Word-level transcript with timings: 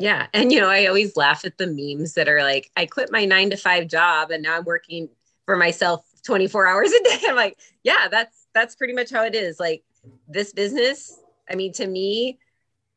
Yeah. 0.00 0.28
And, 0.32 0.50
you 0.50 0.60
know, 0.60 0.70
I 0.70 0.86
always 0.86 1.14
laugh 1.14 1.44
at 1.44 1.58
the 1.58 1.66
memes 1.66 2.14
that 2.14 2.28
are 2.28 2.42
like, 2.42 2.70
I 2.74 2.86
quit 2.86 3.12
my 3.12 3.26
nine 3.26 3.50
to 3.50 3.56
five 3.56 3.86
job 3.86 4.30
and 4.30 4.42
now 4.42 4.56
I'm 4.56 4.64
working 4.64 5.10
for 5.44 5.56
myself 5.56 6.04
24 6.24 6.66
hours 6.66 6.90
a 6.90 7.02
day. 7.04 7.18
I'm 7.28 7.36
like, 7.36 7.58
yeah, 7.84 8.08
that's, 8.10 8.46
that's 8.54 8.74
pretty 8.74 8.94
much 8.94 9.10
how 9.10 9.24
it 9.24 9.34
is. 9.34 9.60
Like 9.60 9.84
this 10.26 10.54
business, 10.54 11.20
I 11.50 11.54
mean, 11.54 11.72
to 11.74 11.86
me, 11.86 12.38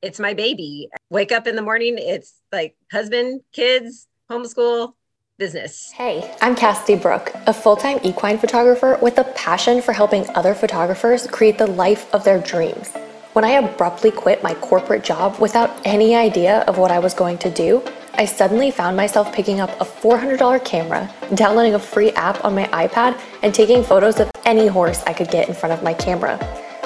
it's 0.02 0.20
my 0.20 0.34
baby. 0.34 0.89
Wake 1.10 1.34
up 1.34 1.46
in 1.46 1.58
the 1.58 1.62
morning, 1.62 1.96
it's 1.97 2.39
like 2.53 2.78
husband, 2.89 3.42
kids, 3.51 4.08
homeschool, 4.31 4.94
business. 5.38 5.92
Hey, 5.92 6.33
I'm 6.42 6.56
Cassidy 6.56 6.96
Brooke, 6.96 7.33
a 7.47 7.54
full 7.54 7.76
time 7.76 7.99
equine 8.04 8.38
photographer 8.38 8.97
with 9.01 9.17
a 9.17 9.24
passion 9.24 9.81
for 9.81 9.92
helping 9.92 10.29
other 10.35 10.54
photographers 10.54 11.28
create 11.28 11.58
the 11.58 11.67
life 11.67 12.13
of 12.13 12.24
their 12.24 12.40
dreams. 12.40 12.90
When 13.34 13.44
I 13.44 13.54
abruptly 13.54 14.12
quit 14.12 14.44
my 14.44 14.54
corporate 14.54 15.04
job 15.04 15.40
without 15.40 15.72
any 15.86 16.16
idea 16.16 16.59
of 16.68 16.77
what 16.77 16.91
I 16.91 16.99
was 16.99 17.16
going 17.16 17.40
to 17.40 17.49
do, 17.49 17.84
I 18.13 18.26
suddenly 18.26 18.70
found 18.70 18.95
myself 18.95 19.34
picking 19.34 19.59
up 19.59 19.71
a 19.81 19.85
$400 19.85 20.63
camera, 20.63 21.12
downloading 21.34 21.73
a 21.73 21.80
free 21.80 22.12
app 22.12 22.45
on 22.45 22.54
my 22.54 22.66
iPad, 22.66 23.20
and 23.41 23.52
taking 23.52 23.84
photos 23.84 24.20
of 24.20 24.30
any 24.45 24.67
horse 24.67 25.02
I 25.07 25.13
could 25.13 25.31
get 25.31 25.49
in 25.49 25.55
front 25.55 25.73
of 25.73 25.81
my 25.81 25.95
camera. 25.95 26.38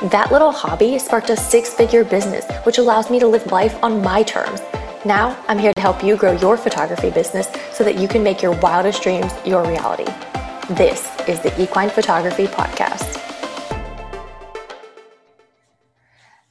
That 0.04 0.32
little 0.32 0.54
hobby 0.54 0.98
sparked 1.00 1.30
a 1.32 1.36
six 1.36 1.74
figure 1.74 2.06
business, 2.06 2.46
which 2.66 2.78
allows 2.78 3.10
me 3.10 3.20
to 3.20 3.28
live 3.28 3.46
life 3.52 3.78
on 3.84 4.02
my 4.02 4.24
terms. 4.24 4.62
Now, 5.04 5.38
I'm 5.50 5.60
here 5.60 5.74
to 5.74 5.82
help 5.82 6.02
you 6.02 6.16
grow 6.16 6.32
your 6.32 6.56
photography 6.56 7.10
business 7.10 7.50
so 7.74 7.84
that 7.84 8.00
you 8.00 8.08
can 8.08 8.24
make 8.24 8.42
your 8.42 8.58
wildest 8.62 9.04
dreams 9.04 9.34
your 9.46 9.68
reality. 9.68 10.10
This 10.76 11.12
is 11.28 11.42
the 11.42 11.52
Equine 11.62 11.90
Photography 11.90 12.46
Podcast. 12.46 13.27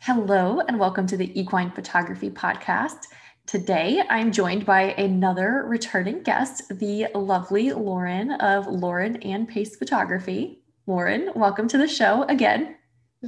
Hello, 0.06 0.60
and 0.60 0.78
welcome 0.78 1.05
to 1.09 1.16
the 1.16 1.37
Equine 1.37 1.73
Photography 1.73 2.30
Podcast. 2.30 3.09
Today, 3.45 4.05
I'm 4.09 4.30
joined 4.30 4.64
by 4.64 4.92
another 4.92 5.64
returning 5.66 6.23
guest, 6.23 6.62
the 6.78 7.09
lovely 7.12 7.72
Lauren 7.72 8.31
of 8.31 8.69
Lauren 8.69 9.16
Ann 9.22 9.48
Pace 9.48 9.75
Photography. 9.75 10.62
Lauren, 10.86 11.33
welcome 11.34 11.66
to 11.66 11.77
the 11.77 11.89
show 11.89 12.22
again. 12.28 12.77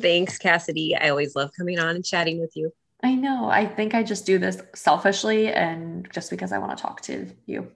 Thanks, 0.00 0.38
Cassidy. 0.38 0.94
I 0.94 1.08
always 1.08 1.34
love 1.34 1.50
coming 1.58 1.80
on 1.80 1.97
and 1.97 2.05
chatting 2.05 2.38
with 2.38 2.55
you. 2.55 2.72
I 3.03 3.16
know. 3.16 3.48
I 3.48 3.66
think 3.66 3.97
I 3.97 4.05
just 4.05 4.25
do 4.25 4.38
this 4.38 4.62
selfishly 4.77 5.48
and 5.48 6.08
just 6.12 6.31
because 6.31 6.53
I 6.53 6.58
want 6.58 6.78
to 6.78 6.81
talk 6.81 7.00
to 7.03 7.27
you. 7.47 7.72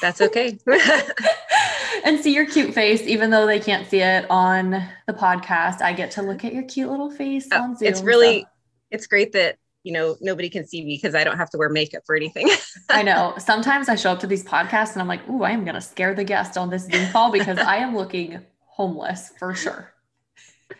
That's 0.00 0.22
okay. 0.22 0.58
and 2.04 2.20
see 2.20 2.34
your 2.34 2.46
cute 2.46 2.74
face, 2.74 3.02
even 3.02 3.30
though 3.30 3.46
they 3.46 3.60
can't 3.60 3.88
see 3.88 4.00
it 4.00 4.26
on 4.30 4.70
the 5.06 5.12
podcast. 5.12 5.82
I 5.82 5.92
get 5.92 6.10
to 6.12 6.22
look 6.22 6.44
at 6.44 6.52
your 6.52 6.64
cute 6.64 6.90
little 6.90 7.10
face 7.10 7.48
oh, 7.52 7.62
on 7.62 7.76
Zoom. 7.76 7.88
It's 7.88 8.02
really, 8.02 8.42
so. 8.42 8.48
it's 8.90 9.06
great 9.06 9.32
that 9.32 9.56
you 9.82 9.92
know 9.92 10.16
nobody 10.20 10.50
can 10.50 10.66
see 10.66 10.84
me 10.84 10.98
because 11.00 11.14
I 11.14 11.22
don't 11.22 11.36
have 11.36 11.50
to 11.50 11.58
wear 11.58 11.68
makeup 11.68 12.02
or 12.08 12.16
anything. 12.16 12.50
I 12.90 13.02
know. 13.02 13.34
Sometimes 13.38 13.88
I 13.88 13.94
show 13.94 14.12
up 14.12 14.20
to 14.20 14.26
these 14.26 14.44
podcasts 14.44 14.92
and 14.92 15.00
I'm 15.00 15.08
like, 15.08 15.28
"Ooh, 15.28 15.42
I 15.42 15.52
am 15.52 15.64
gonna 15.64 15.80
scare 15.80 16.14
the 16.14 16.24
guest 16.24 16.56
on 16.56 16.70
this 16.70 16.86
Zoom 16.86 17.10
call 17.10 17.30
because 17.30 17.58
I 17.58 17.76
am 17.76 17.96
looking 17.96 18.40
homeless 18.66 19.32
for 19.38 19.54
sure." 19.54 19.92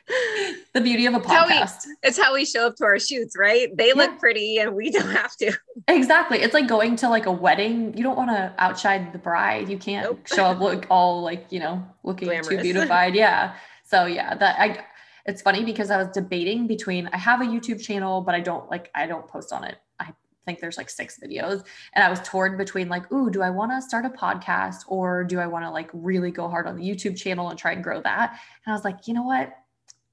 the 0.74 0.80
beauty 0.80 1.06
of 1.06 1.14
a 1.14 1.20
podcast. 1.20 1.86
We, 1.86 1.94
it's 2.02 2.18
how 2.18 2.34
we 2.34 2.44
show 2.44 2.68
up 2.68 2.76
to 2.76 2.84
our 2.84 2.98
shoots, 2.98 3.36
right? 3.36 3.74
They 3.76 3.88
yeah. 3.88 3.94
look 3.94 4.18
pretty 4.18 4.58
and 4.58 4.74
we 4.74 4.90
don't 4.90 5.10
have 5.10 5.36
to. 5.38 5.52
Exactly. 5.88 6.38
It's 6.38 6.54
like 6.54 6.68
going 6.68 6.96
to 6.96 7.08
like 7.08 7.26
a 7.26 7.32
wedding. 7.32 7.96
You 7.96 8.02
don't 8.02 8.16
want 8.16 8.30
to 8.30 8.54
outshine 8.58 9.10
the 9.12 9.18
bride. 9.18 9.68
You 9.68 9.78
can't 9.78 10.04
nope. 10.04 10.26
show 10.26 10.44
up 10.44 10.60
look 10.60 10.86
all 10.90 11.22
like, 11.22 11.46
you 11.50 11.60
know, 11.60 11.84
looking 12.02 12.28
Glamorous. 12.28 12.48
too 12.48 12.60
beautified. 12.60 13.14
Yeah. 13.26 13.54
So 13.84 14.06
yeah, 14.06 14.34
that 14.34 14.58
I 14.58 14.84
it's 15.26 15.42
funny 15.42 15.64
because 15.64 15.90
I 15.90 15.96
was 15.96 16.08
debating 16.08 16.66
between 16.66 17.08
I 17.12 17.18
have 17.18 17.40
a 17.40 17.44
YouTube 17.44 17.80
channel, 17.80 18.20
but 18.20 18.34
I 18.34 18.40
don't 18.40 18.68
like 18.70 18.90
I 18.94 19.06
don't 19.06 19.26
post 19.26 19.52
on 19.52 19.64
it. 19.64 19.76
I 19.98 20.12
think 20.44 20.60
there's 20.60 20.76
like 20.76 20.90
six 20.90 21.18
videos. 21.18 21.64
And 21.94 22.04
I 22.04 22.08
was 22.08 22.20
torn 22.20 22.56
between 22.56 22.88
like, 22.88 23.10
ooh, 23.12 23.30
do 23.30 23.42
I 23.42 23.50
want 23.50 23.72
to 23.72 23.82
start 23.82 24.04
a 24.04 24.10
podcast 24.10 24.84
or 24.86 25.24
do 25.24 25.40
I 25.40 25.46
want 25.46 25.64
to 25.64 25.70
like 25.70 25.90
really 25.92 26.30
go 26.30 26.48
hard 26.48 26.66
on 26.66 26.76
the 26.76 26.82
YouTube 26.82 27.16
channel 27.16 27.48
and 27.48 27.58
try 27.58 27.72
and 27.72 27.82
grow 27.82 28.00
that? 28.02 28.38
And 28.64 28.72
I 28.72 28.76
was 28.76 28.84
like, 28.84 29.08
you 29.08 29.14
know 29.14 29.24
what? 29.24 29.52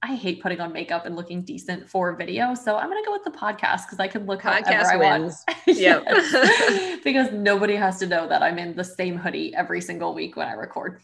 I 0.04 0.16
hate 0.16 0.42
putting 0.42 0.60
on 0.60 0.74
makeup 0.74 1.06
and 1.06 1.16
looking 1.16 1.44
decent 1.44 1.90
for 1.90 2.14
video. 2.14 2.54
So 2.56 2.76
I'm 2.76 2.90
going 2.90 3.02
to 3.02 3.08
go 3.08 3.14
with 3.14 3.24
the 3.24 3.32
podcast 3.32 3.86
because 3.86 4.02
I 4.02 4.10
can 4.10 4.26
look 4.26 4.42
podcast 4.42 4.66
however 4.66 5.04
I 5.04 5.20
wins. 5.20 5.46
want. 5.66 5.78
Yeah. 5.80 6.98
because 7.06 7.32
nobody 7.32 7.76
has 7.76 8.00
to 8.00 8.08
know 8.08 8.28
that 8.28 8.44
I'm 8.44 8.60
in 8.60 8.76
the 8.76 8.84
same 8.84 9.16
hoodie 9.16 9.56
every 9.56 9.80
single 9.80 10.14
week 10.14 10.36
when 10.36 10.50
I 10.50 10.54
record. 10.54 11.00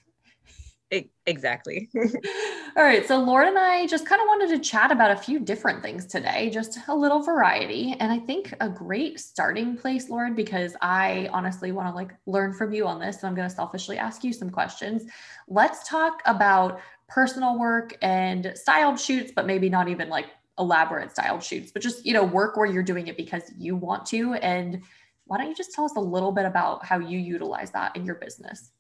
Exactly. 1.26 1.90
All 1.96 2.84
right. 2.84 3.06
So, 3.08 3.20
Lauren 3.20 3.50
and 3.50 3.60
I 3.60 3.86
just 3.86 4.08
kind 4.08 4.22
of 4.22 4.28
wanted 4.28 4.50
to 4.50 4.60
chat 4.60 4.92
about 4.92 5.12
a 5.12 5.16
few 5.16 5.40
different 5.40 5.84
things 5.84 6.08
today, 6.08 6.50
just 6.50 6.80
a 6.88 6.96
little 6.96 7.22
variety. 7.22 7.96
And 8.00 8.12
I 8.12 8.18
think 8.18 8.54
a 8.60 8.68
great 8.68 9.20
starting 9.20 9.78
place, 9.78 10.10
Lauren, 10.10 10.34
because 10.34 10.76
I 10.82 11.30
honestly 11.32 11.72
want 11.72 11.88
to 11.90 11.94
like 11.94 12.16
learn 12.26 12.54
from 12.54 12.74
you 12.74 12.88
on 12.88 13.00
this. 13.00 13.22
So, 13.22 13.28
I'm 13.28 13.36
going 13.36 13.48
to 13.48 13.54
selfishly 13.54 14.00
ask 14.00 14.24
you 14.24 14.34
some 14.34 14.50
questions. 14.50 15.04
Let's 15.48 15.88
talk 15.88 16.22
about 16.26 16.80
personal 17.08 17.60
work 17.60 17.96
and 18.02 18.54
styled 18.56 19.00
shoots, 19.00 19.32
but 19.36 19.46
maybe 19.46 19.70
not 19.70 19.88
even 19.88 20.10
like 20.10 20.28
elaborate 20.58 21.12
styled 21.12 21.44
shoots, 21.44 21.72
but 21.72 21.82
just, 21.82 22.06
you 22.06 22.14
know, 22.14 22.24
work 22.24 22.58
where 22.58 22.66
you're 22.66 22.84
doing 22.84 23.08
it 23.08 23.18
because 23.18 23.44
you 23.58 23.76
want 23.76 24.06
to. 24.08 24.34
And 24.34 24.82
why 25.26 25.38
don't 25.38 25.48
you 25.48 25.56
just 25.56 25.74
tell 25.74 25.86
us 25.86 25.96
a 25.96 26.02
little 26.02 26.32
bit 26.32 26.46
about 26.46 26.86
how 26.86 26.98
you 26.98 27.20
utilize 27.20 27.72
that 27.72 27.96
in 27.96 28.06
your 28.06 28.16
business? 28.16 28.72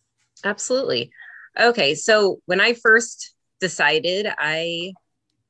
Absolutely. 0.44 1.12
Okay. 1.60 1.96
So 1.96 2.40
when 2.46 2.62
I 2.62 2.74
first 2.74 3.34
decided 3.60 4.28
I 4.38 4.94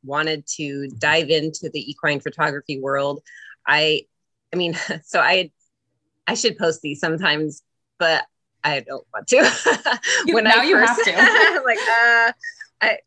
wanted 0.03 0.47
to 0.55 0.89
dive 0.97 1.29
into 1.29 1.69
the 1.71 1.89
equine 1.89 2.19
photography 2.19 2.79
world, 2.79 3.21
I, 3.67 4.03
I 4.53 4.57
mean, 4.57 4.75
so 5.03 5.19
I, 5.19 5.51
I 6.27 6.33
should 6.33 6.57
post 6.57 6.81
these 6.81 6.99
sometimes, 6.99 7.61
but 7.97 8.25
I 8.63 8.81
don't 8.81 9.05
want 9.13 9.27
to. 9.27 9.99
when 10.33 10.43
now 10.43 10.59
I 10.59 10.63
you 10.63 10.77
first, 10.77 11.07
have 11.07 11.55
to. 11.55 11.61
like, 11.65 11.77
uh, 11.77 12.31
I, 12.81 12.97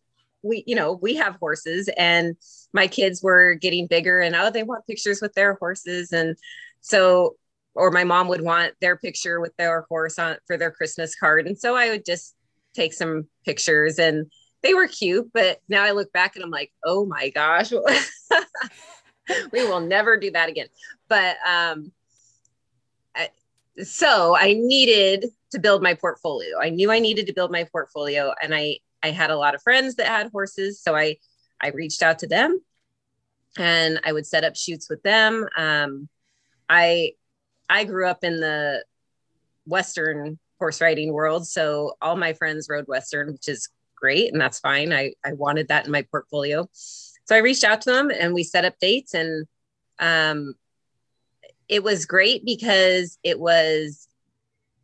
we, 0.43 0.65
you 0.67 0.75
know, 0.75 0.93
we 0.95 1.17
have 1.17 1.37
horses 1.37 1.89
and 1.97 2.37
my 2.73 2.87
kids 2.87 3.23
were 3.23 3.55
getting 3.55 3.87
bigger 3.87 4.21
and 4.21 4.35
oh, 4.35 4.51
they 4.51 4.63
want 4.63 4.87
pictures 4.87 5.21
with 5.21 5.35
their 5.35 5.55
horses. 5.55 6.13
And 6.13 6.37
so, 6.81 7.37
or 7.75 7.91
my 7.91 8.05
mom 8.05 8.29
would 8.29 8.43
want 8.43 8.75
their 8.81 8.97
picture 8.97 9.41
with 9.41 9.57
their 9.57 9.83
horse 9.89 10.19
on 10.19 10.37
for 10.47 10.57
their 10.57 10.71
Christmas 10.71 11.15
card. 11.15 11.47
And 11.47 11.59
so 11.59 11.77
I 11.77 11.91
would 11.91 12.05
just 12.05 12.35
take 12.75 12.93
some 12.93 13.27
pictures 13.45 13.99
and 13.99 14.31
they 14.63 14.75
were 14.75 14.87
cute. 14.87 15.31
But 15.33 15.61
now 15.69 15.83
I 15.85 15.93
look 15.93 16.13
back 16.13 16.37
and 16.37 16.45
I'm 16.45 16.51
like, 16.51 16.73
oh 16.85 17.05
my 17.05 17.31
gosh, 17.31 17.73
we 19.53 19.65
will 19.65 19.81
never 19.81 20.17
do 20.17 20.31
that 20.33 20.49
again. 20.49 20.69
But, 21.09 21.37
um, 21.47 21.93
I, 23.15 23.29
so 23.83 24.37
I 24.37 24.55
needed 24.55 25.27
to 25.53 25.59
build 25.59 25.83
my 25.83 25.95
portfolio. 25.95 26.59
I 26.61 26.71
knew 26.71 26.91
I 26.91 26.99
needed 26.99 27.27
to 27.27 27.33
build 27.33 27.51
my 27.51 27.65
portfolio 27.65 28.35
and 28.43 28.55
I 28.55 28.79
I 29.05 29.11
had 29.11 29.31
a 29.31 29.37
lot 29.37 29.55
of 29.55 29.63
friends 29.63 29.97
that 29.97 30.07
had 30.07 30.31
horses, 30.31 30.81
so 30.81 30.95
I 30.95 31.17
I 31.61 31.69
reached 31.69 32.03
out 32.03 32.21
to 32.21 32.27
them 32.27 32.61
and 33.59 34.01
I 34.05 34.13
would 34.13 34.27
set 34.27 34.45
up 34.45 34.57
shoots 34.57 34.89
with 34.89 35.03
them. 35.03 35.47
Um, 35.57 36.09
I 36.69 37.13
I 37.69 37.85
grew 37.85 38.07
up 38.07 38.25
in 38.25 38.41
the 38.41 38.85
Western 39.67 40.39
horse 40.63 40.81
riding 40.81 41.13
world, 41.13 41.47
so 41.49 41.95
all 42.01 42.15
my 42.15 42.35
friends 42.35 42.69
rode 42.71 42.87
Western, 42.87 43.33
which 43.33 43.49
is 43.49 43.69
great, 43.97 44.33
and 44.33 44.41
that's 44.41 44.61
fine. 44.61 44.93
I 44.93 45.15
I 45.25 45.33
wanted 45.33 45.69
that 45.69 45.87
in 45.87 45.93
my 45.93 46.03
portfolio, 46.03 46.69
so 46.73 47.35
I 47.35 47.39
reached 47.39 47.65
out 47.65 47.81
to 47.83 47.91
them 47.91 48.11
and 48.11 48.33
we 48.33 48.45
set 48.45 48.65
up 48.65 48.75
dates, 48.81 49.13
and 49.13 49.47
um, 49.99 50.55
it 51.69 51.83
was 51.83 52.07
great 52.07 52.45
because 52.45 53.19
it 53.25 53.41
was 53.41 54.07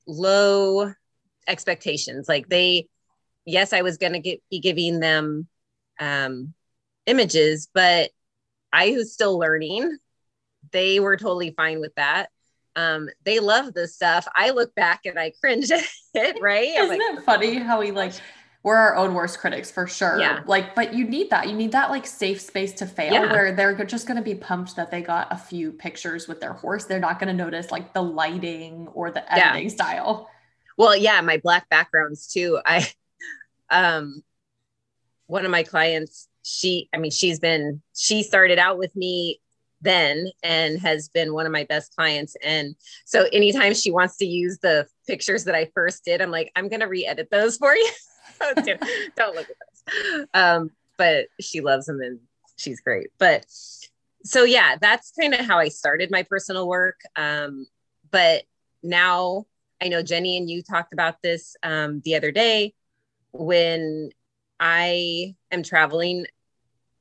low 0.08 0.92
expectations. 1.46 2.28
Like 2.28 2.48
they 2.48 2.88
yes, 3.44 3.72
I 3.72 3.82
was 3.82 3.98
going 3.98 4.20
to 4.20 4.38
be 4.50 4.60
giving 4.60 4.98
them 4.98 5.46
um, 6.00 6.54
images, 7.06 7.68
but 7.72 8.10
I 8.72 8.90
was 8.90 9.12
still 9.12 9.38
learning. 9.38 9.96
They 10.72 11.00
were 11.00 11.16
totally 11.16 11.52
fine 11.56 11.80
with 11.80 11.94
that. 11.94 12.30
Um, 12.78 13.08
they 13.24 13.40
love 13.40 13.74
this 13.74 13.96
stuff. 13.96 14.28
I 14.36 14.50
look 14.50 14.72
back 14.76 15.00
and 15.04 15.18
I 15.18 15.32
cringe 15.40 15.70
at 15.72 15.82
it, 16.14 16.40
right? 16.40 16.68
Isn't 16.68 16.88
like, 16.88 17.18
it 17.18 17.24
funny 17.24 17.54
how 17.58 17.80
we 17.80 17.90
like 17.90 18.12
we're 18.62 18.76
our 18.76 18.96
own 18.96 19.14
worst 19.14 19.38
critics 19.38 19.70
for 19.70 19.86
sure. 19.86 20.18
Yeah. 20.20 20.42
Like, 20.46 20.74
but 20.74 20.92
you 20.92 21.04
need 21.04 21.30
that. 21.30 21.48
You 21.48 21.54
need 21.54 21.72
that 21.72 21.90
like 21.90 22.06
safe 22.06 22.40
space 22.40 22.72
to 22.74 22.86
fail 22.86 23.12
yeah. 23.12 23.32
where 23.32 23.52
they're 23.52 23.84
just 23.84 24.06
going 24.06 24.16
to 24.16 24.22
be 24.22 24.34
pumped 24.34 24.76
that 24.76 24.90
they 24.90 25.00
got 25.00 25.28
a 25.32 25.36
few 25.36 25.72
pictures 25.72 26.28
with 26.28 26.40
their 26.40 26.52
horse. 26.52 26.84
They're 26.84 27.00
not 27.00 27.18
going 27.18 27.28
to 27.28 27.44
notice 27.44 27.70
like 27.70 27.94
the 27.94 28.02
lighting 28.02 28.88
or 28.88 29.10
the 29.10 29.32
editing 29.32 29.68
yeah. 29.68 29.74
style. 29.74 30.28
Well, 30.76 30.96
yeah, 30.96 31.20
my 31.20 31.38
black 31.38 31.68
backgrounds 31.68 32.32
too. 32.32 32.58
I 32.64 32.88
um, 33.70 34.22
one 35.26 35.44
of 35.44 35.50
my 35.50 35.62
clients, 35.62 36.28
she, 36.42 36.88
I 36.94 36.98
mean, 36.98 37.10
she's 37.10 37.40
been, 37.40 37.82
she 37.96 38.22
started 38.22 38.58
out 38.58 38.78
with 38.78 38.94
me 38.96 39.40
then 39.80 40.28
and 40.42 40.80
has 40.80 41.08
been 41.08 41.32
one 41.32 41.46
of 41.46 41.52
my 41.52 41.64
best 41.64 41.94
clients. 41.94 42.36
And 42.44 42.74
so 43.04 43.26
anytime 43.32 43.74
she 43.74 43.90
wants 43.90 44.16
to 44.18 44.26
use 44.26 44.58
the 44.58 44.86
pictures 45.06 45.44
that 45.44 45.54
I 45.54 45.70
first 45.74 46.04
did, 46.04 46.20
I'm 46.20 46.30
like, 46.30 46.50
I'm 46.56 46.68
going 46.68 46.80
to 46.80 46.86
re-edit 46.86 47.28
those 47.30 47.56
for 47.56 47.74
you. 47.74 47.90
Don't 48.40 48.56
look 49.36 49.48
at 49.48 49.56
those. 49.90 50.26
Um, 50.34 50.70
but 50.96 51.26
she 51.40 51.60
loves 51.60 51.86
them 51.86 52.00
and 52.00 52.18
she's 52.56 52.80
great. 52.80 53.08
But 53.18 53.46
so 54.24 54.44
yeah, 54.44 54.76
that's 54.80 55.12
kind 55.18 55.34
of 55.34 55.46
how 55.46 55.58
I 55.58 55.68
started 55.68 56.10
my 56.10 56.24
personal 56.24 56.68
work. 56.68 57.00
Um, 57.16 57.66
but 58.10 58.42
now 58.82 59.46
I 59.80 59.88
know 59.88 60.02
Jenny 60.02 60.36
and 60.36 60.50
you 60.50 60.62
talked 60.62 60.92
about 60.92 61.22
this 61.22 61.56
um, 61.62 62.02
the 62.04 62.16
other 62.16 62.32
day 62.32 62.74
when 63.32 64.10
I 64.58 65.36
am 65.50 65.62
traveling 65.62 66.26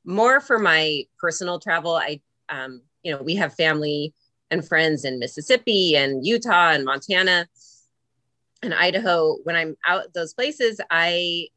more 0.05 0.39
for 0.39 0.59
my 0.59 1.03
personal 1.19 1.59
travel. 1.59 1.95
I, 1.95 2.21
um, 2.49 2.81
you 3.03 3.11
know, 3.11 3.21
we 3.21 3.35
have 3.35 3.53
family 3.53 4.13
and 4.51 4.65
friends 4.65 5.05
in 5.05 5.19
Mississippi 5.19 5.95
and 5.95 6.25
Utah 6.25 6.71
and 6.71 6.85
Montana 6.85 7.47
and 8.63 8.73
Idaho. 8.73 9.37
When 9.43 9.55
I'm 9.55 9.75
out 9.85 10.13
those 10.13 10.33
places, 10.33 10.79
I 10.89 11.47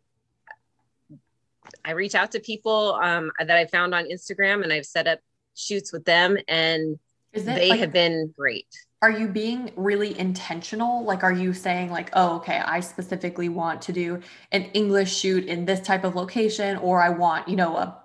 I 1.84 1.92
reach 1.92 2.14
out 2.14 2.32
to 2.32 2.40
people 2.40 2.98
um, 3.02 3.30
that 3.38 3.56
I 3.56 3.66
found 3.66 3.94
on 3.94 4.04
Instagram 4.04 4.62
and 4.62 4.72
I've 4.72 4.86
set 4.86 5.06
up 5.06 5.20
shoots 5.54 5.92
with 5.92 6.04
them 6.04 6.36
and 6.48 6.98
they 7.32 7.70
like, 7.70 7.80
have 7.80 7.92
been 7.92 8.34
great. 8.36 8.66
Are 9.02 9.10
you 9.10 9.28
being 9.28 9.70
really 9.76 10.18
intentional? 10.18 11.04
Like, 11.04 11.22
are 11.22 11.32
you 11.32 11.54
saying 11.54 11.90
like, 11.90 12.10
oh, 12.12 12.36
okay, 12.36 12.58
I 12.58 12.80
specifically 12.80 13.48
want 13.48 13.80
to 13.82 13.92
do 13.92 14.20
an 14.52 14.64
English 14.74 15.16
shoot 15.16 15.46
in 15.46 15.64
this 15.64 15.80
type 15.80 16.04
of 16.04 16.16
location, 16.16 16.76
or 16.78 17.00
I 17.00 17.08
want, 17.08 17.48
you 17.48 17.56
know, 17.56 17.76
a 17.76 18.02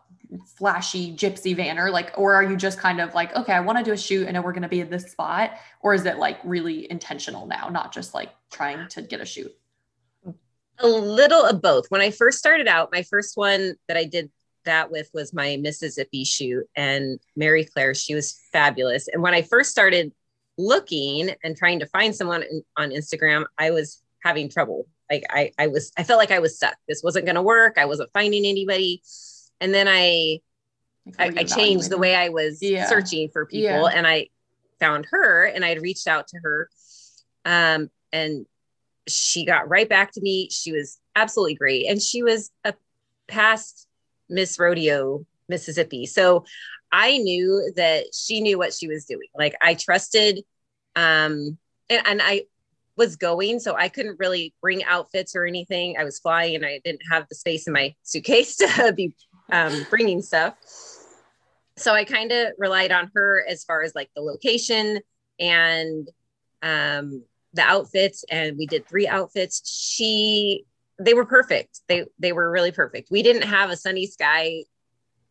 flashy 0.58 1.16
gypsy 1.16 1.56
vanner 1.56 1.92
like 1.92 2.12
or 2.18 2.34
are 2.34 2.44
you 2.44 2.56
just 2.56 2.80
kind 2.80 3.00
of 3.00 3.14
like 3.14 3.36
okay 3.36 3.54
i 3.54 3.60
want 3.60 3.78
to 3.78 3.84
do 3.84 3.92
a 3.92 3.98
shoot 3.98 4.28
and 4.28 4.42
we're 4.44 4.52
going 4.52 4.64
to 4.64 4.70
be 4.70 4.82
in 4.82 4.90
this 4.90 5.12
spot 5.12 5.52
or 5.82 5.94
is 5.94 6.06
it 6.06 6.18
like 6.18 6.40
really 6.44 6.90
intentional 6.92 7.46
now 7.46 7.70
not 7.70 7.94
just 7.94 8.14
like 8.14 8.32
trying 8.52 8.88
to 8.90 9.02
get 9.02 9.22
a 9.22 9.26
shoot? 9.26 9.54
A 10.80 10.88
little 10.88 11.44
of 11.44 11.62
both. 11.62 11.86
When 11.90 12.02
i 12.02 12.12
first 12.12 12.38
started 12.38 12.68
out 12.68 12.92
my 12.92 13.04
first 13.04 13.38
one 13.38 13.76
that 13.88 13.98
i 13.98 14.04
did 14.04 14.30
that 14.66 14.92
with 14.92 15.10
was 15.14 15.32
my 15.32 15.58
mississippi 15.58 16.24
shoot 16.24 16.66
and 16.76 17.20
mary 17.36 17.66
claire 17.66 17.94
she 17.94 18.16
was 18.16 18.40
fabulous. 18.52 19.08
And 19.08 19.22
when 19.22 19.34
i 19.34 19.42
first 19.42 19.72
started 19.72 20.12
looking 20.58 21.32
and 21.44 21.56
trying 21.56 21.80
to 21.80 21.86
find 21.88 22.16
someone 22.16 22.44
on 22.78 22.90
instagram 22.90 23.46
i 23.58 23.72
was 23.72 24.02
having 24.24 24.50
trouble. 24.50 24.88
Like 25.10 25.24
I, 25.30 25.52
I 25.60 25.68
was 25.68 25.92
i 25.98 26.04
felt 26.04 26.18
like 26.18 26.32
i 26.32 26.40
was 26.40 26.56
stuck. 26.56 26.76
This 26.88 27.04
wasn't 27.04 27.26
going 27.26 27.36
to 27.36 27.42
work. 27.42 27.78
I 27.78 27.86
wasn't 27.86 28.10
finding 28.12 28.46
anybody 28.46 29.02
and 29.62 29.74
then 29.74 29.88
I 29.88 30.40
I, 31.20 31.32
I, 31.38 31.44
changed 31.44 31.92
the 31.92 32.00
way 32.00 32.16
I 32.16 32.30
was 32.30 32.60
yeah. 32.62 32.88
searching 32.88 33.30
for 33.30 33.46
people 33.46 33.62
yeah. 33.62 33.92
and 33.94 34.08
I 34.08 34.30
found 34.80 35.06
her 35.12 35.46
and 35.46 35.64
I 35.64 35.70
had 35.70 35.82
reached 35.82 36.08
out 36.08 36.28
to 36.30 36.40
her. 36.40 36.70
Um, 37.46 37.92
and 38.12 38.46
she 39.08 39.46
got 39.46 39.70
right 39.70 39.88
back 39.88 40.12
to 40.14 40.22
me. 40.22 40.50
She 40.52 40.72
was 40.72 40.98
absolutely 41.16 41.56
great. 41.56 41.88
And 41.88 42.02
she 42.02 42.24
was 42.24 42.50
a 42.64 42.74
past 43.28 43.88
Miss 44.30 44.58
Rodeo, 44.58 45.26
Mississippi. 45.48 46.06
So 46.08 46.46
I 46.92 47.18
knew 47.18 47.72
that 47.76 48.06
she 48.14 48.42
knew 48.42 48.58
what 48.58 48.74
she 48.74 48.88
was 48.88 49.06
doing. 49.06 49.28
Like 49.38 49.56
I 49.62 49.76
trusted, 49.76 50.44
um, 50.96 51.58
and, 51.90 52.02
and 52.06 52.22
I 52.22 52.46
was 52.96 53.16
going, 53.16 53.60
so 53.60 53.76
I 53.76 53.90
couldn't 53.90 54.18
really 54.18 54.54
bring 54.62 54.84
outfits 54.86 55.36
or 55.36 55.46
anything. 55.46 55.98
I 56.00 56.04
was 56.04 56.20
flying 56.20 56.56
and 56.56 56.66
I 56.66 56.80
didn't 56.84 57.02
have 57.12 57.28
the 57.30 57.36
space 57.36 57.68
in 57.68 57.74
my 57.74 57.94
suitcase 58.04 58.56
to 58.58 58.94
be 58.96 59.14
um, 59.52 59.86
bringing 59.90 60.22
stuff. 60.22 60.56
So 61.78 61.94
I 61.94 62.06
kind 62.06 62.32
of 62.32 62.54
relied 62.58 62.92
on 62.92 63.12
her 63.16 63.46
as 63.48 63.64
far 63.64 63.82
as 63.84 63.94
like 63.96 64.10
the 64.16 64.22
location 64.22 65.00
and 65.40 66.10
um, 66.62 67.24
the 67.54 67.62
outfits, 67.62 68.24
and 68.30 68.58
we 68.58 68.66
did 68.66 68.88
three 68.88 69.08
outfits. 69.08 69.62
She, 69.70 70.66
they 71.00 71.14
were 71.14 71.26
perfect. 71.26 71.82
They 71.88 72.06
they 72.18 72.32
were 72.32 72.50
really 72.50 72.72
perfect. 72.72 73.12
We 73.12 73.24
didn't 73.24 73.44
have 73.44 73.70
a 73.70 73.78
sunny 73.78 74.08
sky, 74.08 74.64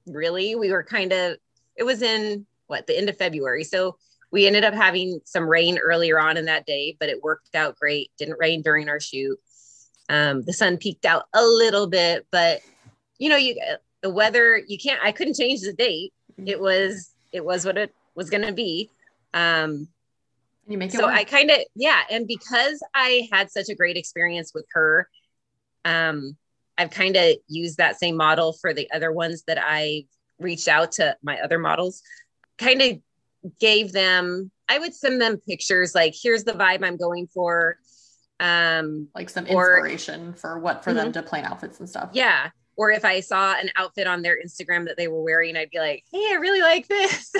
really. 0.06 0.54
We 0.54 0.70
were 0.70 0.84
kind 0.84 1.12
of. 1.12 1.36
It 1.76 1.84
was 1.84 2.02
in 2.02 2.46
what 2.66 2.86
the 2.86 2.96
end 2.96 3.08
of 3.08 3.16
February, 3.16 3.64
so 3.64 3.96
we 4.30 4.46
ended 4.46 4.64
up 4.64 4.74
having 4.74 5.20
some 5.24 5.48
rain 5.48 5.78
earlier 5.78 6.18
on 6.18 6.36
in 6.36 6.46
that 6.46 6.66
day, 6.66 6.96
but 6.98 7.08
it 7.08 7.22
worked 7.22 7.54
out 7.54 7.76
great. 7.78 8.10
Didn't 8.18 8.38
rain 8.38 8.62
during 8.62 8.88
our 8.88 9.00
shoot. 9.00 9.38
Um, 10.08 10.42
the 10.42 10.52
sun 10.52 10.76
peaked 10.76 11.06
out 11.06 11.26
a 11.34 11.42
little 11.44 11.86
bit, 11.86 12.26
but 12.30 12.60
you 13.18 13.28
know, 13.28 13.36
you 13.36 13.56
the 14.04 14.10
weather 14.10 14.60
you 14.68 14.76
can't 14.76 15.00
i 15.02 15.10
couldn't 15.10 15.34
change 15.34 15.62
the 15.62 15.72
date 15.72 16.12
mm-hmm. 16.32 16.46
it 16.46 16.60
was 16.60 17.14
it 17.32 17.42
was 17.42 17.64
what 17.64 17.78
it 17.78 17.92
was 18.14 18.28
going 18.28 18.46
to 18.46 18.52
be 18.52 18.90
um 19.32 19.88
you 20.68 20.76
make 20.76 20.92
it 20.92 20.98
so 20.98 21.06
work. 21.06 21.14
i 21.14 21.24
kind 21.24 21.50
of 21.50 21.56
yeah 21.74 22.02
and 22.10 22.28
because 22.28 22.80
i 22.94 23.26
had 23.32 23.50
such 23.50 23.70
a 23.70 23.74
great 23.74 23.96
experience 23.96 24.52
with 24.54 24.66
her 24.72 25.08
um 25.86 26.36
i've 26.76 26.90
kind 26.90 27.16
of 27.16 27.34
used 27.48 27.78
that 27.78 27.98
same 27.98 28.14
model 28.14 28.52
for 28.52 28.74
the 28.74 28.88
other 28.92 29.10
ones 29.10 29.42
that 29.46 29.58
i 29.58 30.04
reached 30.38 30.68
out 30.68 30.92
to 30.92 31.16
my 31.22 31.40
other 31.40 31.58
models 31.58 32.02
kind 32.58 32.82
of 32.82 32.98
gave 33.58 33.90
them 33.92 34.50
i 34.68 34.78
would 34.78 34.94
send 34.94 35.18
them 35.18 35.38
pictures 35.48 35.94
like 35.94 36.14
here's 36.22 36.44
the 36.44 36.52
vibe 36.52 36.84
i'm 36.84 36.98
going 36.98 37.26
for 37.26 37.78
um 38.38 39.08
like 39.14 39.30
some 39.30 39.46
inspiration 39.46 40.28
or, 40.28 40.32
for 40.34 40.58
what 40.58 40.84
for 40.84 40.90
mm-hmm. 40.90 40.98
them 40.98 41.12
to 41.12 41.22
plan 41.22 41.46
outfits 41.46 41.80
and 41.80 41.88
stuff 41.88 42.10
yeah 42.12 42.50
or 42.76 42.90
if 42.90 43.04
I 43.04 43.20
saw 43.20 43.54
an 43.54 43.70
outfit 43.76 44.06
on 44.06 44.22
their 44.22 44.38
Instagram 44.44 44.86
that 44.86 44.96
they 44.96 45.08
were 45.08 45.22
wearing, 45.22 45.56
I'd 45.56 45.70
be 45.70 45.78
like, 45.78 46.04
"Hey, 46.10 46.26
I 46.30 46.34
really 46.34 46.60
like 46.60 46.88
this." 46.88 47.30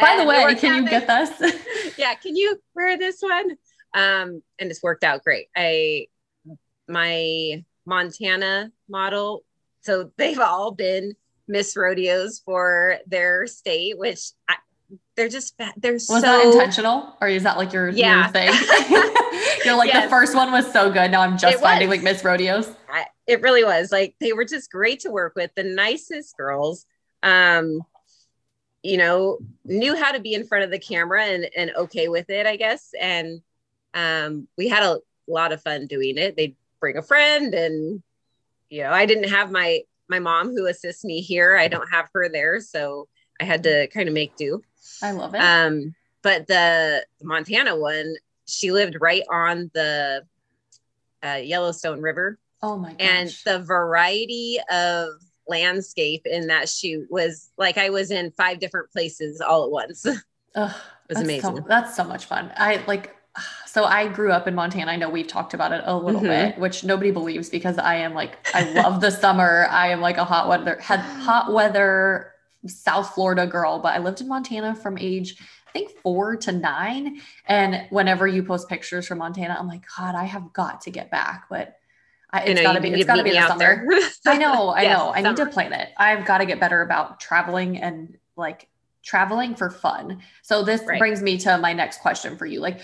By 0.00 0.16
the 0.18 0.24
way, 0.26 0.54
can 0.54 0.82
you 0.84 0.90
get 0.90 1.06
this? 1.06 1.96
yeah, 1.98 2.14
can 2.14 2.36
you 2.36 2.60
wear 2.74 2.96
this 2.98 3.20
one? 3.20 3.52
Um, 3.94 4.42
and 4.58 4.70
it's 4.70 4.82
worked 4.82 5.04
out 5.04 5.22
great. 5.22 5.48
I 5.56 6.06
my 6.88 7.64
Montana 7.86 8.72
model, 8.88 9.44
so 9.80 10.10
they've 10.16 10.38
all 10.38 10.72
been 10.72 11.14
Miss 11.48 11.76
Rodeos 11.76 12.40
for 12.44 12.98
their 13.06 13.46
state, 13.46 13.98
which 13.98 14.30
I, 14.48 14.56
they're 15.16 15.28
just 15.28 15.56
they're 15.76 15.92
was 15.92 16.06
so 16.06 16.20
that 16.20 16.46
intentional 16.46 17.16
or 17.20 17.28
is 17.28 17.42
that 17.42 17.56
like 17.56 17.72
your, 17.72 17.90
yeah. 17.90 18.24
your 18.24 18.32
thing? 18.32 18.48
You're 19.64 19.76
like 19.76 19.92
yes. 19.92 20.04
the 20.04 20.10
first 20.10 20.34
one 20.34 20.50
was 20.50 20.70
so 20.72 20.90
good 20.90 21.10
now 21.10 21.20
i'm 21.20 21.38
just 21.38 21.60
finding 21.60 21.88
like 21.88 22.02
miss 22.02 22.24
rodeos. 22.24 22.68
I, 22.92 23.06
it 23.26 23.40
really 23.42 23.64
was 23.64 23.92
like 23.92 24.16
they 24.20 24.32
were 24.32 24.44
just 24.44 24.70
great 24.70 25.00
to 25.00 25.10
work 25.10 25.34
with 25.36 25.54
the 25.54 25.62
nicest 25.62 26.36
girls 26.36 26.86
um 27.22 27.82
you 28.82 28.96
know 28.96 29.38
knew 29.64 29.94
how 29.94 30.12
to 30.12 30.20
be 30.20 30.34
in 30.34 30.46
front 30.46 30.64
of 30.64 30.70
the 30.70 30.78
camera 30.78 31.24
and 31.24 31.48
and 31.56 31.70
okay 31.76 32.08
with 32.08 32.28
it 32.30 32.46
i 32.46 32.56
guess 32.56 32.90
and 33.00 33.40
um 33.94 34.48
we 34.58 34.68
had 34.68 34.82
a 34.82 34.98
lot 35.26 35.52
of 35.52 35.62
fun 35.62 35.86
doing 35.86 36.18
it. 36.18 36.36
They'd 36.36 36.56
bring 36.80 36.96
a 36.96 37.02
friend 37.02 37.54
and 37.54 38.02
you 38.68 38.82
know 38.82 38.90
i 38.90 39.06
didn't 39.06 39.28
have 39.28 39.50
my 39.50 39.80
my 40.08 40.18
mom 40.18 40.50
who 40.50 40.66
assists 40.66 41.04
me 41.04 41.20
here. 41.20 41.56
I 41.56 41.68
don't 41.68 41.88
have 41.90 42.08
her 42.12 42.28
there 42.28 42.60
so 42.60 43.08
i 43.40 43.44
had 43.44 43.62
to 43.62 43.86
kind 43.88 44.08
of 44.08 44.14
make 44.14 44.36
do 44.36 44.62
i 45.02 45.12
love 45.12 45.34
it 45.34 45.38
um 45.38 45.94
but 46.22 46.46
the 46.46 47.04
montana 47.22 47.76
one 47.76 48.14
she 48.46 48.72
lived 48.72 48.96
right 49.00 49.22
on 49.30 49.70
the 49.74 50.22
uh, 51.24 51.40
yellowstone 51.42 52.00
river 52.00 52.38
Oh 52.62 52.78
my 52.78 52.92
gosh. 52.92 53.00
And 53.00 53.28
the 53.44 53.64
variety 53.64 54.58
of 54.70 55.08
landscape 55.48 56.22
in 56.24 56.46
that 56.46 56.68
shoot 56.68 57.06
was 57.10 57.50
like 57.58 57.76
I 57.76 57.90
was 57.90 58.10
in 58.10 58.30
five 58.32 58.60
different 58.60 58.90
places 58.92 59.40
all 59.40 59.64
at 59.64 59.70
once. 59.70 60.06
Ugh, 60.54 60.70
it 61.08 61.08
was 61.08 61.24
amazing. 61.24 61.56
So, 61.56 61.64
that's 61.66 61.96
so 61.96 62.04
much 62.04 62.26
fun. 62.26 62.52
I 62.56 62.82
like 62.86 63.16
so 63.66 63.84
I 63.84 64.06
grew 64.08 64.30
up 64.30 64.46
in 64.46 64.54
Montana. 64.54 64.92
I 64.92 64.96
know 64.96 65.08
we've 65.08 65.26
talked 65.26 65.54
about 65.54 65.72
it 65.72 65.82
a 65.86 65.96
little 65.96 66.20
mm-hmm. 66.20 66.50
bit, 66.50 66.58
which 66.58 66.84
nobody 66.84 67.10
believes 67.10 67.48
because 67.48 67.78
I 67.78 67.96
am 67.96 68.14
like 68.14 68.38
I 68.54 68.70
love 68.70 69.00
the 69.00 69.10
summer. 69.10 69.66
I 69.70 69.88
am 69.88 70.00
like 70.00 70.18
a 70.18 70.24
hot 70.24 70.48
weather 70.48 70.78
had 70.80 71.00
hot 71.00 71.52
weather 71.52 72.31
South 72.66 73.14
Florida 73.14 73.46
girl, 73.46 73.78
but 73.78 73.94
I 73.94 73.98
lived 73.98 74.20
in 74.20 74.28
Montana 74.28 74.74
from 74.74 74.98
age 74.98 75.36
I 75.74 75.78
think 75.78 75.98
four 76.02 76.36
to 76.36 76.52
nine. 76.52 77.20
And 77.46 77.86
whenever 77.90 78.26
you 78.26 78.42
post 78.42 78.68
pictures 78.68 79.06
from 79.06 79.18
Montana, 79.18 79.56
I'm 79.58 79.66
like, 79.66 79.84
God, 79.96 80.14
I 80.14 80.24
have 80.24 80.52
got 80.52 80.82
to 80.82 80.90
get 80.90 81.10
back. 81.10 81.46
But 81.48 81.76
I, 82.30 82.42
it's 82.42 82.60
know, 82.60 82.62
gotta 82.62 82.80
be, 82.80 82.90
it's 82.90 83.06
gotta 83.06 83.22
be 83.22 83.30
the 83.30 83.46
summer. 83.46 83.86
I 84.26 84.38
know, 84.38 84.68
I 84.68 84.82
yes, 84.82 84.98
know. 84.98 85.08
I 85.10 85.22
summer. 85.22 85.28
need 85.30 85.36
to 85.44 85.46
plan 85.46 85.72
it. 85.72 85.90
I've 85.96 86.26
got 86.26 86.38
to 86.38 86.46
get 86.46 86.60
better 86.60 86.82
about 86.82 87.20
traveling 87.20 87.78
and 87.78 88.16
like 88.36 88.68
traveling 89.02 89.54
for 89.54 89.70
fun. 89.70 90.22
So 90.42 90.62
this 90.62 90.82
right. 90.82 90.98
brings 90.98 91.22
me 91.22 91.38
to 91.38 91.58
my 91.58 91.72
next 91.72 92.00
question 92.00 92.36
for 92.36 92.46
you. 92.46 92.60
Like, 92.60 92.80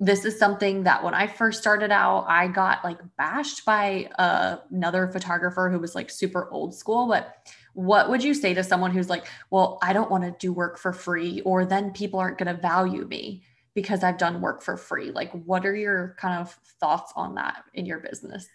this 0.00 0.24
is 0.24 0.38
something 0.38 0.84
that 0.84 1.02
when 1.02 1.14
I 1.14 1.26
first 1.26 1.60
started 1.60 1.90
out, 1.90 2.24
I 2.28 2.46
got 2.46 2.84
like 2.84 2.98
bashed 3.16 3.64
by 3.64 4.08
uh, 4.16 4.58
another 4.70 5.08
photographer 5.08 5.70
who 5.70 5.80
was 5.80 5.96
like 5.96 6.08
super 6.08 6.48
old 6.52 6.72
school. 6.72 7.08
But 7.08 7.34
what 7.78 8.10
would 8.10 8.24
you 8.24 8.34
say 8.34 8.54
to 8.54 8.64
someone 8.64 8.90
who's 8.90 9.08
like, 9.08 9.26
well, 9.50 9.78
I 9.82 9.92
don't 9.92 10.10
want 10.10 10.24
to 10.24 10.34
do 10.38 10.52
work 10.52 10.78
for 10.78 10.92
free, 10.92 11.40
or 11.42 11.64
then 11.64 11.92
people 11.92 12.18
aren't 12.18 12.38
going 12.38 12.54
to 12.54 12.60
value 12.60 13.06
me 13.06 13.42
because 13.74 14.02
I've 14.02 14.18
done 14.18 14.40
work 14.40 14.62
for 14.62 14.76
free? 14.76 15.12
Like, 15.12 15.30
what 15.44 15.64
are 15.64 15.74
your 15.74 16.16
kind 16.18 16.40
of 16.40 16.52
thoughts 16.80 17.12
on 17.14 17.36
that 17.36 17.64
in 17.74 17.86
your 17.86 18.00
business? 18.00 18.48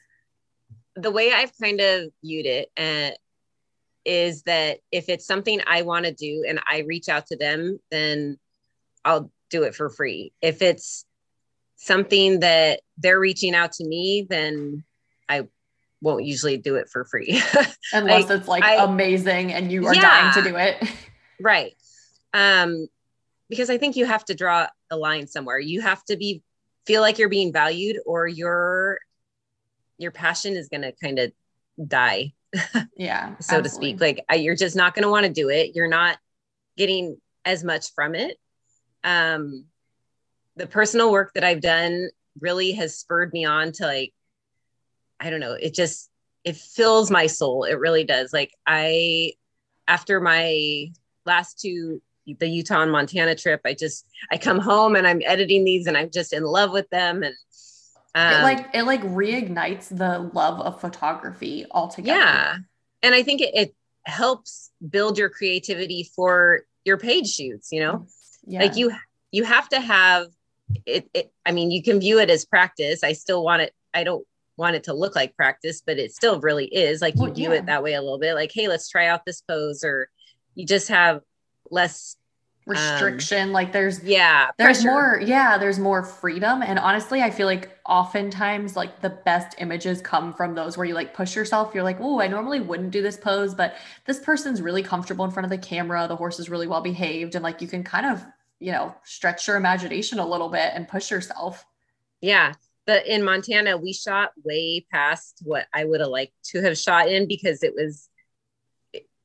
the 0.96 1.12
way 1.12 1.32
I've 1.32 1.58
kind 1.60 1.80
of 1.82 2.12
viewed 2.24 2.46
it 2.46 2.72
uh, 2.78 3.16
is 4.06 4.44
that 4.44 4.80
if 4.92 5.10
it's 5.10 5.26
something 5.26 5.60
I 5.66 5.82
want 5.84 6.06
to 6.06 6.14
do 6.14 6.46
and 6.48 6.60
I 6.68 6.80
reach 6.80 7.10
out 7.10 7.28
to 7.28 7.38
them, 7.38 7.80
then 7.90 8.38
I'll 9.04 9.32
do 9.50 9.64
it 9.64 9.76
for 9.76 9.90
free. 9.90 10.34
If 10.42 10.62
it's 10.62 11.06
something 11.76 12.42
that 12.42 12.82
they're 12.98 13.20
reaching 13.20 13.56
out 13.56 13.74
to 13.74 13.86
me, 13.86 14.26
then 14.30 14.84
I 15.28 15.48
won't 16.04 16.26
usually 16.26 16.58
do 16.58 16.76
it 16.76 16.90
for 16.90 17.06
free. 17.06 17.42
Unless 17.94 18.30
it's 18.30 18.48
like 18.48 18.64
I, 18.64 18.84
amazing 18.84 19.54
and 19.54 19.72
you 19.72 19.88
are 19.88 19.96
yeah, 19.96 20.02
dying 20.02 20.44
to 20.44 20.50
do 20.50 20.56
it. 20.58 20.84
right. 21.42 21.74
Um, 22.34 22.88
because 23.50 23.70
I 23.70 23.78
think 23.78 23.96
you 23.96 24.06
have 24.06 24.26
to 24.26 24.36
draw 24.36 24.68
a 24.92 24.98
line 24.98 25.28
somewhere. 25.28 25.60
You 25.60 25.82
have 25.82 26.04
to 26.06 26.18
be 26.18 26.44
feel 26.86 27.02
like 27.02 27.18
you're 27.18 27.30
being 27.30 27.54
valued 27.54 27.98
or 28.06 28.28
your 28.28 29.00
your 29.98 30.12
passion 30.12 30.56
is 30.56 30.68
going 30.68 30.82
to 30.82 30.92
kind 30.92 31.20
of 31.20 31.32
die. 31.88 32.34
Yeah. 32.96 33.36
so 33.40 33.58
absolutely. 33.58 33.64
to 33.64 33.70
speak. 33.70 34.02
Like 34.30 34.42
you're 34.42 34.56
just 34.56 34.76
not 34.76 34.94
going 34.94 35.04
to 35.04 35.10
want 35.10 35.26
to 35.26 35.32
do 35.32 35.50
it. 35.50 35.72
You're 35.74 35.88
not 35.88 36.18
getting 36.78 37.18
as 37.46 37.64
much 37.64 37.94
from 37.96 38.14
it. 38.14 38.38
Um 39.04 39.66
the 40.56 40.68
personal 40.68 41.12
work 41.12 41.32
that 41.34 41.44
I've 41.44 41.62
done 41.62 42.10
really 42.40 42.74
has 42.74 42.98
spurred 42.98 43.34
me 43.34 43.46
on 43.46 43.72
to 43.74 43.86
like 43.86 44.14
I 45.24 45.30
don't 45.30 45.40
know, 45.40 45.54
it 45.54 45.74
just 45.74 46.10
it 46.44 46.58
fills 46.58 47.10
my 47.10 47.28
soul. 47.28 47.64
It 47.64 47.80
really 47.80 48.04
does. 48.04 48.34
Like 48.34 48.54
I 48.68 49.34
after 49.88 50.20
my 50.20 50.92
last 51.26 51.60
two 51.60 52.02
the 52.26 52.48
Utah 52.48 52.82
and 52.82 52.92
Montana 52.92 53.36
trip, 53.36 53.62
I 53.66 53.74
just 53.74 54.06
I 54.32 54.38
come 54.38 54.60
home 54.60 54.96
and 54.96 55.08
I'm 55.08 55.22
editing 55.26 55.64
these 55.64 55.88
and 55.88 55.98
I'm 55.98 56.12
just 56.12 56.34
in 56.34 56.44
love 56.44 56.72
with 56.72 56.90
them 56.90 57.24
and 57.24 57.36
um, 58.16 58.34
it 58.34 58.44
like 58.44 58.70
it 58.74 58.84
like 58.84 59.02
reignites 59.04 59.90
the 59.90 60.30
love 60.34 60.60
of 60.62 60.80
photography 60.80 61.66
altogether. 61.72 62.20
Yeah. 62.20 62.58
And 63.02 63.16
I 63.16 63.24
think 63.24 63.42
it, 63.42 63.56
it 63.56 63.76
helps 64.06 64.72
build 64.88 65.18
your 65.18 65.30
creativity 65.30 66.10
for 66.16 66.62
your 66.86 66.98
page 66.98 67.34
shoots, 67.34 67.72
you 67.72 67.80
know? 67.80 68.08
Yeah. 68.46 68.62
Like 68.62 68.76
you 68.76 68.92
you 69.32 69.44
have 69.46 69.70
to 69.70 69.80
have 69.80 70.28
it, 70.86 71.10
it 71.14 71.34
I 71.46 71.52
mean, 71.52 71.72
you 71.72 71.82
can 71.82 72.00
view 72.00 72.20
it 72.20 72.30
as 72.30 72.46
practice. 72.46 73.04
I 73.04 73.14
still 73.14 73.44
want 73.44 73.64
it, 73.64 73.74
I 73.94 74.04
don't 74.04 74.26
want 74.58 74.76
it 74.76 74.84
to 74.86 74.94
look 74.94 75.16
like 75.16 75.36
practice, 75.36 75.82
but 75.86 75.98
it 75.98 76.14
still 76.14 76.40
really 76.40 76.66
is. 76.66 77.02
Like 77.02 77.16
you 77.16 77.22
well, 77.22 77.34
yeah. 77.36 77.52
it 77.54 77.66
that 77.66 77.84
way 77.84 77.94
a 77.94 78.02
little 78.02 78.20
bit, 78.20 78.36
like, 78.36 78.52
hey, 78.54 78.68
let's 78.68 78.90
try 78.90 79.08
out 79.08 79.26
this 79.26 79.42
pose, 79.42 79.84
or 79.84 80.10
you 80.56 80.66
just 80.66 80.90
have 80.90 81.22
less 81.70 82.18
restriction 82.66 83.50
um, 83.50 83.52
like 83.52 83.74
there's 83.74 84.02
yeah 84.04 84.50
there's 84.58 84.84
pressure. 84.84 84.88
more 84.90 85.22
yeah 85.26 85.58
there's 85.58 85.80
more 85.80 86.02
freedom 86.02 86.62
and 86.62 86.80
honestly 86.80 87.22
i 87.22 87.30
feel 87.30 87.46
like 87.46 87.78
oftentimes 87.86 88.78
like 88.78 89.02
the 89.02 89.10
best 89.10 89.56
images 89.58 90.02
come 90.02 90.34
from 90.34 90.56
those 90.56 90.78
where 90.78 90.86
you 90.86 90.94
like 90.94 91.14
push 91.14 91.36
yourself 91.36 91.74
you're 91.74 91.84
like 91.84 91.98
oh 92.00 92.22
i 92.22 92.28
normally 92.28 92.62
wouldn't 92.62 92.92
do 92.92 93.02
this 93.02 93.18
pose 93.18 93.54
but 93.54 93.76
this 94.06 94.20
person's 94.20 94.62
really 94.62 94.82
comfortable 94.82 95.26
in 95.26 95.32
front 95.32 95.44
of 95.44 95.50
the 95.50 95.58
camera 95.58 96.08
the 96.08 96.16
horse 96.16 96.40
is 96.40 96.50
really 96.50 96.68
well 96.68 96.80
behaved 96.80 97.36
and 97.36 97.44
like 97.44 97.62
you 97.62 97.68
can 97.68 97.84
kind 97.84 98.06
of 98.06 98.24
you 98.60 98.72
know 98.72 98.96
stretch 99.04 99.46
your 99.46 99.58
imagination 99.58 100.20
a 100.20 100.26
little 100.26 100.50
bit 100.50 100.72
and 100.74 100.88
push 100.88 101.12
yourself 101.12 101.66
yeah 102.22 102.54
but 102.86 103.06
in 103.08 103.24
montana 103.24 103.78
we 103.78 103.94
shot 103.94 104.32
way 104.44 104.86
past 104.92 105.42
what 105.44 105.66
i 105.74 105.84
would 105.84 106.00
have 106.00 106.10
liked 106.10 106.34
to 106.44 106.62
have 106.62 106.78
shot 106.78 107.08
in 107.08 107.28
because 107.28 107.64
it 107.64 107.74
was 107.76 108.10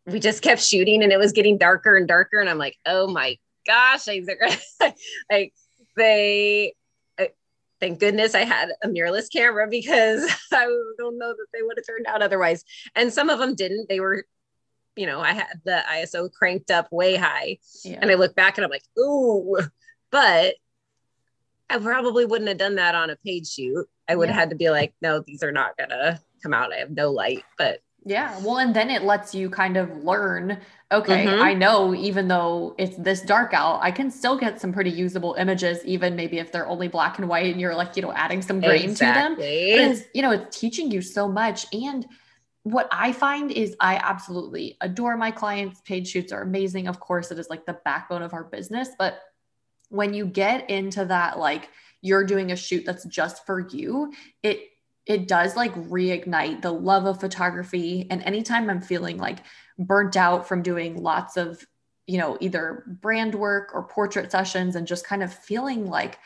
we 0.08 0.20
just 0.20 0.42
kept 0.42 0.62
shooting 0.62 1.02
and 1.02 1.12
it 1.12 1.18
was 1.18 1.32
getting 1.32 1.58
darker 1.58 1.96
and 1.96 2.08
darker. 2.08 2.40
And 2.40 2.48
I'm 2.48 2.58
like, 2.58 2.76
oh 2.86 3.08
my 3.08 3.38
gosh, 3.66 4.08
I 4.08 4.22
like 5.30 5.52
they, 5.96 6.74
thank 7.80 8.00
goodness 8.00 8.34
I 8.34 8.44
had 8.44 8.70
a 8.82 8.88
mirrorless 8.88 9.30
camera 9.32 9.68
because 9.68 10.24
I 10.52 10.64
don't 10.98 11.18
know 11.18 11.28
that 11.28 11.46
they 11.52 11.62
would 11.62 11.76
have 11.76 11.86
turned 11.86 12.06
out 12.06 12.22
otherwise. 12.22 12.64
And 12.96 13.12
some 13.12 13.28
of 13.28 13.38
them 13.38 13.54
didn't. 13.54 13.88
They 13.88 14.00
were, 14.00 14.24
you 14.96 15.06
know, 15.06 15.20
I 15.20 15.32
had 15.32 15.60
the 15.64 15.82
ISO 15.88 16.32
cranked 16.32 16.70
up 16.70 16.90
way 16.90 17.16
high. 17.16 17.58
Yeah. 17.84 17.98
And 18.00 18.10
I 18.10 18.14
look 18.14 18.34
back 18.34 18.58
and 18.58 18.64
I'm 18.64 18.70
like, 18.70 18.84
ooh, 18.98 19.58
but 20.10 20.54
I 21.70 21.78
probably 21.78 22.24
wouldn't 22.24 22.48
have 22.48 22.58
done 22.58 22.76
that 22.76 22.94
on 22.94 23.10
a 23.10 23.16
paid 23.16 23.46
shoot. 23.46 23.86
I 24.08 24.16
would 24.16 24.28
yeah. 24.28 24.34
have 24.34 24.40
had 24.40 24.50
to 24.50 24.56
be 24.56 24.70
like, 24.70 24.94
no, 25.02 25.20
these 25.20 25.42
are 25.42 25.52
not 25.52 25.76
gonna 25.76 26.20
come 26.42 26.54
out. 26.54 26.72
I 26.72 26.76
have 26.78 26.90
no 26.90 27.10
light. 27.10 27.44
But 27.56 27.82
yeah. 28.04 28.38
Well, 28.40 28.58
and 28.58 28.74
then 28.74 28.90
it 28.90 29.02
lets 29.02 29.34
you 29.34 29.50
kind 29.50 29.76
of 29.76 30.04
learn 30.04 30.58
okay, 30.90 31.26
mm-hmm. 31.26 31.42
I 31.42 31.52
know 31.52 31.94
even 31.94 32.28
though 32.28 32.74
it's 32.78 32.96
this 32.96 33.20
dark 33.20 33.52
out, 33.52 33.80
I 33.82 33.90
can 33.90 34.10
still 34.10 34.38
get 34.38 34.60
some 34.60 34.72
pretty 34.72 34.90
usable 34.90 35.34
images, 35.38 35.84
even 35.84 36.16
maybe 36.16 36.38
if 36.38 36.50
they're 36.50 36.66
only 36.66 36.88
black 36.88 37.18
and 37.18 37.28
white 37.28 37.52
and 37.52 37.60
you're 37.60 37.74
like, 37.74 37.96
you 37.96 38.02
know, 38.02 38.12
adding 38.12 38.40
some 38.40 38.60
grain 38.60 38.90
exactly. 38.90 39.34
to 39.34 39.76
them. 39.76 39.88
But 39.88 39.96
it's, 39.96 40.08
you 40.14 40.22
know, 40.22 40.30
it's 40.30 40.58
teaching 40.58 40.90
you 40.90 41.02
so 41.02 41.28
much. 41.28 41.66
And 41.74 42.06
what 42.62 42.88
I 42.90 43.12
find 43.12 43.50
is 43.50 43.76
I 43.80 43.96
absolutely 43.96 44.76
adore 44.80 45.16
my 45.16 45.30
clients. 45.30 45.80
Page 45.82 46.08
shoots 46.08 46.32
are 46.32 46.42
amazing. 46.42 46.88
Of 46.88 47.00
course, 47.00 47.30
it 47.30 47.38
is 47.38 47.50
like 47.50 47.66
the 47.66 47.78
backbone 47.84 48.22
of 48.22 48.32
our 48.32 48.44
business. 48.44 48.88
But 48.98 49.20
when 49.88 50.14
you 50.14 50.26
get 50.26 50.68
into 50.70 51.04
that, 51.06 51.38
like, 51.38 51.68
you're 52.00 52.24
doing 52.24 52.52
a 52.52 52.56
shoot 52.56 52.84
that's 52.84 53.04
just 53.04 53.44
for 53.46 53.68
you, 53.68 54.12
it 54.42 54.60
it 55.06 55.26
does 55.26 55.56
like 55.56 55.74
reignite 55.74 56.60
the 56.60 56.70
love 56.70 57.06
of 57.06 57.18
photography. 57.18 58.06
And 58.10 58.22
anytime 58.22 58.68
I'm 58.68 58.82
feeling 58.82 59.16
like 59.16 59.38
burnt 59.78 60.16
out 60.16 60.46
from 60.46 60.60
doing 60.60 61.02
lots 61.02 61.38
of, 61.38 61.66
you 62.06 62.18
know, 62.18 62.36
either 62.40 62.84
brand 63.00 63.34
work 63.34 63.70
or 63.72 63.84
portrait 63.84 64.30
sessions 64.30 64.76
and 64.76 64.86
just 64.86 65.06
kind 65.06 65.22
of 65.22 65.32
feeling 65.32 65.86
like, 65.86 66.18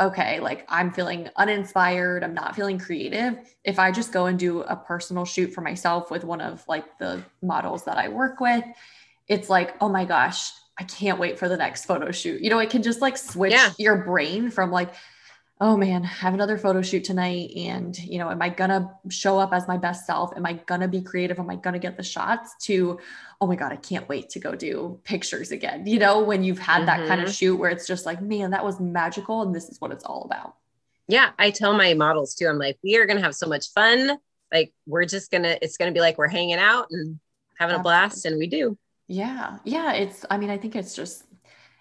okay, 0.00 0.40
like 0.40 0.66
I'm 0.68 0.90
feeling 0.92 1.30
uninspired, 1.36 2.24
I'm 2.24 2.34
not 2.34 2.56
feeling 2.56 2.76
creative. 2.76 3.38
If 3.62 3.78
I 3.78 3.92
just 3.92 4.12
go 4.12 4.26
and 4.26 4.36
do 4.36 4.62
a 4.62 4.74
personal 4.74 5.24
shoot 5.24 5.52
for 5.52 5.60
myself 5.60 6.10
with 6.10 6.24
one 6.24 6.40
of 6.40 6.64
like 6.66 6.98
the 6.98 7.22
models 7.40 7.84
that 7.84 7.98
I 7.98 8.08
work 8.08 8.40
with, 8.40 8.64
it's 9.28 9.48
like, 9.48 9.76
oh 9.80 9.88
my 9.88 10.04
gosh, 10.04 10.50
I 10.78 10.84
can't 10.84 11.18
wait 11.18 11.38
for 11.38 11.48
the 11.48 11.56
next 11.56 11.84
photo 11.84 12.10
shoot. 12.10 12.40
You 12.42 12.50
know, 12.50 12.58
it 12.58 12.70
can 12.70 12.82
just 12.82 13.00
like 13.00 13.16
switch 13.16 13.52
yeah. 13.52 13.72
your 13.78 13.98
brain 14.04 14.50
from 14.50 14.70
like, 14.70 14.94
oh 15.60 15.76
man, 15.76 16.02
I 16.02 16.06
have 16.06 16.34
another 16.34 16.58
photo 16.58 16.82
shoot 16.82 17.04
tonight. 17.04 17.52
And, 17.56 17.96
you 17.96 18.18
know, 18.18 18.28
am 18.28 18.42
I 18.42 18.48
gonna 18.48 18.90
show 19.08 19.38
up 19.38 19.52
as 19.52 19.68
my 19.68 19.78
best 19.78 20.04
self? 20.04 20.36
Am 20.36 20.44
I 20.44 20.54
gonna 20.54 20.88
be 20.88 21.00
creative? 21.00 21.38
Am 21.38 21.48
I 21.48 21.56
gonna 21.56 21.78
get 21.78 21.96
the 21.96 22.02
shots 22.02 22.54
to, 22.62 22.98
oh 23.40 23.46
my 23.46 23.54
God, 23.54 23.70
I 23.72 23.76
can't 23.76 24.08
wait 24.08 24.30
to 24.30 24.40
go 24.40 24.56
do 24.56 25.00
pictures 25.04 25.52
again? 25.52 25.86
You 25.86 26.00
know, 26.00 26.24
when 26.24 26.42
you've 26.42 26.58
had 26.58 26.78
mm-hmm. 26.78 26.86
that 26.86 27.08
kind 27.08 27.20
of 27.20 27.28
mm-hmm. 27.28 27.34
shoot 27.34 27.56
where 27.56 27.70
it's 27.70 27.86
just 27.86 28.04
like, 28.04 28.20
man, 28.20 28.50
that 28.50 28.64
was 28.64 28.80
magical. 28.80 29.42
And 29.42 29.54
this 29.54 29.68
is 29.68 29.80
what 29.80 29.92
it's 29.92 30.04
all 30.04 30.24
about. 30.24 30.56
Yeah. 31.06 31.30
I 31.38 31.50
tell 31.50 31.72
my 31.72 31.94
models 31.94 32.34
too, 32.34 32.48
I'm 32.48 32.58
like, 32.58 32.78
we 32.82 32.96
are 32.96 33.06
gonna 33.06 33.22
have 33.22 33.36
so 33.36 33.46
much 33.46 33.72
fun. 33.72 34.18
Like, 34.52 34.72
we're 34.86 35.04
just 35.04 35.30
gonna, 35.30 35.56
it's 35.62 35.76
gonna 35.76 35.92
be 35.92 36.00
like 36.00 36.18
we're 36.18 36.28
hanging 36.28 36.56
out 36.56 36.88
and 36.90 37.20
having 37.58 37.76
Absolutely. 37.76 37.78
a 37.78 37.82
blast. 37.82 38.24
And 38.26 38.38
we 38.38 38.48
do. 38.48 38.76
Yeah. 39.08 39.58
Yeah. 39.64 39.92
It's, 39.92 40.24
I 40.30 40.38
mean, 40.38 40.50
I 40.50 40.56
think 40.58 40.76
it's 40.76 40.94
just, 40.94 41.24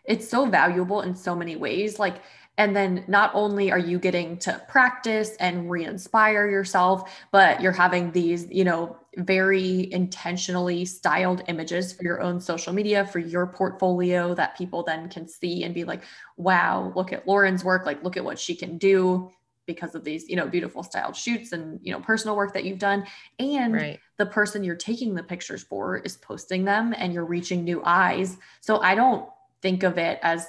it's 0.05 0.27
so 0.27 0.45
valuable 0.45 1.01
in 1.01 1.15
so 1.15 1.35
many 1.35 1.55
ways. 1.55 1.99
Like, 1.99 2.21
and 2.57 2.75
then 2.75 3.03
not 3.07 3.31
only 3.33 3.71
are 3.71 3.79
you 3.79 3.97
getting 3.97 4.37
to 4.39 4.61
practice 4.67 5.35
and 5.39 5.71
re 5.71 5.85
inspire 5.85 6.49
yourself, 6.49 7.11
but 7.31 7.61
you're 7.61 7.71
having 7.71 8.11
these, 8.11 8.47
you 8.51 8.63
know, 8.63 8.97
very 9.17 9.91
intentionally 9.91 10.85
styled 10.85 11.43
images 11.47 11.93
for 11.93 12.03
your 12.03 12.21
own 12.21 12.39
social 12.39 12.73
media, 12.73 13.05
for 13.07 13.19
your 13.19 13.47
portfolio 13.47 14.35
that 14.35 14.57
people 14.57 14.83
then 14.83 15.09
can 15.09 15.27
see 15.27 15.63
and 15.63 15.73
be 15.73 15.83
like, 15.83 16.03
wow, 16.37 16.91
look 16.95 17.11
at 17.13 17.27
Lauren's 17.27 17.63
work. 17.63 17.85
Like, 17.85 18.03
look 18.03 18.17
at 18.17 18.25
what 18.25 18.37
she 18.37 18.55
can 18.55 18.77
do 18.77 19.31
because 19.65 19.95
of 19.95 20.03
these 20.03 20.27
you 20.29 20.35
know 20.35 20.47
beautiful 20.47 20.83
styled 20.83 21.15
shoots 21.15 21.51
and 21.51 21.79
you 21.81 21.91
know 21.91 21.99
personal 21.99 22.35
work 22.35 22.53
that 22.53 22.63
you've 22.63 22.79
done 22.79 23.05
and 23.39 23.73
right. 23.73 23.99
the 24.17 24.25
person 24.25 24.63
you're 24.63 24.75
taking 24.75 25.15
the 25.15 25.23
pictures 25.23 25.63
for 25.63 25.97
is 25.97 26.17
posting 26.17 26.65
them 26.65 26.93
and 26.97 27.13
you're 27.13 27.25
reaching 27.25 27.63
new 27.63 27.81
eyes 27.85 28.37
so 28.61 28.79
i 28.81 28.93
don't 28.93 29.27
think 29.61 29.83
of 29.83 29.97
it 29.97 30.19
as 30.21 30.45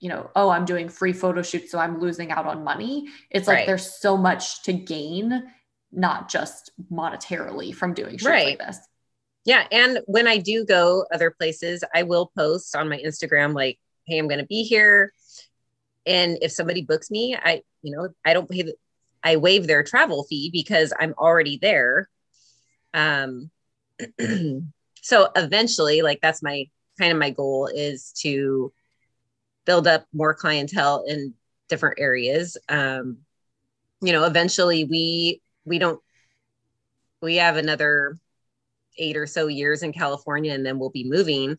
you 0.00 0.10
know, 0.10 0.30
oh, 0.36 0.50
I'm 0.50 0.64
doing 0.64 0.88
free 0.88 1.12
photo 1.12 1.42
shoots, 1.42 1.70
so 1.70 1.78
I'm 1.78 2.00
losing 2.00 2.30
out 2.30 2.46
on 2.46 2.62
money. 2.62 3.08
It's 3.30 3.48
like 3.48 3.66
there's 3.66 3.98
so 3.98 4.16
much 4.16 4.62
to 4.64 4.72
gain, 4.72 5.50
not 5.90 6.28
just 6.28 6.70
monetarily 6.92 7.74
from 7.74 7.94
doing 7.94 8.12
shoots 8.12 8.26
right. 8.26 8.58
like 8.58 8.58
this. 8.58 8.78
Yeah. 9.44 9.66
And 9.70 10.00
when 10.06 10.26
I 10.26 10.38
do 10.38 10.64
go 10.64 11.06
other 11.12 11.30
places, 11.30 11.82
I 11.94 12.02
will 12.02 12.30
post 12.36 12.76
on 12.76 12.88
my 12.88 12.98
Instagram, 12.98 13.54
like, 13.54 13.78
hey, 14.06 14.18
I'm 14.18 14.28
going 14.28 14.40
to 14.40 14.46
be 14.46 14.64
here. 14.64 15.12
And 16.06 16.38
if 16.40 16.52
somebody 16.52 16.82
books 16.82 17.10
me, 17.10 17.36
I, 17.36 17.62
you 17.82 17.94
know, 17.94 18.08
I 18.24 18.32
don't 18.32 18.48
pay 18.48 18.62
the, 18.62 18.74
I 19.22 19.36
waive 19.36 19.66
their 19.66 19.82
travel 19.82 20.24
fee 20.24 20.50
because 20.52 20.92
I'm 20.98 21.14
already 21.18 21.58
there. 21.60 22.08
Um, 22.94 23.50
so 25.02 25.28
eventually, 25.34 26.02
like, 26.02 26.20
that's 26.22 26.42
my 26.42 26.66
kind 26.98 27.12
of 27.12 27.18
my 27.18 27.30
goal 27.30 27.68
is 27.72 28.12
to 28.18 28.72
build 29.64 29.86
up 29.86 30.06
more 30.12 30.34
clientele 30.34 31.04
in 31.06 31.34
different 31.68 31.98
areas. 31.98 32.56
Um, 32.68 33.18
you 34.00 34.12
know, 34.12 34.24
eventually 34.24 34.84
we 34.84 35.42
we 35.64 35.78
don't 35.78 36.00
we 37.20 37.36
have 37.36 37.56
another 37.56 38.16
eight 38.98 39.16
or 39.16 39.26
so 39.26 39.46
years 39.46 39.82
in 39.82 39.92
California 39.92 40.52
and 40.52 40.64
then 40.64 40.78
we'll 40.78 40.90
be 40.90 41.08
moving. 41.08 41.58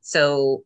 So 0.00 0.64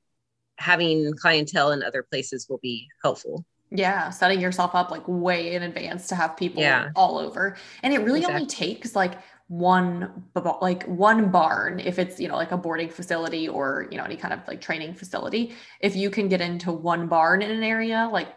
having 0.61 1.13
clientele 1.15 1.73
in 1.73 1.83
other 1.83 2.03
places 2.03 2.47
will 2.49 2.59
be 2.59 2.87
helpful. 3.03 3.45
Yeah, 3.73 4.11
setting 4.11 4.41
yourself 4.41 4.75
up 4.75 4.91
like 4.91 5.03
way 5.07 5.55
in 5.55 5.63
advance 5.63 6.09
to 6.09 6.15
have 6.15 6.37
people 6.37 6.63
yeah. 6.63 6.91
all 6.95 7.19
over. 7.19 7.57
And 7.83 7.95
it 7.95 7.99
really 7.99 8.21
exactly. 8.21 8.43
only 8.43 8.47
takes 8.47 8.95
like 8.95 9.19
one 9.49 10.25
like 10.61 10.85
one 10.85 11.31
barn 11.31 11.81
if 11.81 11.99
it's 11.99 12.21
you 12.21 12.29
know 12.29 12.37
like 12.37 12.53
a 12.53 12.57
boarding 12.57 12.89
facility 12.89 13.49
or 13.49 13.89
you 13.91 13.99
know 13.99 14.05
any 14.05 14.17
kind 14.17 14.33
of 14.33 14.39
like 14.47 14.61
training 14.61 14.95
facility 14.95 15.53
if 15.81 15.97
you 15.97 16.09
can 16.09 16.29
get 16.29 16.41
into 16.41 16.71
one 16.71 17.09
barn 17.09 17.43
in 17.43 17.51
an 17.51 17.65
area 17.65 18.09
like 18.13 18.29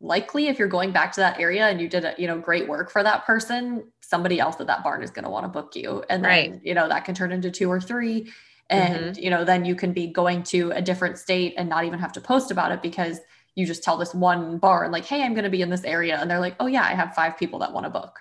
likely 0.00 0.46
if 0.46 0.60
you're 0.60 0.68
going 0.68 0.92
back 0.92 1.10
to 1.10 1.20
that 1.20 1.40
area 1.40 1.66
and 1.66 1.80
you 1.80 1.88
did 1.88 2.04
a, 2.04 2.14
you 2.18 2.26
know 2.28 2.38
great 2.38 2.68
work 2.68 2.88
for 2.88 3.02
that 3.02 3.24
person 3.24 3.82
somebody 4.00 4.38
else 4.38 4.60
at 4.60 4.68
that 4.68 4.84
barn 4.84 5.02
is 5.02 5.10
going 5.10 5.24
to 5.24 5.30
want 5.30 5.44
to 5.44 5.48
book 5.48 5.74
you 5.74 6.04
and 6.08 6.24
then 6.24 6.30
right. 6.30 6.60
you 6.62 6.72
know 6.72 6.88
that 6.88 7.04
can 7.04 7.16
turn 7.16 7.32
into 7.32 7.50
two 7.50 7.68
or 7.68 7.80
three. 7.80 8.30
And 8.70 9.14
mm-hmm. 9.14 9.22
you 9.22 9.28
know 9.28 9.44
then 9.44 9.64
you 9.64 9.74
can 9.74 9.92
be 9.92 10.06
going 10.06 10.42
to 10.44 10.70
a 10.70 10.80
different 10.80 11.18
state 11.18 11.54
and 11.58 11.68
not 11.68 11.84
even 11.84 11.98
have 11.98 12.12
to 12.12 12.20
post 12.20 12.50
about 12.50 12.72
it 12.72 12.80
because 12.80 13.20
you 13.56 13.66
just 13.66 13.82
tell 13.82 13.96
this 13.96 14.14
one 14.14 14.58
bar 14.58 14.84
and 14.84 14.92
like, 14.92 15.04
hey, 15.04 15.22
I'm 15.22 15.34
going 15.34 15.44
to 15.44 15.50
be 15.50 15.60
in 15.60 15.68
this 15.68 15.84
area, 15.84 16.16
and 16.18 16.30
they're 16.30 16.40
like, 16.40 16.56
oh 16.60 16.66
yeah, 16.66 16.84
I 16.84 16.94
have 16.94 17.14
five 17.14 17.36
people 17.36 17.58
that 17.58 17.72
want 17.72 17.84
to 17.84 17.90
book. 17.90 18.20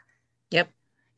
Yep. 0.52 0.70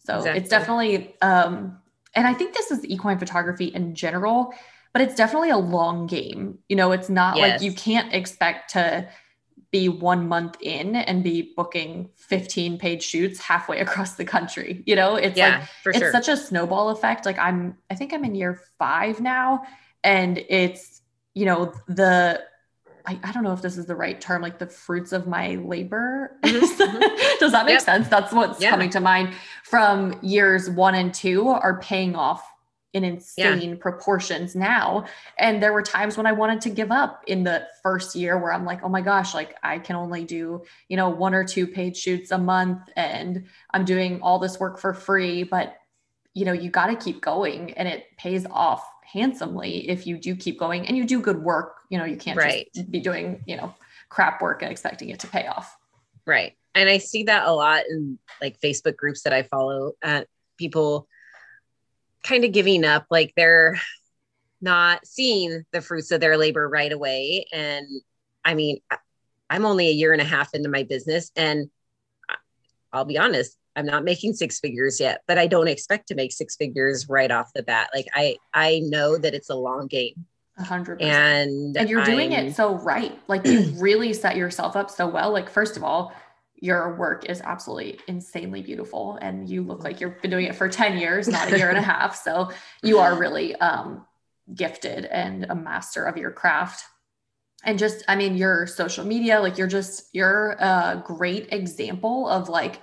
So 0.06 0.18
exactly. 0.18 0.42
it's 0.42 0.50
definitely, 0.50 1.16
um, 1.22 1.78
and 2.14 2.28
I 2.28 2.34
think 2.34 2.54
this 2.54 2.72
is 2.72 2.86
equine 2.86 3.20
photography 3.20 3.68
in 3.68 3.96
general, 3.96 4.54
but 4.94 5.02
it's 5.02 5.16
definitely 5.16 5.52
a 5.52 5.58
long 5.58 6.08
game. 6.08 6.60
You 6.68 6.76
know, 6.76 6.92
it's 6.92 7.10
not 7.10 7.38
yes. 7.38 7.52
like 7.52 7.62
you 7.62 7.72
can't 7.72 8.14
expect 8.14 8.72
to 8.74 9.08
be 9.72 9.88
one 9.88 10.28
month 10.28 10.58
in 10.60 10.96
and 10.96 11.24
be 11.24 11.54
booking 11.56 12.10
15 12.18 12.78
page 12.78 13.04
shoots 13.04 13.40
halfway 13.40 13.80
across 13.86 14.16
the 14.16 14.26
country. 14.26 14.84
You 14.86 14.96
know, 14.96 15.16
it's 15.16 15.38
yeah, 15.38 15.60
like 15.86 15.96
it's 15.96 16.00
sure. 16.00 16.12
such 16.12 16.28
a 16.28 16.38
snowball 16.38 16.90
effect. 16.90 17.26
Like 17.26 17.40
I'm 17.40 17.78
I 17.90 17.96
think 17.96 18.14
I'm 18.14 18.24
in 18.26 18.36
year 18.36 18.62
5 18.78 19.22
now 19.22 19.64
and 20.04 20.44
it's 20.50 21.02
you 21.34 21.46
know 21.46 21.74
the 21.88 22.44
I, 23.06 23.20
I 23.24 23.32
don't 23.32 23.44
know 23.44 23.54
if 23.54 23.64
this 23.64 23.78
is 23.78 23.88
the 23.88 23.96
right 23.96 24.20
term, 24.20 24.44
like 24.44 24.60
the 24.60 24.68
fruits 24.68 25.12
of 25.12 25.26
my 25.26 25.56
labor. 25.56 26.38
Mm-hmm. 26.44 27.00
Does 27.40 27.52
that 27.52 27.66
make 27.66 27.74
yep. 27.74 27.82
sense? 27.82 28.08
That's 28.08 28.32
what's 28.32 28.62
yeah. 28.62 28.70
coming 28.70 28.92
to 28.92 29.00
mind 29.00 29.34
from 29.64 30.20
years 30.22 30.70
one 30.70 30.94
and 30.94 31.12
two 31.12 31.48
are 31.48 31.80
paying 31.80 32.16
off 32.16 32.44
in 32.94 33.04
insane 33.04 33.70
yeah. 33.70 33.76
proportions 33.80 34.56
now. 34.56 35.06
And 35.38 35.64
there 35.64 35.74
were 35.74 35.82
times 35.82 36.18
when 36.18 36.26
I 36.26 36.32
wanted 36.34 36.62
to 36.62 36.70
give 36.70 36.92
up 36.92 37.24
in 37.28 37.44
the 37.44 37.68
first 37.82 38.16
year 38.16 38.38
where 38.38 38.52
I'm 38.52 38.66
like, 38.66 38.84
oh 38.84 38.90
my 38.90 39.02
gosh, 39.02 39.34
like 39.34 39.56
I 39.64 39.80
can 39.80 39.96
only 39.96 40.26
do, 40.26 40.64
you 40.90 40.98
know, 40.98 41.10
one 41.10 41.34
or 41.34 41.44
two 41.44 41.68
page 41.68 41.98
shoots 41.98 42.32
a 42.32 42.38
month 42.38 42.82
and 42.96 43.46
I'm 43.74 43.86
doing 43.86 44.22
all 44.22 44.40
this 44.40 44.60
work 44.60 44.78
for 44.78 44.94
free. 44.94 45.44
But, 45.44 45.78
you 46.34 46.44
know, 46.44 46.54
you 46.54 46.70
got 46.70 46.88
to 46.88 46.96
keep 46.96 47.22
going 47.22 47.74
and 47.74 47.88
it 47.88 48.06
pays 48.18 48.46
off 48.52 48.86
handsomely 49.12 49.90
if 49.90 50.06
you 50.06 50.18
do 50.18 50.36
keep 50.36 50.60
going 50.60 50.88
and 50.88 50.98
you 50.98 51.06
do 51.06 51.22
good 51.22 51.42
work. 51.42 51.78
You 51.90 51.98
know, 51.98 52.06
you 52.06 52.18
can't 52.18 52.38
right. 52.38 52.68
just 52.76 52.92
be 52.92 53.00
doing, 53.00 53.42
you 53.46 53.56
know, 53.56 53.74
crap 54.10 54.42
work 54.42 54.62
and 54.62 54.72
expecting 54.72 55.10
it 55.10 55.20
to 55.22 55.28
pay 55.28 55.48
off. 55.48 55.78
Right. 56.26 56.58
And 56.76 56.90
I 56.90 56.98
see 56.98 57.24
that 57.24 57.48
a 57.48 57.54
lot 57.54 57.84
in 57.90 58.20
like 58.42 58.60
Facebook 58.60 58.96
groups 58.98 59.24
that 59.24 59.34
I 59.34 59.44
follow. 59.44 59.94
Uh, 60.04 60.24
people 60.58 61.08
kind 62.24 62.44
of 62.44 62.52
giving 62.52 62.86
up, 62.86 63.06
like 63.10 63.34
they're 63.36 63.80
not 64.62 65.06
seeing 65.06 65.64
the 65.72 65.82
fruits 65.82 66.12
of 66.12 66.22
their 66.22 66.38
labor 66.38 66.68
right 66.68 66.92
away. 66.92 67.46
And 67.52 67.88
I 68.46 68.54
mean, 68.54 68.80
I'm 69.50 69.66
only 69.66 69.88
a 69.88 69.94
year 69.94 70.14
and 70.14 70.22
a 70.22 70.26
half 70.26 70.54
into 70.54 70.70
my 70.70 70.84
business, 70.84 71.32
and 71.36 71.70
I'll 72.94 73.06
be 73.06 73.18
honest, 73.18 73.58
I'm 73.76 73.86
not 73.86 74.04
making 74.04 74.34
six 74.34 74.60
figures 74.60 75.00
yet, 75.00 75.22
but 75.28 75.38
I 75.38 75.48
don't 75.48 75.68
expect 75.68 76.08
to 76.10 76.16
make 76.16 76.32
six 76.32 76.56
figures 76.56 77.08
right 77.10 77.32
off 77.32 77.54
the 77.54 77.64
bat. 77.64 77.90
Like 77.94 78.08
I, 78.14 78.38
I 78.54 78.82
know 78.84 79.18
that 79.18 79.34
it's 79.34 79.50
a 79.50 79.56
long 79.56 79.88
game. 79.88 80.26
A 80.58 80.64
hundred 80.64 81.02
and 81.02 81.78
and 81.78 81.90
you're 81.90 82.04
doing 82.04 82.36
I'm, 82.36 82.48
it 82.48 82.56
so 82.56 82.76
right. 82.76 83.18
Like 83.28 83.46
you 83.48 83.74
really 83.78 84.14
set 84.14 84.36
yourself 84.36 84.76
up 84.76 84.92
so 84.92 85.08
well. 85.08 85.32
Like 85.32 85.50
first 85.50 85.78
of 85.78 85.84
all, 85.84 86.14
your 86.62 86.96
work 86.96 87.26
is 87.26 87.42
absolutely 87.42 88.00
insanely 88.08 88.62
beautiful 88.62 89.18
and 89.20 89.50
you 89.50 89.64
look 89.64 89.84
like 89.84 90.00
you've 90.00 90.22
been 90.22 90.30
doing 90.30 90.46
it 90.46 90.56
for 90.56 90.70
10 90.70 91.00
years 91.00 91.28
not 91.28 91.52
a 91.52 91.58
year 91.58 91.70
and 91.70 91.78
a 91.78 91.82
half. 91.82 92.16
So 92.16 92.52
you 92.84 93.00
are 93.00 93.18
really 93.18 93.56
um, 93.56 94.06
gifted 94.54 95.06
and 95.06 95.48
a 95.50 95.56
master 95.56 96.06
of 96.06 96.18
your 96.18 96.32
craft. 96.32 96.86
And 97.64 97.78
just 97.78 98.04
i 98.08 98.16
mean 98.16 98.38
your 98.38 98.66
social 98.66 99.06
media 99.06 99.40
like 99.40 99.60
you're 99.60 99.68
just 99.68 100.10
you're 100.14 100.54
a 100.54 101.04
great 101.06 101.54
example 101.54 102.28
of 102.28 102.50
like 102.50 102.82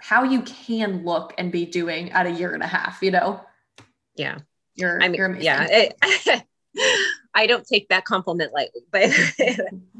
how 0.00 0.22
you 0.22 0.42
can 0.42 1.04
look 1.04 1.34
and 1.38 1.50
be 1.50 1.66
doing 1.66 2.12
at 2.12 2.26
a 2.26 2.30
year 2.30 2.54
and 2.54 2.62
a 2.62 2.68
half 2.68 3.02
you 3.02 3.10
know? 3.10 3.40
Yeah. 4.14 4.38
You're 4.76 5.02
i 5.02 5.08
mean 5.08 5.16
you're 5.16 5.36
yeah 5.38 5.66
it, 5.68 6.44
I 7.38 7.46
don't 7.46 7.64
take 7.64 7.88
that 7.88 8.04
compliment 8.04 8.52
lightly, 8.52 8.80
but 8.90 9.10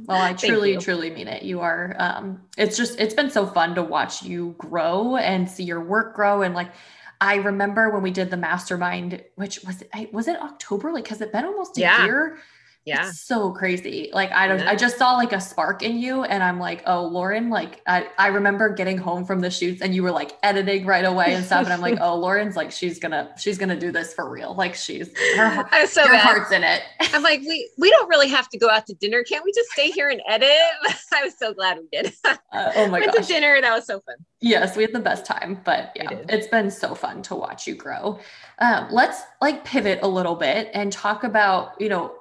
well, 0.07 0.21
I 0.23 0.33
truly, 0.33 0.77
truly 0.77 1.09
mean 1.09 1.29
it. 1.29 1.45
You 1.45 1.61
are, 1.61 1.95
um, 1.97 2.43
it's 2.57 2.77
just, 2.77 2.99
it's 2.99 3.15
been 3.15 3.31
so 3.31 3.47
fun 3.47 3.77
to 3.77 3.83
watch 3.83 4.25
you 4.25 4.57
grow 4.59 5.17
and 5.17 5.49
see 5.49 5.63
your 5.63 5.81
work 5.81 6.17
grow. 6.17 6.43
And 6.43 6.53
like, 6.53 6.73
I 7.21 7.37
remember 7.37 7.91
when 7.91 8.03
we 8.03 8.11
did 8.11 8.33
the 8.33 8.37
mastermind, 8.37 9.23
which 9.37 9.61
was, 9.65 9.85
was 10.11 10.27
it 10.27 10.43
October? 10.43 10.93
Like, 10.93 11.07
has 11.07 11.21
it 11.21 11.31
been 11.31 11.45
almost 11.45 11.79
a 11.79 11.83
yeah. 11.83 12.05
year? 12.07 12.39
Yeah. 12.85 13.09
It's 13.09 13.21
so 13.21 13.53
crazy. 13.53 14.11
Like 14.13 14.33
i 14.33 14.49
don't 14.49 14.61
yeah. 14.61 14.71
i 14.71 14.77
just 14.77 14.99
saw 14.99 15.13
like 15.13 15.33
a 15.33 15.41
spark 15.41 15.83
in 15.83 15.99
you 15.99 16.25
and 16.25 16.43
i'm 16.43 16.59
like 16.59 16.83
oh 16.87 17.05
lauren 17.05 17.51
like 17.51 17.83
I, 17.87 18.09
I 18.19 18.29
remember 18.29 18.69
getting 18.71 18.99
home 18.99 19.25
from 19.25 19.41
the 19.41 19.51
shoots 19.51 19.83
and 19.83 19.95
you 19.95 20.03
were 20.03 20.11
like 20.11 20.37
editing 20.43 20.87
right 20.87 21.05
away 21.05 21.35
and 21.35 21.45
stuff 21.45 21.65
and 21.65 21.73
i'm 21.73 21.81
like 21.81 21.99
oh 22.01 22.17
lauren's 22.17 22.57
like 22.57 22.71
she's 22.71 22.99
gonna 22.99 23.33
she's 23.39 23.59
gonna 23.59 23.79
do 23.79 23.91
this 23.91 24.15
for 24.15 24.29
real. 24.29 24.55
Like 24.55 24.75
she's 24.75 25.09
her, 25.37 25.67
I'm 25.73 25.87
so 25.87 26.07
her 26.07 26.17
heart's 26.17 26.53
in 26.53 26.65
it. 26.65 26.83
I'm 27.01 27.23
like 27.23 27.41
we 27.41 27.71
we 27.79 27.91
don't 27.91 28.09
really 28.09 28.29
have 28.29 28.49
to 28.51 28.59
go 28.59 28.69
out 28.69 28.87
to 28.87 28.95
dinner. 28.95 29.23
Can't 29.23 29.45
we 29.45 29.53
just 29.53 29.71
stay 29.71 29.91
here 29.91 30.09
and 30.09 30.21
edit? 30.29 30.51
I 31.13 31.25
was 31.25 31.37
so 31.39 31.55
glad 31.55 31.79
we 31.79 31.89
did. 31.91 32.13
Uh, 32.25 32.37
oh 32.77 32.89
my 32.89 33.05
god 33.05 33.13
to 33.13 33.23
dinner 33.23 33.61
that 33.61 33.75
was 33.75 33.87
so 33.87 34.01
fun. 34.01 34.17
Yes 34.41 34.77
we 34.77 34.83
had 34.83 34.93
the 34.93 35.01
best 35.01 35.27
time 35.27 35.61
but 35.65 35.93
yeah 35.97 36.11
it's 36.29 36.47
been 36.47 36.71
so 36.71 36.95
fun 36.95 37.23
to 37.23 37.35
watch 37.35 37.67
you 37.67 37.75
grow. 37.75 38.19
Um, 38.59 38.89
let's 38.91 39.23
like 39.41 39.65
pivot 39.65 40.01
a 40.03 40.09
little 40.09 40.35
bit 40.35 40.71
and 40.75 40.93
talk 40.93 41.25
about 41.25 41.81
you 41.81 41.89
know 41.89 42.13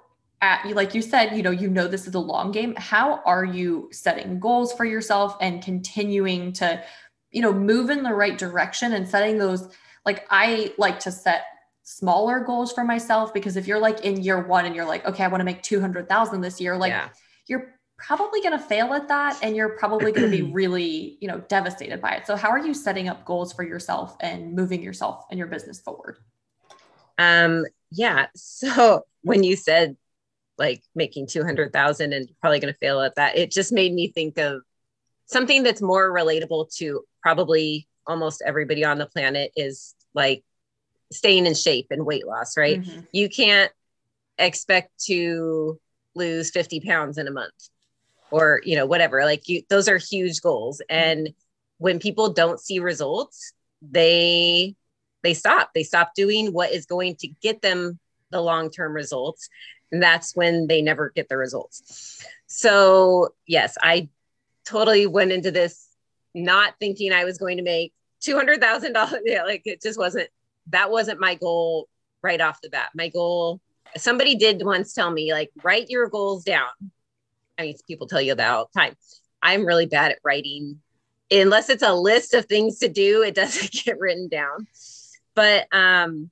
at 0.42 0.66
you 0.66 0.76
like 0.76 0.94
you 0.94 1.02
said 1.02 1.36
you 1.36 1.42
know 1.42 1.52
you 1.52 1.70
know 1.70 1.88
this 1.88 2.08
is 2.08 2.16
a 2.16 2.20
long 2.20 2.52
game. 2.52 2.76
How 2.76 3.22
are 3.26 3.46
you 3.46 3.90
setting 3.92 4.40
goals 4.40 4.74
for 4.74 4.86
yourself 4.86 5.36
and 5.42 5.64
continuing 5.64 6.54
to 6.54 6.84
you 7.32 7.42
know 7.42 7.54
move 7.54 7.90
in 7.90 8.04
the 8.04 8.14
right 8.14 8.38
direction 8.38 8.94
and 8.94 9.08
setting 9.08 9.38
those 9.38 9.68
like 10.06 10.26
i 10.30 10.74
like 10.78 10.98
to 10.98 11.12
set 11.12 11.44
smaller 11.84 12.40
goals 12.40 12.72
for 12.72 12.86
myself 12.86 13.34
because 13.34 13.58
if 13.58 13.68
you're 13.68 13.80
like 13.80 14.06
in 14.06 14.22
year 14.22 14.48
one 14.48 14.66
and 14.66 14.74
you're 14.74 14.86
like 14.86 15.06
okay 15.06 15.26
i 15.26 15.28
want 15.28 15.42
to 15.42 15.46
make 15.46 15.62
200000 15.62 16.42
this 16.42 16.62
year 16.62 16.78
like 16.78 16.92
yeah. 16.92 17.10
you're 17.48 17.78
probably 17.98 18.42
going 18.42 18.58
to 18.58 18.64
fail 18.64 18.94
at 18.94 19.08
that 19.08 19.40
and 19.42 19.56
you're 19.56 19.70
probably 19.70 20.12
going 20.12 20.30
to 20.30 20.38
be 20.38 20.44
really 20.54 21.18
you 21.20 21.28
know 21.28 21.40
devastated 21.48 22.00
by 22.00 22.12
it. 22.12 22.28
So 22.28 22.36
how 22.36 22.50
are 22.50 22.60
you 22.60 22.74
setting 22.74 23.10
up 23.10 23.26
goals 23.26 23.54
for 23.54 23.64
yourself 23.64 24.16
and 24.20 24.54
moving 24.54 24.82
yourself 24.82 25.26
and 25.30 25.38
your 25.38 25.48
business 25.48 25.80
forward? 25.80 26.18
Um 27.18 27.66
yeah. 27.92 28.28
So 28.36 29.06
when 29.24 29.44
you 29.44 29.56
said 29.56 29.98
like 30.58 30.82
making 30.96 31.28
200,000 31.28 32.14
and 32.14 32.30
probably 32.42 32.60
going 32.60 32.74
to 32.74 32.80
fail 32.80 33.02
at 33.02 33.16
that. 33.16 33.38
It 33.38 33.52
just 33.52 33.72
made 33.72 33.94
me 33.94 34.10
think 34.10 34.38
of 34.38 34.62
something 35.26 35.64
that's 35.64 35.82
more 35.82 36.12
relatable 36.12 36.74
to 36.78 37.04
probably 37.22 37.88
almost 38.06 38.42
everybody 38.46 38.84
on 38.84 38.98
the 38.98 39.06
planet 39.06 39.52
is 39.56 39.94
like 40.14 40.44
staying 41.12 41.46
in 41.46 41.54
shape 41.54 41.88
and 41.92 42.06
weight 42.06 42.26
loss, 42.26 42.58
right? 42.58 42.82
Mm-hmm. 42.82 43.02
You 43.12 43.30
can't 43.30 43.72
expect 44.38 44.92
to 45.06 45.80
lose 46.16 46.52
50 46.52 46.82
pounds 46.82 47.18
in 47.18 47.28
a 47.28 47.32
month 47.32 47.70
or, 48.32 48.62
you 48.64 48.76
know, 48.76 48.86
whatever. 48.86 49.24
Like 49.26 49.48
you, 49.48 49.62
those 49.70 49.88
are 49.88 49.98
huge 49.98 50.42
goals. 50.42 50.82
Mm-hmm. 50.90 51.00
And 51.00 51.30
when 51.78 52.00
people 52.00 52.34
don't 52.34 52.60
see 52.60 52.80
results, 52.80 53.54
they, 53.82 54.76
they 55.24 55.34
stop, 55.34 55.72
they 55.76 55.84
stop 55.84 56.14
doing 56.16 56.54
what 56.54 56.72
is 56.72 56.86
going 56.86 57.16
to 57.18 57.28
get 57.28 57.62
them 57.62 58.00
the 58.32 58.42
long-term 58.42 58.94
results 58.94 59.50
and 59.92 60.02
that's 60.02 60.36
when 60.36 60.68
they 60.68 60.82
never 60.82 61.12
get 61.16 61.30
the 61.30 61.38
results. 61.38 62.26
So, 62.48 63.30
yes, 63.46 63.78
I 63.82 64.10
totally 64.66 65.08
went 65.08 65.32
into 65.32 65.52
this 65.52 65.88
not 66.34 66.76
thinking 66.80 67.12
I 67.12 67.26
was 67.26 67.38
going 67.38 67.58
to 67.58 67.64
make 67.64 67.94
$200,000. 68.26 69.20
Yeah, 69.26 69.44
like 69.44 69.64
it 69.66 69.82
just 69.82 69.98
wasn't, 69.98 70.30
that 70.68 70.92
wasn't 70.92 71.20
my 71.20 71.36
goal 71.36 71.88
right 72.22 72.42
off 72.42 72.62
the 72.62 72.70
bat. 72.70 72.90
My 72.96 73.10
goal, 73.10 73.62
somebody 73.96 74.36
did 74.36 74.64
once 74.64 74.94
tell 74.94 75.12
me, 75.12 75.32
like, 75.34 75.52
write 75.64 75.90
your 75.90 76.10
goals 76.10 76.44
down. 76.44 76.68
I 77.58 77.64
mean, 77.64 77.76
people 77.88 78.08
tell 78.08 78.22
you 78.22 78.36
that 78.36 78.52
all 78.52 78.70
the 78.74 78.80
time. 78.80 78.96
I'm 79.42 79.66
really 79.66 79.86
bad 79.86 80.12
at 80.12 80.20
writing. 80.24 80.82
Unless 81.32 81.70
it's 81.70 81.84
a 81.84 81.94
list 81.94 82.34
of 82.34 82.46
things 82.46 82.80
to 82.80 82.90
do, 82.90 83.24
it 83.24 83.36
doesn't 83.42 83.72
get 83.72 84.00
written 84.00 84.28
down. 84.28 84.68
But 85.36 85.68
um, 85.74 86.30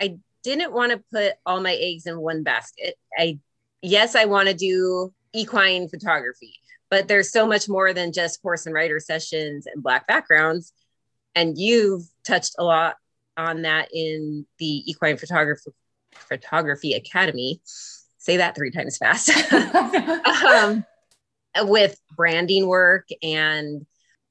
I 0.00 0.18
didn't 0.46 0.72
want 0.72 0.92
to 0.92 1.02
put 1.12 1.34
all 1.44 1.60
my 1.60 1.74
eggs 1.74 2.06
in 2.06 2.20
one 2.20 2.44
basket. 2.44 2.94
I, 3.18 3.40
yes, 3.82 4.14
I 4.14 4.26
want 4.26 4.48
to 4.48 4.54
do 4.54 5.12
equine 5.34 5.88
photography, 5.88 6.54
but 6.88 7.08
there's 7.08 7.32
so 7.32 7.46
much 7.46 7.68
more 7.68 7.92
than 7.92 8.12
just 8.12 8.40
horse 8.42 8.64
and 8.64 8.74
rider 8.74 9.00
sessions 9.00 9.66
and 9.66 9.82
black 9.82 10.06
backgrounds. 10.06 10.72
And 11.34 11.58
you've 11.58 12.04
touched 12.24 12.54
a 12.58 12.64
lot 12.64 12.96
on 13.36 13.62
that 13.62 13.88
in 13.92 14.46
the 14.58 14.88
Equine 14.90 15.18
Photography 15.18 15.72
Photography 16.14 16.94
Academy. 16.94 17.60
Say 18.16 18.38
that 18.38 18.54
three 18.54 18.70
times 18.70 18.96
fast. 18.96 19.30
um, 19.52 20.84
with 21.62 22.00
branding 22.16 22.68
work 22.68 23.08
and 23.22 23.84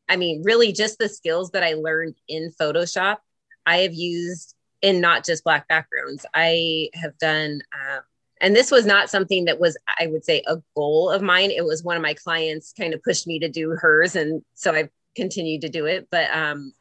I 0.07 0.17
mean, 0.17 0.43
really 0.43 0.71
just 0.71 0.97
the 0.97 1.09
skills 1.09 1.51
that 1.51 1.63
I 1.63 1.73
learned 1.73 2.15
in 2.27 2.51
Photoshop, 2.59 3.17
I 3.65 3.77
have 3.77 3.93
used 3.93 4.54
in 4.85 5.01
not 5.01 5.25
just 5.25 5.43
black 5.43 5.67
backgrounds. 5.67 6.27
I 6.35 6.89
have 6.93 7.17
done, 7.17 7.61
um, 7.73 8.01
and 8.39 8.55
this 8.55 8.69
was 8.69 8.85
not 8.85 9.09
something 9.09 9.45
that 9.45 9.59
was, 9.59 9.75
I 9.99 10.05
would 10.05 10.23
say, 10.23 10.43
a 10.45 10.57
goal 10.75 11.09
of 11.09 11.23
mine. 11.23 11.49
It 11.49 11.65
was 11.65 11.83
one 11.83 11.95
of 11.97 12.03
my 12.03 12.13
clients 12.13 12.71
kind 12.71 12.93
of 12.93 13.01
pushed 13.01 13.25
me 13.25 13.39
to 13.39 13.49
do 13.49 13.71
hers, 13.71 14.15
and 14.15 14.43
so 14.53 14.73
I've 14.73 14.89
continued 15.15 15.61
to 15.61 15.69
do 15.69 15.87
it. 15.87 16.07
But 16.11 16.29
um, 16.29 16.71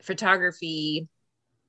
photography, 0.00 1.08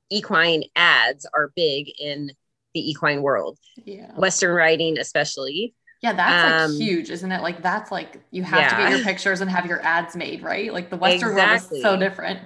equine 0.10 0.64
ads 0.78 1.28
are 1.34 1.52
big 1.54 1.92
in 2.00 2.32
the 2.74 2.90
equine 2.90 3.22
world. 3.22 3.60
Yeah. 3.84 4.14
Western 4.16 4.56
riding, 4.56 4.98
especially. 4.98 5.76
Yeah, 6.02 6.14
that's 6.14 6.64
um, 6.64 6.72
like 6.72 6.82
huge, 6.82 7.10
isn't 7.10 7.32
it? 7.32 7.42
Like 7.42 7.62
that's 7.62 7.92
like 7.92 8.22
you 8.32 8.44
have 8.44 8.62
yeah. 8.62 8.70
to 8.70 8.76
get 8.78 8.92
your 8.92 9.04
pictures 9.04 9.42
and 9.42 9.52
have 9.52 9.66
your 9.66 9.82
ads 9.84 10.16
made, 10.16 10.44
right? 10.44 10.72
Like 10.72 10.90
the 10.90 10.98
Western 10.98 11.32
exactly. 11.32 11.82
world 11.82 11.96
is 11.98 12.02
so 12.02 12.10
different. 12.10 12.40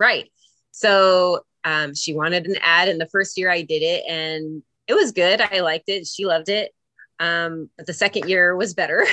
Right. 0.00 0.30
So 0.72 1.44
um, 1.64 1.94
she 1.94 2.14
wanted 2.14 2.46
an 2.46 2.56
ad, 2.60 2.88
and 2.88 3.00
the 3.00 3.08
first 3.08 3.38
year 3.38 3.50
I 3.50 3.62
did 3.62 3.82
it, 3.82 4.04
and 4.08 4.62
it 4.86 4.94
was 4.94 5.12
good. 5.12 5.40
I 5.40 5.60
liked 5.60 5.88
it. 5.88 6.06
She 6.06 6.24
loved 6.24 6.48
it. 6.48 6.72
Um, 7.20 7.70
but 7.76 7.86
the 7.86 7.92
second 7.92 8.28
year 8.28 8.56
was 8.56 8.74
better. 8.74 9.06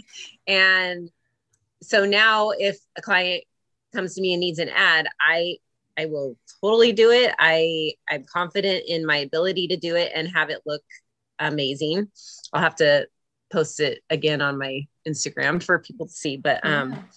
and 0.46 1.10
so 1.82 2.04
now, 2.04 2.50
if 2.50 2.78
a 2.96 3.02
client 3.02 3.44
comes 3.94 4.14
to 4.14 4.20
me 4.20 4.32
and 4.34 4.40
needs 4.40 4.58
an 4.58 4.68
ad, 4.68 5.08
I 5.20 5.56
I 5.98 6.06
will 6.06 6.36
totally 6.60 6.92
do 6.92 7.10
it. 7.10 7.34
I 7.38 7.94
I'm 8.08 8.24
confident 8.24 8.84
in 8.86 9.06
my 9.06 9.18
ability 9.18 9.68
to 9.68 9.76
do 9.76 9.96
it 9.96 10.12
and 10.14 10.28
have 10.28 10.50
it 10.50 10.62
look 10.66 10.82
amazing. 11.38 12.08
I'll 12.52 12.62
have 12.62 12.76
to 12.76 13.08
post 13.52 13.80
it 13.80 14.00
again 14.10 14.42
on 14.42 14.58
my 14.58 14.86
Instagram 15.08 15.62
for 15.62 15.78
people 15.78 16.06
to 16.06 16.12
see, 16.12 16.36
but 16.36 16.64
um 16.64 17.08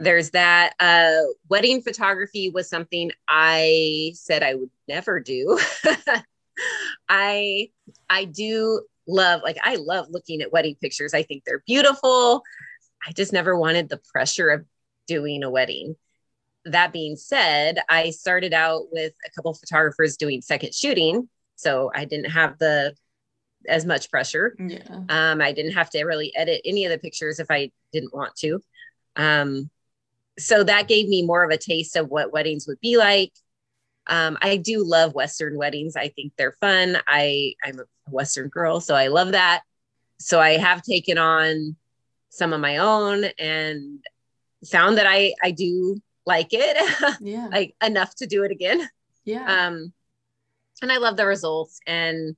there's 0.00 0.30
that 0.30 0.74
uh 0.80 1.20
wedding 1.48 1.82
photography 1.82 2.50
was 2.50 2.68
something 2.68 3.10
I 3.28 4.12
said 4.14 4.42
I 4.42 4.54
would 4.54 4.70
never 4.88 5.20
do. 5.20 5.58
I 7.08 7.70
I 8.08 8.24
do 8.24 8.82
love 9.06 9.42
like 9.42 9.58
I 9.62 9.76
love 9.76 10.06
looking 10.10 10.40
at 10.42 10.52
wedding 10.52 10.76
pictures. 10.80 11.14
I 11.14 11.22
think 11.22 11.44
they're 11.44 11.62
beautiful. 11.66 12.42
I 13.06 13.12
just 13.12 13.32
never 13.32 13.56
wanted 13.58 13.88
the 13.88 14.00
pressure 14.12 14.50
of 14.50 14.64
doing 15.06 15.42
a 15.42 15.50
wedding 15.50 15.96
that 16.64 16.92
being 16.92 17.16
said, 17.16 17.78
I 17.88 18.10
started 18.10 18.52
out 18.52 18.84
with 18.92 19.12
a 19.26 19.30
couple 19.30 19.54
photographers 19.54 20.16
doing 20.16 20.42
second 20.42 20.74
shooting. 20.74 21.28
So 21.56 21.90
I 21.94 22.04
didn't 22.04 22.30
have 22.30 22.58
the 22.58 22.94
as 23.68 23.84
much 23.84 24.10
pressure. 24.10 24.56
Yeah. 24.58 25.00
Um, 25.08 25.40
I 25.40 25.52
didn't 25.52 25.72
have 25.72 25.90
to 25.90 26.04
really 26.04 26.34
edit 26.34 26.62
any 26.64 26.86
of 26.86 26.90
the 26.90 26.98
pictures 26.98 27.38
if 27.38 27.50
I 27.50 27.70
didn't 27.92 28.14
want 28.14 28.34
to. 28.36 28.60
Um, 29.16 29.70
so 30.40 30.64
that 30.64 30.88
gave 30.88 31.08
me 31.08 31.22
more 31.22 31.44
of 31.44 31.50
a 31.50 31.58
taste 31.58 31.96
of 31.96 32.08
what 32.08 32.32
weddings 32.32 32.66
would 32.66 32.80
be 32.80 32.96
like. 32.96 33.32
Um, 34.06 34.38
I 34.40 34.56
do 34.56 34.84
love 34.84 35.14
Western 35.14 35.56
weddings. 35.56 35.96
I 35.96 36.08
think 36.08 36.32
they're 36.36 36.56
fun. 36.60 36.98
I 37.06 37.54
I'm 37.64 37.78
a 37.80 37.84
Western 38.10 38.48
girl, 38.48 38.80
so 38.80 38.94
I 38.94 39.08
love 39.08 39.32
that. 39.32 39.62
So 40.18 40.40
I 40.40 40.56
have 40.56 40.82
taken 40.82 41.18
on 41.18 41.76
some 42.30 42.52
of 42.52 42.60
my 42.60 42.78
own 42.78 43.24
and 43.38 44.00
found 44.70 44.98
that 44.98 45.06
I 45.06 45.34
I 45.42 45.50
do 45.52 46.00
like 46.26 46.48
it. 46.52 46.76
Yeah. 47.20 47.48
like 47.50 47.74
enough 47.84 48.14
to 48.16 48.26
do 48.26 48.42
it 48.44 48.50
again. 48.50 48.88
Yeah. 49.24 49.66
Um, 49.66 49.92
and 50.82 50.90
I 50.90 50.96
love 50.96 51.16
the 51.16 51.26
results 51.26 51.80
and 51.86 52.36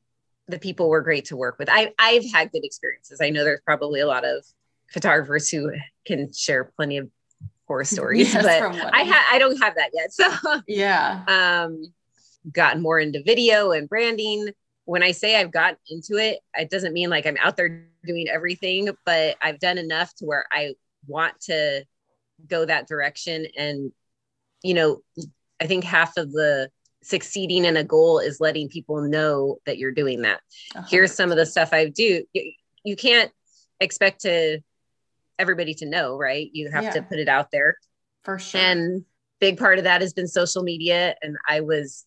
the 0.49 0.59
people 0.59 0.89
were 0.89 1.01
great 1.03 1.27
to 1.27 1.37
work 1.37 1.59
with. 1.59 1.69
I 1.71 1.93
I've 1.99 2.25
had 2.31 2.53
good 2.53 2.65
experiences. 2.65 3.21
I 3.21 3.31
know 3.31 3.45
there's 3.45 3.61
probably 3.65 4.01
a 4.01 4.07
lot 4.07 4.25
of 4.25 4.45
photographers 4.93 5.49
who 5.49 5.73
can 6.05 6.33
share 6.33 6.65
plenty 6.65 6.99
of 6.99 7.09
horror 7.73 7.85
stories, 7.97 8.33
yes, 8.35 8.43
but 8.43 8.93
I 8.93 9.05
ha- 9.05 9.29
I 9.33 9.39
don't 9.39 9.61
have 9.63 9.75
that 9.77 9.91
yet. 9.95 10.13
So 10.13 10.29
yeah. 10.69 11.25
Um, 11.27 11.93
gotten 12.53 12.83
more 12.83 12.99
into 12.99 13.23
video 13.25 13.71
and 13.71 13.89
branding. 13.89 14.51
When 14.85 15.03
I 15.03 15.13
say 15.13 15.37
I've 15.37 15.53
gotten 15.53 15.79
into 15.89 16.17
it, 16.17 16.41
it 16.57 16.71
doesn't 16.71 16.93
mean 16.93 17.09
like 17.09 17.27
I'm 17.27 17.37
out 17.43 17.57
there 17.57 17.87
doing 18.05 18.29
everything, 18.29 18.91
but 19.07 19.37
I've 19.41 19.61
done 19.61 19.79
enough 19.79 20.13
to 20.17 20.25
where 20.25 20.45
I 20.53 20.75
want 21.07 21.41
to 21.43 21.85
go 22.49 22.65
that 22.65 22.89
direction 22.89 23.47
and 23.57 23.93
you 24.63 24.75
know 24.75 25.01
i 25.61 25.67
think 25.67 25.85
half 25.85 26.17
of 26.17 26.33
the 26.33 26.69
succeeding 27.03 27.65
in 27.65 27.77
a 27.77 27.85
goal 27.85 28.19
is 28.19 28.41
letting 28.41 28.69
people 28.69 29.01
know 29.01 29.59
that 29.67 29.79
you're 29.79 29.93
doing 29.93 30.23
that 30.23 30.41
100%. 30.75 30.89
here's 30.89 31.15
some 31.15 31.31
of 31.31 31.37
the 31.37 31.47
stuff 31.47 31.71
i 31.73 31.89
do 31.89 32.25
you, 32.33 32.53
you 32.85 32.97
can't 32.97 33.31
expect 33.81 34.23
to 34.23 34.61
everybody 35.39 35.75
to 35.75 35.87
know 35.87 36.17
right 36.17 36.51
you 36.53 36.71
have 36.71 36.85
yeah. 36.85 36.91
to 36.91 37.03
put 37.03 37.19
it 37.19 37.29
out 37.29 37.51
there 37.51 37.77
for 38.25 38.39
sure 38.39 38.61
and 38.61 39.05
big 39.41 39.59
part 39.59 39.79
of 39.79 39.85
that 39.85 40.01
has 40.01 40.13
been 40.13 40.29
social 40.29 40.63
media 40.63 41.15
and 41.23 41.37
i 41.49 41.61
was 41.61 42.07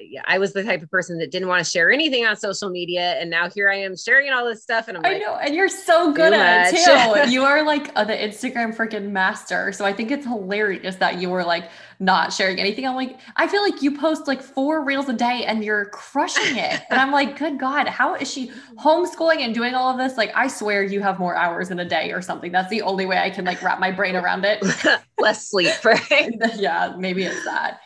yeah, 0.00 0.22
I 0.24 0.38
was 0.38 0.52
the 0.52 0.62
type 0.62 0.82
of 0.82 0.90
person 0.90 1.18
that 1.18 1.30
didn't 1.30 1.48
want 1.48 1.64
to 1.64 1.70
share 1.70 1.90
anything 1.90 2.24
on 2.26 2.36
social 2.36 2.70
media, 2.70 3.16
and 3.20 3.30
now 3.30 3.48
here 3.48 3.68
I 3.68 3.76
am 3.76 3.96
sharing 3.96 4.30
all 4.32 4.44
this 4.44 4.62
stuff, 4.62 4.88
and 4.88 4.96
I'm 4.96 5.02
like, 5.02 5.16
I 5.16 5.18
know, 5.18 5.36
and 5.36 5.54
you're 5.54 5.68
so 5.68 6.12
good 6.12 6.32
at 6.32 6.72
much. 6.72 6.80
it 6.80 7.24
too. 7.24 7.30
you 7.32 7.44
are 7.44 7.64
like 7.64 7.90
uh, 7.96 8.04
the 8.04 8.14
Instagram 8.14 8.74
freaking 8.74 9.10
master. 9.10 9.72
So 9.72 9.84
I 9.84 9.92
think 9.92 10.10
it's 10.10 10.26
hilarious 10.26 10.96
that 10.96 11.20
you 11.20 11.30
were 11.30 11.44
like 11.44 11.70
not 11.98 12.32
sharing 12.32 12.58
anything. 12.58 12.86
I'm 12.86 12.94
like, 12.94 13.18
I 13.36 13.46
feel 13.46 13.62
like 13.62 13.82
you 13.82 13.96
post 13.96 14.26
like 14.26 14.42
four 14.42 14.84
reels 14.84 15.08
a 15.08 15.12
day, 15.12 15.44
and 15.46 15.64
you're 15.64 15.86
crushing 15.86 16.56
it. 16.56 16.80
and 16.90 17.00
I'm 17.00 17.12
like, 17.12 17.38
good 17.38 17.58
God, 17.58 17.88
how 17.88 18.14
is 18.14 18.30
she 18.30 18.50
homeschooling 18.76 19.38
and 19.38 19.54
doing 19.54 19.74
all 19.74 19.90
of 19.90 19.98
this? 19.98 20.16
Like, 20.16 20.32
I 20.34 20.48
swear 20.48 20.82
you 20.82 21.00
have 21.00 21.18
more 21.18 21.36
hours 21.36 21.70
in 21.70 21.78
a 21.80 21.84
day 21.84 22.12
or 22.12 22.22
something. 22.22 22.52
That's 22.52 22.70
the 22.70 22.82
only 22.82 23.06
way 23.06 23.18
I 23.18 23.30
can 23.30 23.44
like 23.44 23.62
wrap 23.62 23.80
my 23.80 23.90
brain 23.90 24.16
around 24.16 24.44
it. 24.44 24.64
Less 25.18 25.50
sleep, 25.50 25.84
right? 25.84 26.32
yeah, 26.56 26.94
maybe 26.98 27.24
it's 27.24 27.44
that. 27.44 27.80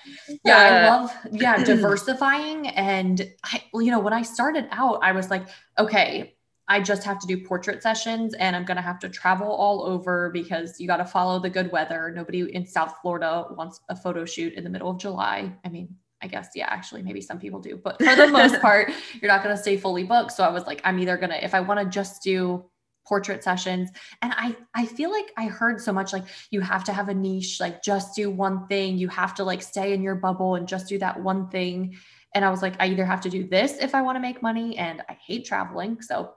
Yeah, 0.44 0.57
I 0.57 0.88
love 0.88 1.12
yeah 1.31 1.62
diversifying. 1.64 2.68
And 2.68 3.29
I, 3.44 3.62
you 3.75 3.90
know, 3.90 4.01
when 4.01 4.12
I 4.12 4.23
started 4.23 4.68
out, 4.71 5.01
I 5.03 5.12
was 5.12 5.31
like, 5.31 5.47
okay, 5.79 6.35
I 6.69 6.81
just 6.81 7.03
have 7.05 7.19
to 7.21 7.27
do 7.27 7.45
portrait 7.45 7.83
sessions 7.83 8.35
and 8.35 8.55
I'm 8.55 8.65
going 8.65 8.77
to 8.77 8.83
have 8.83 8.99
to 9.01 9.09
travel 9.09 9.49
all 9.49 9.85
over 9.85 10.31
because 10.31 10.79
you 10.79 10.87
got 10.87 10.99
to 10.99 11.05
follow 11.05 11.41
the 11.41 11.49
good 11.49 11.73
weather. 11.73 12.13
Nobody 12.15 12.55
in 12.55 12.67
South 12.67 12.95
Florida 13.01 13.47
wants 13.51 13.81
a 13.89 13.97
photo 13.97 14.25
shoot 14.27 14.53
in 14.55 14.65
the 14.65 14.71
middle 14.71 14.91
of 14.91 14.99
July. 14.99 15.53
I 15.65 15.69
mean, 15.71 15.97
I 16.21 16.27
guess, 16.27 16.51
yeah, 16.55 16.67
actually, 16.69 17.03
maybe 17.03 17.21
some 17.21 17.39
people 17.39 17.61
do, 17.61 17.81
but 17.83 18.03
for 18.03 18.17
the 18.17 18.27
most 18.27 18.61
part, 18.61 18.91
you're 19.21 19.31
not 19.31 19.43
going 19.43 19.57
to 19.57 19.61
stay 19.61 19.77
fully 19.77 20.05
booked. 20.05 20.33
So 20.33 20.45
I 20.45 20.51
was 20.51 20.67
like, 20.67 20.81
I'm 20.85 20.99
either 20.99 21.17
going 21.17 21.31
to, 21.31 21.43
if 21.43 21.55
I 21.55 21.61
want 21.61 21.81
to 21.81 21.87
just 21.87 22.23
do 22.23 22.65
portrait 23.07 23.43
sessions 23.43 23.89
and 24.21 24.35
i 24.37 24.55
i 24.75 24.85
feel 24.85 25.11
like 25.11 25.33
i 25.39 25.47
heard 25.47 25.81
so 25.81 25.91
much 25.91 26.13
like 26.13 26.25
you 26.51 26.61
have 26.61 26.85
to 26.85 26.93
have 26.93 27.09
a 27.09 27.15
niche 27.15 27.59
like 27.59 27.83
just 27.83 28.15
do 28.15 28.31
one 28.31 28.67
thing 28.67 28.99
you 28.99 29.09
have 29.09 29.35
to 29.35 29.43
like 29.43 29.63
stay 29.63 29.95
in 29.95 30.03
your 30.03 30.15
bubble 30.15 30.57
and 30.57 30.69
just 30.69 30.87
do 30.89 30.99
that 30.99 31.19
one 31.19 31.49
thing 31.49 31.97
and 32.35 32.45
i 32.45 32.51
was 32.51 32.61
like 32.61 32.75
i 32.81 32.87
either 32.87 33.07
have 33.07 33.23
to 33.23 33.31
do 33.31 33.49
this 33.49 33.79
if 33.79 33.95
i 33.95 34.03
want 34.03 34.15
to 34.15 34.21
make 34.21 34.43
money 34.43 34.77
and 34.77 35.01
i 35.09 35.17
hate 35.27 35.47
traveling 35.47 36.03
so 36.03 36.35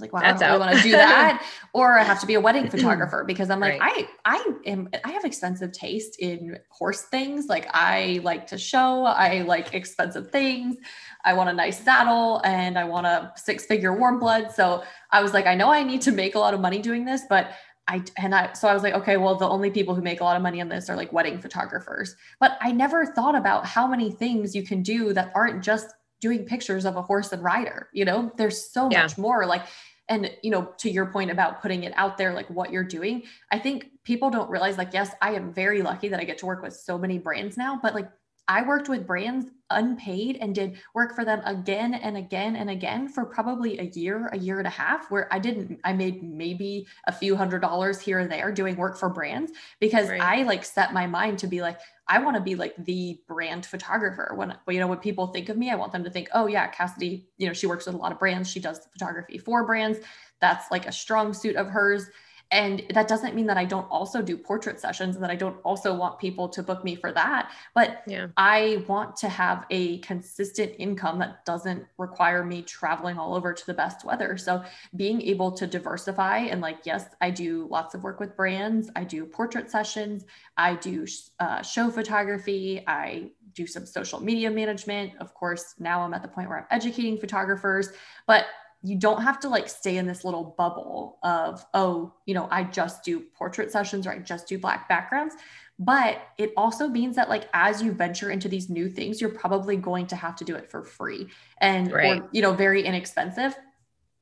like, 0.00 0.12
well, 0.12 0.22
That's 0.22 0.42
I 0.42 0.48
don't 0.48 0.58
really 0.58 0.72
want 0.72 0.78
to 0.78 0.82
do 0.82 0.90
that. 0.96 1.44
or 1.72 1.98
I 1.98 2.02
have 2.02 2.20
to 2.20 2.26
be 2.26 2.34
a 2.34 2.40
wedding 2.40 2.70
photographer 2.70 3.24
because 3.26 3.50
I'm 3.50 3.60
like, 3.60 3.80
right. 3.80 4.08
I 4.24 4.36
I 4.36 4.52
am 4.66 4.88
I 5.04 5.10
have 5.10 5.24
expensive 5.24 5.72
taste 5.72 6.18
in 6.18 6.58
horse 6.68 7.02
things. 7.02 7.46
Like 7.46 7.68
I 7.70 8.20
like 8.22 8.46
to 8.48 8.58
show, 8.58 9.04
I 9.04 9.42
like 9.42 9.74
expensive 9.74 10.30
things. 10.30 10.76
I 11.24 11.34
want 11.34 11.50
a 11.50 11.52
nice 11.52 11.82
saddle 11.82 12.40
and 12.44 12.78
I 12.78 12.84
want 12.84 13.06
a 13.06 13.32
six-figure 13.36 13.94
warm 13.96 14.18
blood. 14.18 14.52
So 14.52 14.82
I 15.10 15.22
was 15.22 15.34
like, 15.34 15.46
I 15.46 15.54
know 15.54 15.70
I 15.70 15.82
need 15.82 16.00
to 16.02 16.12
make 16.12 16.34
a 16.34 16.38
lot 16.38 16.54
of 16.54 16.60
money 16.60 16.80
doing 16.80 17.04
this, 17.04 17.22
but 17.28 17.52
I 17.90 18.04
and 18.18 18.34
I 18.34 18.52
so 18.52 18.68
I 18.68 18.74
was 18.74 18.82
like, 18.82 18.94
okay, 18.94 19.16
well, 19.16 19.34
the 19.34 19.48
only 19.48 19.70
people 19.70 19.94
who 19.94 20.02
make 20.02 20.20
a 20.20 20.24
lot 20.24 20.36
of 20.36 20.42
money 20.42 20.60
on 20.60 20.68
this 20.68 20.88
are 20.88 20.96
like 20.96 21.12
wedding 21.12 21.40
photographers. 21.40 22.14
But 22.38 22.56
I 22.60 22.70
never 22.70 23.04
thought 23.04 23.34
about 23.34 23.66
how 23.66 23.86
many 23.86 24.12
things 24.12 24.54
you 24.54 24.62
can 24.62 24.82
do 24.82 25.12
that 25.12 25.32
aren't 25.34 25.62
just 25.62 25.88
doing 26.20 26.44
pictures 26.44 26.84
of 26.84 26.96
a 26.96 27.02
horse 27.02 27.32
and 27.32 27.42
rider. 27.42 27.88
You 27.92 28.04
know, 28.04 28.30
there's 28.36 28.70
so 28.70 28.88
yeah. 28.90 29.02
much 29.02 29.18
more. 29.18 29.44
Like 29.46 29.62
and 30.10 30.30
you 30.42 30.50
know 30.50 30.74
to 30.76 30.90
your 30.90 31.06
point 31.06 31.30
about 31.30 31.62
putting 31.62 31.84
it 31.84 31.92
out 31.96 32.18
there 32.18 32.34
like 32.34 32.48
what 32.50 32.70
you're 32.70 32.84
doing 32.84 33.22
i 33.50 33.58
think 33.58 33.86
people 34.04 34.28
don't 34.28 34.50
realize 34.50 34.76
like 34.76 34.92
yes 34.92 35.12
i 35.22 35.32
am 35.32 35.52
very 35.54 35.80
lucky 35.80 36.08
that 36.08 36.20
i 36.20 36.24
get 36.24 36.36
to 36.36 36.46
work 36.46 36.62
with 36.62 36.74
so 36.74 36.98
many 36.98 37.18
brands 37.18 37.56
now 37.56 37.78
but 37.82 37.94
like 37.94 38.10
I 38.50 38.62
worked 38.62 38.88
with 38.88 39.06
brands 39.06 39.46
unpaid 39.70 40.38
and 40.40 40.52
did 40.52 40.80
work 40.92 41.14
for 41.14 41.24
them 41.24 41.40
again 41.44 41.94
and 41.94 42.16
again 42.16 42.56
and 42.56 42.68
again 42.68 43.06
for 43.06 43.24
probably 43.24 43.78
a 43.78 43.84
year, 43.84 44.26
a 44.32 44.36
year 44.36 44.58
and 44.58 44.66
a 44.66 44.70
half, 44.70 45.08
where 45.08 45.32
I 45.32 45.38
didn't, 45.38 45.78
I 45.84 45.92
made 45.92 46.24
maybe 46.24 46.88
a 47.06 47.12
few 47.12 47.36
hundred 47.36 47.60
dollars 47.60 48.00
here 48.00 48.18
or 48.18 48.26
there 48.26 48.50
doing 48.50 48.74
work 48.74 48.98
for 48.98 49.08
brands 49.08 49.52
because 49.78 50.08
right. 50.08 50.20
I 50.20 50.42
like 50.42 50.64
set 50.64 50.92
my 50.92 51.06
mind 51.06 51.38
to 51.38 51.46
be 51.46 51.60
like, 51.62 51.78
I 52.10 52.18
want 52.18 52.34
to 52.36 52.42
be 52.42 52.56
like 52.56 52.74
the 52.76 53.20
brand 53.28 53.64
photographer. 53.64 54.32
When, 54.34 54.56
you 54.68 54.80
know, 54.80 54.88
when 54.88 54.98
people 54.98 55.28
think 55.28 55.48
of 55.48 55.56
me, 55.56 55.70
I 55.70 55.76
want 55.76 55.92
them 55.92 56.02
to 56.02 56.10
think, 56.10 56.28
oh, 56.34 56.48
yeah, 56.48 56.66
Cassidy, 56.66 57.28
you 57.38 57.46
know, 57.46 57.52
she 57.52 57.68
works 57.68 57.86
with 57.86 57.94
a 57.94 57.98
lot 57.98 58.10
of 58.10 58.18
brands. 58.18 58.50
She 58.50 58.58
does 58.58 58.80
photography 58.92 59.38
for 59.38 59.64
brands. 59.64 60.00
That's 60.40 60.68
like 60.72 60.88
a 60.88 60.92
strong 60.92 61.32
suit 61.32 61.54
of 61.54 61.68
hers 61.68 62.08
and 62.52 62.82
that 62.94 63.06
doesn't 63.06 63.34
mean 63.34 63.46
that 63.46 63.56
I 63.56 63.64
don't 63.64 63.86
also 63.90 64.22
do 64.22 64.36
portrait 64.36 64.80
sessions 64.80 65.14
and 65.14 65.22
that 65.22 65.30
I 65.30 65.36
don't 65.36 65.58
also 65.62 65.94
want 65.94 66.18
people 66.18 66.48
to 66.48 66.62
book 66.62 66.82
me 66.84 66.96
for 66.96 67.12
that. 67.12 67.52
But 67.74 68.02
yeah. 68.06 68.26
I 68.36 68.84
want 68.88 69.16
to 69.18 69.28
have 69.28 69.66
a 69.70 69.98
consistent 69.98 70.72
income 70.78 71.20
that 71.20 71.44
doesn't 71.44 71.86
require 71.96 72.44
me 72.44 72.62
traveling 72.62 73.18
all 73.18 73.34
over 73.36 73.52
to 73.52 73.66
the 73.66 73.74
best 73.74 74.04
weather. 74.04 74.36
So 74.36 74.64
being 74.96 75.22
able 75.22 75.52
to 75.52 75.66
diversify 75.66 76.38
and 76.38 76.60
like, 76.60 76.78
yes, 76.84 77.06
I 77.20 77.30
do 77.30 77.68
lots 77.70 77.94
of 77.94 78.02
work 78.02 78.18
with 78.18 78.36
brands. 78.36 78.90
I 78.96 79.04
do 79.04 79.26
portrait 79.26 79.70
sessions. 79.70 80.24
I 80.56 80.74
do 80.74 81.06
uh, 81.38 81.62
show 81.62 81.88
photography. 81.88 82.82
I 82.86 83.30
do 83.54 83.66
some 83.66 83.86
social 83.86 84.20
media 84.20 84.50
management. 84.50 85.12
Of 85.20 85.34
course, 85.34 85.74
now 85.78 86.00
I'm 86.00 86.14
at 86.14 86.22
the 86.22 86.28
point 86.28 86.48
where 86.48 86.58
I'm 86.58 86.66
educating 86.70 87.18
photographers, 87.18 87.90
but 88.26 88.46
you 88.82 88.96
don't 88.96 89.22
have 89.22 89.38
to 89.40 89.48
like 89.48 89.68
stay 89.68 89.96
in 89.98 90.06
this 90.06 90.24
little 90.24 90.54
bubble 90.56 91.18
of 91.22 91.64
oh 91.74 92.12
you 92.26 92.34
know 92.34 92.48
i 92.50 92.64
just 92.64 93.04
do 93.04 93.20
portrait 93.34 93.70
sessions 93.70 94.06
or 94.06 94.12
i 94.12 94.18
just 94.18 94.48
do 94.48 94.58
black 94.58 94.88
backgrounds 94.88 95.34
but 95.78 96.22
it 96.38 96.52
also 96.56 96.88
means 96.88 97.16
that 97.16 97.28
like 97.28 97.48
as 97.52 97.82
you 97.82 97.92
venture 97.92 98.30
into 98.30 98.48
these 98.48 98.70
new 98.70 98.88
things 98.88 99.20
you're 99.20 99.30
probably 99.30 99.76
going 99.76 100.06
to 100.06 100.16
have 100.16 100.36
to 100.36 100.44
do 100.44 100.54
it 100.56 100.70
for 100.70 100.82
free 100.82 101.28
and 101.58 101.92
right. 101.92 102.22
or 102.22 102.28
you 102.32 102.42
know 102.42 102.52
very 102.52 102.84
inexpensive 102.84 103.54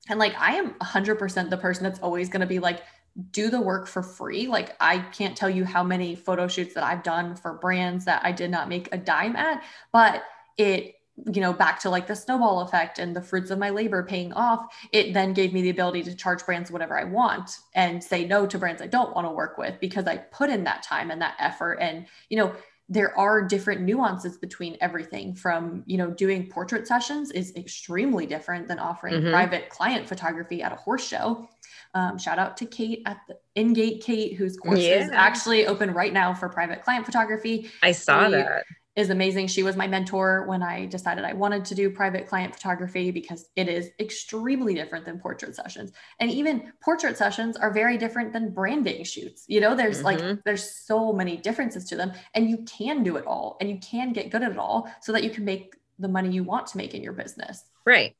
And 0.08 0.18
like, 0.18 0.34
I 0.38 0.54
am 0.54 0.74
100% 0.74 1.50
the 1.50 1.56
person 1.56 1.84
that's 1.84 2.00
always 2.00 2.28
going 2.28 2.40
to 2.40 2.46
be 2.46 2.58
like, 2.58 2.82
do 3.30 3.50
the 3.50 3.60
work 3.60 3.86
for 3.86 4.02
free. 4.02 4.46
Like, 4.46 4.76
I 4.80 4.98
can't 4.98 5.36
tell 5.36 5.50
you 5.50 5.64
how 5.64 5.82
many 5.82 6.14
photo 6.14 6.48
shoots 6.48 6.74
that 6.74 6.84
I've 6.84 7.02
done 7.02 7.36
for 7.36 7.54
brands 7.54 8.04
that 8.06 8.24
I 8.24 8.32
did 8.32 8.50
not 8.50 8.68
make 8.68 8.88
a 8.92 8.98
dime 8.98 9.36
at, 9.36 9.62
but 9.92 10.22
it 10.56 10.94
you 11.26 11.40
know, 11.40 11.52
back 11.52 11.81
to 11.81 11.90
like 11.90 12.07
the 12.07 12.14
snowball 12.14 12.61
effect 12.61 12.98
and 12.98 13.14
the 13.14 13.22
fruits 13.22 13.50
of 13.50 13.59
my 13.59 13.70
labor 13.70 14.02
paying 14.02 14.33
off, 14.33 14.66
it 14.92 15.14
then 15.14 15.33
gave 15.33 15.52
me 15.52 15.62
the 15.62 15.70
ability 15.70 16.02
to 16.04 16.14
charge 16.14 16.44
brands 16.44 16.70
whatever 16.70 16.98
I 16.98 17.04
want 17.04 17.59
and 17.74 18.02
say 18.02 18.24
no 18.24 18.46
to 18.46 18.59
brands 18.59 18.83
I 18.83 18.87
don't 18.87 19.14
want 19.14 19.26
to 19.26 19.33
work 19.33 19.59
with 19.59 19.81
because 19.81 20.07
I 20.07 20.18
put 20.18 20.50
in 20.50 20.64
that 20.64 20.83
time 20.83 21.11
and 21.11 21.20
that 21.20 21.35
effort. 21.38 21.74
And, 21.81 22.07
you 22.28 22.38
know, 22.38 22.54
there 22.90 23.16
are 23.18 23.42
different 23.42 23.83
nuances 23.83 24.38
between 24.38 24.76
everything 24.81 25.35
from, 25.35 25.83
you 25.87 25.98
know, 25.98 26.11
doing 26.11 26.48
portrait 26.48 26.87
sessions 26.87 27.31
is 27.33 27.54
extremely 27.54 28.24
different 28.24 28.66
than 28.66 28.78
offering 28.78 29.14
mm-hmm. 29.14 29.31
private 29.31 29.68
client 29.68 30.09
photography 30.09 30.62
at 30.62 30.72
a 30.72 30.76
horse 30.76 31.07
show. 31.07 31.48
Um, 31.92 32.16
shout 32.16 32.38
out 32.38 32.57
to 32.59 32.66
Kate 32.66 33.02
at 33.04 33.18
the 33.28 33.37
Ingate 33.57 34.02
Kate, 34.02 34.37
whose 34.37 34.57
course 34.57 34.81
yeah. 34.81 35.04
is 35.04 35.11
actually 35.11 35.66
open 35.66 35.92
right 35.92 36.12
now 36.12 36.33
for 36.33 36.48
private 36.48 36.83
client 36.83 37.04
photography. 37.04 37.70
I 37.83 37.92
saw 37.92 38.26
we, 38.26 38.33
that 38.33 38.64
is 38.98 39.11
amazing. 39.11 39.46
She 39.46 39.62
was 39.62 39.76
my 39.76 39.87
mentor 39.87 40.44
when 40.48 40.61
I 40.61 40.87
decided 40.87 41.24
I 41.24 41.32
wanted 41.32 41.64
to 41.66 41.76
do 41.76 41.88
private 41.88 42.26
client 42.26 42.52
photography 42.52 43.12
because 43.12 43.48
it 43.54 43.68
is 43.68 43.90
extremely 44.00 44.74
different 44.74 45.04
than 45.04 45.20
portrait 45.20 45.54
sessions. 45.54 45.92
And 46.18 46.28
even 46.32 46.72
portrait 46.82 47.16
sessions 47.16 47.56
are 47.56 47.70
very 47.70 47.96
different 47.96 48.32
than 48.32 48.50
branding 48.52 49.04
shoots. 49.04 49.44
You 49.46 49.61
know, 49.61 49.76
there's 49.76 50.02
mm-hmm. 50.02 50.26
like 50.26 50.44
there's 50.44 50.68
so 50.68 51.12
many 51.12 51.37
differences 51.37 51.84
to 51.90 51.96
them 51.96 52.11
and 52.34 52.50
you 52.50 52.64
can 52.64 53.04
do 53.04 53.16
it 53.16 53.24
all 53.24 53.56
and 53.61 53.70
you 53.70 53.78
can 53.78 54.12
get 54.12 54.30
good 54.30 54.42
at 54.42 54.50
it 54.50 54.58
all 54.58 54.90
so 55.00 55.12
that 55.12 55.22
you 55.22 55.30
can 55.30 55.44
make 55.44 55.76
the 56.00 56.08
money 56.08 56.30
you 56.30 56.42
want 56.42 56.66
to 56.66 56.76
make 56.76 56.92
in 56.92 57.00
your 57.00 57.12
business. 57.12 57.62
Right. 57.87 58.16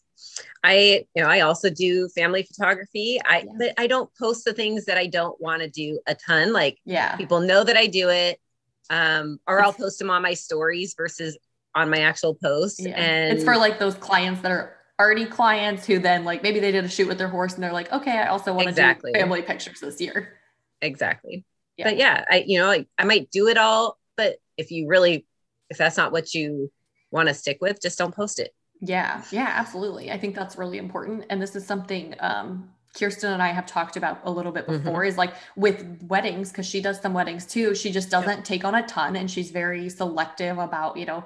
I, 0.63 1.07
you 1.17 1.23
know, 1.23 1.29
I 1.29 1.41
also 1.41 1.71
do 1.71 2.09
family 2.11 2.45
photography. 2.45 3.21
I, 3.25 3.39
yeah. 3.39 3.53
but 3.59 3.75
I 3.79 3.89
don't 3.89 4.11
post 4.17 4.45
the 4.45 4.53
things 4.53 4.85
that 4.85 4.97
I 4.97 5.09
don't 5.09 5.41
want 5.41 5.63
to 5.63 5.69
do 5.69 5.99
a 6.07 6.15
ton. 6.15 6.53
Like, 6.53 6.79
yeah, 6.85 7.17
people 7.17 7.41
know 7.41 7.65
that 7.65 7.77
I 7.77 7.87
do 7.87 8.11
it 8.11 8.41
um, 8.91 9.39
or 9.47 9.63
I'll 9.63 9.73
post 9.73 9.99
them 9.99 10.11
on 10.11 10.23
my 10.23 10.35
stories 10.35 10.95
versus 10.97 11.37
on 11.75 11.91
my 11.91 12.01
actual 12.01 12.35
post. 12.35 12.81
Yeah. 12.81 12.91
And 12.91 13.37
it's 13.37 13.45
for 13.45 13.57
like 13.57 13.79
those 13.79 13.95
clients 13.95 14.41
that 14.43 14.51
are 14.51 14.77
already 15.01 15.27
clients 15.27 15.87
who 15.87 15.99
then 15.99 16.25
like 16.25 16.43
maybe 16.43 16.61
they 16.61 16.73
did 16.73 16.85
a 16.85 16.89
shoot 16.89 17.07
with 17.07 17.19
their 17.19 17.29
horse 17.29 17.55
and 17.55 17.63
they're 17.63 17.73
like, 17.73 17.93
okay, 17.93 18.19
I 18.19 18.29
also 18.29 18.53
want 18.53 18.69
exactly. 18.69 19.13
to 19.13 19.19
do 19.19 19.23
family 19.23 19.43
pictures 19.43 19.81
this 19.81 20.01
year. 20.01 20.35
Exactly. 20.81 21.45
Yeah. 21.77 21.85
But 21.85 21.97
yeah, 21.97 22.25
I 22.31 22.45
you 22.47 22.59
know, 22.59 22.67
like 22.67 22.89
I 22.99 23.05
might 23.05 23.31
do 23.31 23.49
it 23.49 23.57
all, 23.59 23.99
but 24.17 24.37
if 24.57 24.71
you 24.71 24.89
really 24.89 25.27
if 25.71 25.79
that's 25.79 25.97
not 25.97 26.13
what 26.13 26.35
you 26.35 26.73
want 27.11 27.29
to 27.29 27.35
stick 27.35 27.59
with, 27.61 27.81
just 27.81 27.99
don't 27.99 28.15
post 28.15 28.39
it. 28.39 28.55
Yeah, 28.81 29.23
yeah, 29.33 29.53
absolutely. 29.57 30.11
I 30.11 30.19
think 30.19 30.35
that's 30.35 30.57
really 30.57 30.79
important. 30.79 31.25
And 31.31 31.43
this 31.43 31.57
is 31.57 31.67
something 31.67 32.15
um, 32.21 32.71
Kirsten 32.97 33.33
and 33.33 33.43
I 33.43 33.49
have 33.49 33.67
talked 33.67 33.97
about 33.97 34.21
a 34.25 34.31
little 34.31 34.53
bit 34.53 34.67
mm-hmm. 34.67 34.79
before 34.79 35.01
mm-hmm. 35.01 35.09
is 35.09 35.19
like 35.19 35.35
with 35.57 35.85
weddings, 36.09 36.51
because 36.51 36.67
she 36.67 36.81
does 36.81 37.01
some 37.01 37.13
weddings 37.13 37.47
too. 37.47 37.75
She 37.75 37.91
just 37.91 38.11
doesn't 38.11 38.39
yep. 38.39 38.45
take 38.45 38.65
on 38.65 38.75
a 38.75 38.87
ton 38.87 39.17
and 39.17 39.31
she's 39.31 39.51
very 39.51 39.89
selective 39.89 40.59
about, 40.59 40.97
you 40.97 41.07
know, 41.07 41.25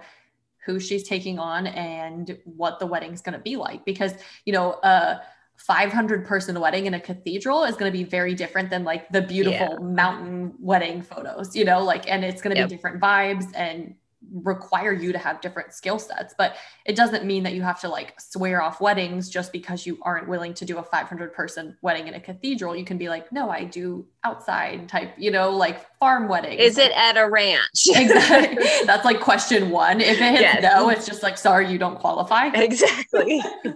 who 0.65 0.79
she's 0.79 1.03
taking 1.03 1.39
on 1.39 1.67
and 1.67 2.39
what 2.45 2.79
the 2.79 2.87
wedding's 2.87 3.21
going 3.21 3.33
to 3.33 3.43
be 3.43 3.57
like. 3.57 3.85
Because, 3.85 4.15
you 4.45 4.53
know, 4.53 4.79
a 4.83 5.21
500 5.57 6.27
person 6.27 6.59
wedding 6.61 6.87
in 6.87 6.95
a 6.95 7.01
cathedral 7.01 7.65
is 7.65 7.77
going 7.77 7.91
to 7.91 7.97
be 7.97 8.05
very 8.05 8.35
different 8.35 8.71
than 8.71 8.85
like 8.85 9.09
the 9.11 9.23
beautiful 9.23 9.77
yeah. 9.79 9.79
mountain 9.79 10.55
wedding 10.59 11.03
photos, 11.03 11.55
you 11.55 11.65
know, 11.65 11.83
like, 11.83 12.11
and 12.11 12.25
it's 12.25 12.43
going 12.43 12.55
to 12.55 12.61
yep. 12.61 12.69
be 12.69 12.77
different 12.77 13.01
vibes 13.01 13.47
and 13.55 13.95
require 14.33 14.93
you 14.93 15.13
to 15.13 15.19
have 15.19 15.41
different 15.41 15.73
skill 15.73 15.99
sets 15.99 16.35
but 16.39 16.57
it 16.87 16.97
doesn't 16.97 17.25
mean 17.25 17.43
that 17.43 17.55
you 17.55 17.63
have 17.63 17.81
to 17.81 17.89
like 17.89 18.19
swear 18.21 18.63
off 18.63 18.81
weddings 18.81 19.29
just 19.29 19.53
because 19.53 19.87
you 19.87 19.99
aren't 20.03 20.29
willing 20.29 20.55
to 20.55 20.65
do 20.65 20.79
a 20.79 20.83
500 20.83 21.33
person 21.33 21.77
wedding 21.83 22.09
in 22.09 22.15
a 22.15 22.21
cathedral. 22.21 22.75
You 22.75 22.85
can 22.85 22.99
be 22.99 23.09
like 23.09 23.31
no 23.33 23.51
i 23.51 23.65
do 23.65 24.07
outside 24.25 24.89
type 24.89 25.13
you 25.19 25.31
know 25.31 25.51
like 25.51 25.87
farm 25.99 26.29
wedding 26.29 26.59
is 26.59 26.79
it 26.79 26.93
at 26.93 27.17
a 27.17 27.29
ranch? 27.29 27.87
Exactly. 27.95 28.65
That's 28.87 29.05
like 29.05 29.21
question 29.21 29.71
one. 29.71 30.01
If 30.01 30.21
it 30.21 30.31
hits 30.31 30.41
yes. 30.41 30.63
no 30.63 30.89
it's 30.89 31.07
just 31.07 31.23
like 31.23 31.37
sorry 31.37 31.71
you 31.71 31.79
don't 31.79 31.99
qualify. 31.99 32.47
Exactly. 32.55 33.43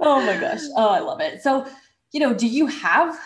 Oh 0.00 0.20
my 0.24 0.36
gosh. 0.40 0.62
Oh 0.76 0.88
i 0.88 0.98
love 0.98 1.20
it. 1.20 1.42
So 1.42 1.66
you 2.12 2.20
know 2.20 2.34
do 2.34 2.46
you 2.48 2.66
have 2.66 3.18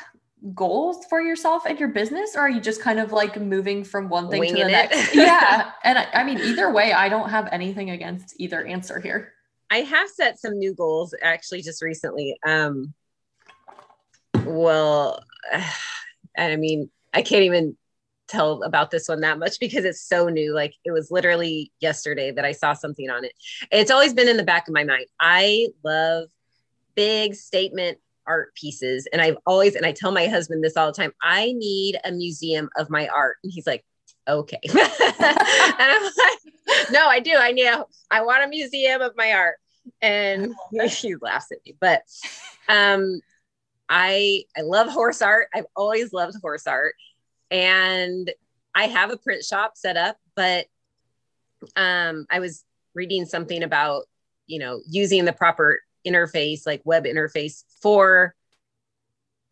goals 0.55 1.05
for 1.07 1.21
yourself 1.21 1.65
and 1.67 1.81
your 1.81 1.89
business 1.89 2.37
or 2.37 2.41
are 2.41 2.51
you 2.51 2.61
just 2.61 2.81
kind 2.81 2.99
of 2.99 3.11
like 3.11 3.41
moving 3.41 3.83
from 3.83 4.09
one 4.09 4.29
thing 4.29 4.41
Winging 4.41 4.57
to 4.57 4.65
the 4.65 4.71
next? 4.71 5.15
Yeah 5.15 5.71
and 5.83 5.99
I, 5.99 6.07
I, 6.13 6.25
mean 6.25 6.39
either 6.39 6.71
way 6.71 6.93
i 6.93 7.09
don't 7.09 7.31
have 7.31 7.49
anything 7.53 7.91
against 7.91 8.35
either 8.39 8.65
answer 8.65 9.01
here. 9.01 9.33
I 9.71 9.79
have 9.79 10.09
set 10.09 10.39
some 10.39 10.59
new 10.59 10.75
goals 10.75 11.15
actually 11.23 11.63
just 11.63 11.83
recently. 11.83 12.37
Um 12.47 12.93
well 14.45 15.25
and 16.37 16.53
i 16.53 16.57
mean 16.57 16.91
i 17.15 17.23
can't 17.23 17.43
even 17.43 17.77
tell 18.29 18.63
about 18.63 18.91
this 18.91 19.09
one 19.09 19.21
that 19.21 19.39
much 19.39 19.59
because 19.59 19.85
it's 19.85 20.01
so 20.01 20.29
new. 20.29 20.53
Like 20.53 20.75
it 20.85 20.91
was 20.91 21.11
literally 21.11 21.73
yesterday 21.81 22.31
that 22.31 22.45
i 22.45 22.53
saw 22.53 22.75
something 22.75 23.09
on 23.09 23.25
it. 23.25 23.33
It's 23.73 23.91
always 23.91 24.13
been 24.13 24.29
in 24.29 24.37
the 24.37 24.43
back 24.43 24.69
of 24.69 24.75
my 24.75 24.85
mind. 24.85 25.07
I 25.19 25.69
love 25.83 26.29
big 26.95 27.35
statement 27.35 27.99
art 28.27 28.55
pieces. 28.55 29.07
And 29.13 29.21
I've 29.21 29.37
always, 29.47 29.75
and 29.75 29.87
I 29.87 29.93
tell 29.93 30.13
my 30.13 30.27
husband 30.27 30.63
this 30.63 30.77
all 30.77 30.87
the 30.87 30.93
time 30.93 31.13
I 31.23 31.53
need 31.53 31.99
a 32.05 32.13
museum 32.13 32.69
of 32.77 32.91
my 32.91 33.09
art. 33.09 33.37
And 33.43 33.53
he's 33.53 33.67
like, 33.67 33.85
okay. 34.29 34.61
and 34.69 34.79
I'm 34.79 36.03
like, 36.03 36.91
no, 36.91 37.07
I 37.07 37.21
do. 37.21 37.35
I 37.37 37.53
need, 37.53 37.67
a, 37.67 37.85
I 38.11 38.23
want 38.23 38.45
a 38.45 38.49
museum 38.49 39.01
of 39.01 39.13
my 39.17 39.33
art. 39.33 39.57
And 40.03 40.55
he 40.89 41.15
laughs 41.17 41.53
at 41.53 41.59
me, 41.65 41.77
but, 41.81 42.03
um, 42.69 43.21
I, 43.89 44.43
I 44.57 44.63
love 44.63 44.89
horse 44.89 45.23
art. 45.23 45.49
I've 45.55 45.67
always 45.77 46.13
loved 46.13 46.35
horse 46.41 46.67
art 46.67 46.95
and 47.53 48.33
I 48.75 48.89
have 48.89 49.13
a 49.13 49.17
print 49.17 49.45
shop 49.45 49.73
set 49.77 49.97
up, 49.97 50.17
but, 50.35 50.67
um, 51.77 52.27
I 52.31 52.41
was 52.41 52.65
reading 52.95 53.27
something 53.27 53.63
about, 53.63 54.07
you 54.49 54.59
know, 54.59 54.81
using 54.89 55.25
the 55.25 55.33
proper 55.33 55.81
interface, 56.07 56.67
like 56.67 56.83
web 56.85 57.05
interface 57.05 57.65
for 57.83 58.35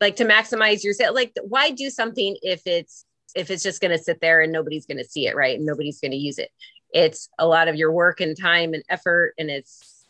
like 0.00 0.16
to 0.16 0.24
maximize 0.24 0.84
your 0.84 0.92
sale. 0.92 1.14
Like 1.14 1.32
why 1.42 1.70
do 1.70 1.90
something 1.90 2.36
if 2.42 2.66
it's 2.66 3.04
if 3.34 3.50
it's 3.50 3.62
just 3.62 3.80
going 3.80 3.90
to 3.90 4.02
sit 4.02 4.20
there 4.20 4.40
and 4.40 4.52
nobody's 4.52 4.86
going 4.86 4.98
to 4.98 5.04
see 5.04 5.26
it, 5.26 5.34
right? 5.34 5.56
And 5.56 5.66
nobody's 5.66 6.00
going 6.00 6.12
to 6.12 6.16
use 6.16 6.38
it. 6.38 6.50
It's 6.92 7.28
a 7.38 7.46
lot 7.46 7.68
of 7.68 7.74
your 7.74 7.90
work 7.90 8.20
and 8.20 8.38
time 8.38 8.74
and 8.74 8.84
effort 8.88 9.34
and 9.38 9.50
it's 9.50 10.06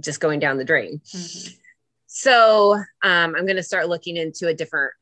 just 0.00 0.20
going 0.20 0.40
down 0.40 0.58
the 0.58 0.64
drain. 0.64 1.00
Mm-hmm. 1.04 1.54
So 2.06 2.74
um, 2.74 2.84
I'm 3.02 3.46
going 3.46 3.56
to 3.56 3.62
start 3.62 3.88
looking 3.88 4.16
into 4.16 4.48
a 4.48 4.54
different, 4.54 4.92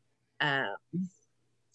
uh, 0.41 0.75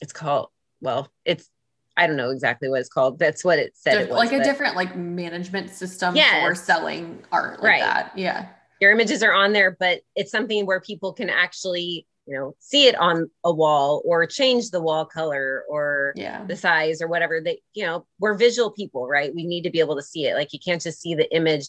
it's 0.02 0.14
called, 0.14 0.50
well, 0.82 1.12
it's 1.26 1.50
I 1.98 2.08
don't 2.08 2.16
know 2.16 2.30
exactly 2.30 2.70
what 2.70 2.80
it's 2.80 2.88
called. 2.88 3.20
That's 3.20 3.44
what 3.44 3.60
it 3.60 3.74
said. 3.76 4.02
It 4.02 4.10
was, 4.10 4.18
like 4.18 4.32
a 4.32 4.42
different 4.42 4.78
like 4.78 4.96
management 4.96 5.70
system 5.70 6.16
yes. 6.16 6.48
for 6.48 6.56
selling 6.56 7.22
art 7.30 7.62
like 7.62 7.64
right. 7.64 7.82
that. 7.82 8.14
Yeah 8.16 8.48
your 8.80 8.92
images 8.92 9.24
are 9.24 9.34
on 9.34 9.54
there, 9.54 9.76
but 9.80 10.02
it's 10.16 10.32
something 10.32 10.66
where 10.66 10.80
people 10.80 11.14
can 11.14 11.30
actually, 11.30 12.08
you 12.26 12.36
know, 12.36 12.56
see 12.60 12.88
it 12.88 12.96
on 12.96 13.30
a 13.44 13.54
wall 13.54 14.02
or 14.06 14.26
change 14.26 14.70
the 14.70 14.82
wall 14.82 15.06
color 15.06 15.64
or 15.70 16.14
yeah. 16.16 16.46
the 16.46 16.56
size 16.56 17.02
or 17.02 17.08
whatever. 17.08 17.42
They, 17.42 17.62
you 17.74 17.86
know, 17.86 18.06
we're 18.20 18.36
visual 18.36 18.72
people, 18.72 19.08
right? 19.08 19.34
We 19.34 19.46
need 19.46 19.64
to 19.64 19.70
be 19.70 19.80
able 19.80 19.96
to 19.98 20.04
see 20.04 20.26
it. 20.26 20.36
Like 20.36 20.54
you 20.54 20.60
can't 20.60 20.82
just 20.82 21.02
see 21.02 21.16
the 21.16 21.34
image. 21.36 21.68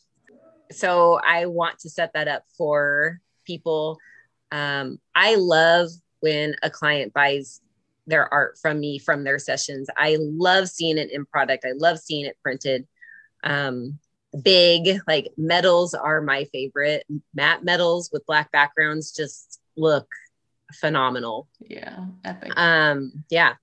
So 0.70 1.20
I 1.26 1.46
want 1.46 1.80
to 1.80 1.90
set 1.90 2.12
that 2.14 2.28
up 2.28 2.44
for 2.56 3.20
people. 3.44 3.98
Um, 4.52 5.00
I 5.14 5.34
love 5.34 5.88
when 6.20 6.54
a 6.62 6.70
client 6.70 7.12
buys 7.12 7.60
their 8.06 8.32
art 8.32 8.58
from 8.60 8.78
me 8.78 8.98
from 8.98 9.24
their 9.24 9.38
sessions. 9.38 9.88
I 9.96 10.16
love 10.20 10.68
seeing 10.68 10.98
it 10.98 11.10
in 11.10 11.24
product. 11.26 11.64
I 11.64 11.72
love 11.76 11.98
seeing 11.98 12.26
it 12.26 12.36
printed. 12.42 12.86
Um, 13.42 13.98
big 14.42 15.00
like 15.06 15.32
metals 15.36 15.94
are 15.94 16.20
my 16.20 16.44
favorite. 16.52 17.04
Matte 17.34 17.64
metals 17.64 18.10
with 18.12 18.26
black 18.26 18.52
backgrounds 18.52 19.12
just 19.12 19.60
look 19.76 20.08
phenomenal. 20.74 21.48
Yeah 21.60 22.06
epic. 22.24 22.52
Um 22.56 23.24
yeah. 23.30 23.54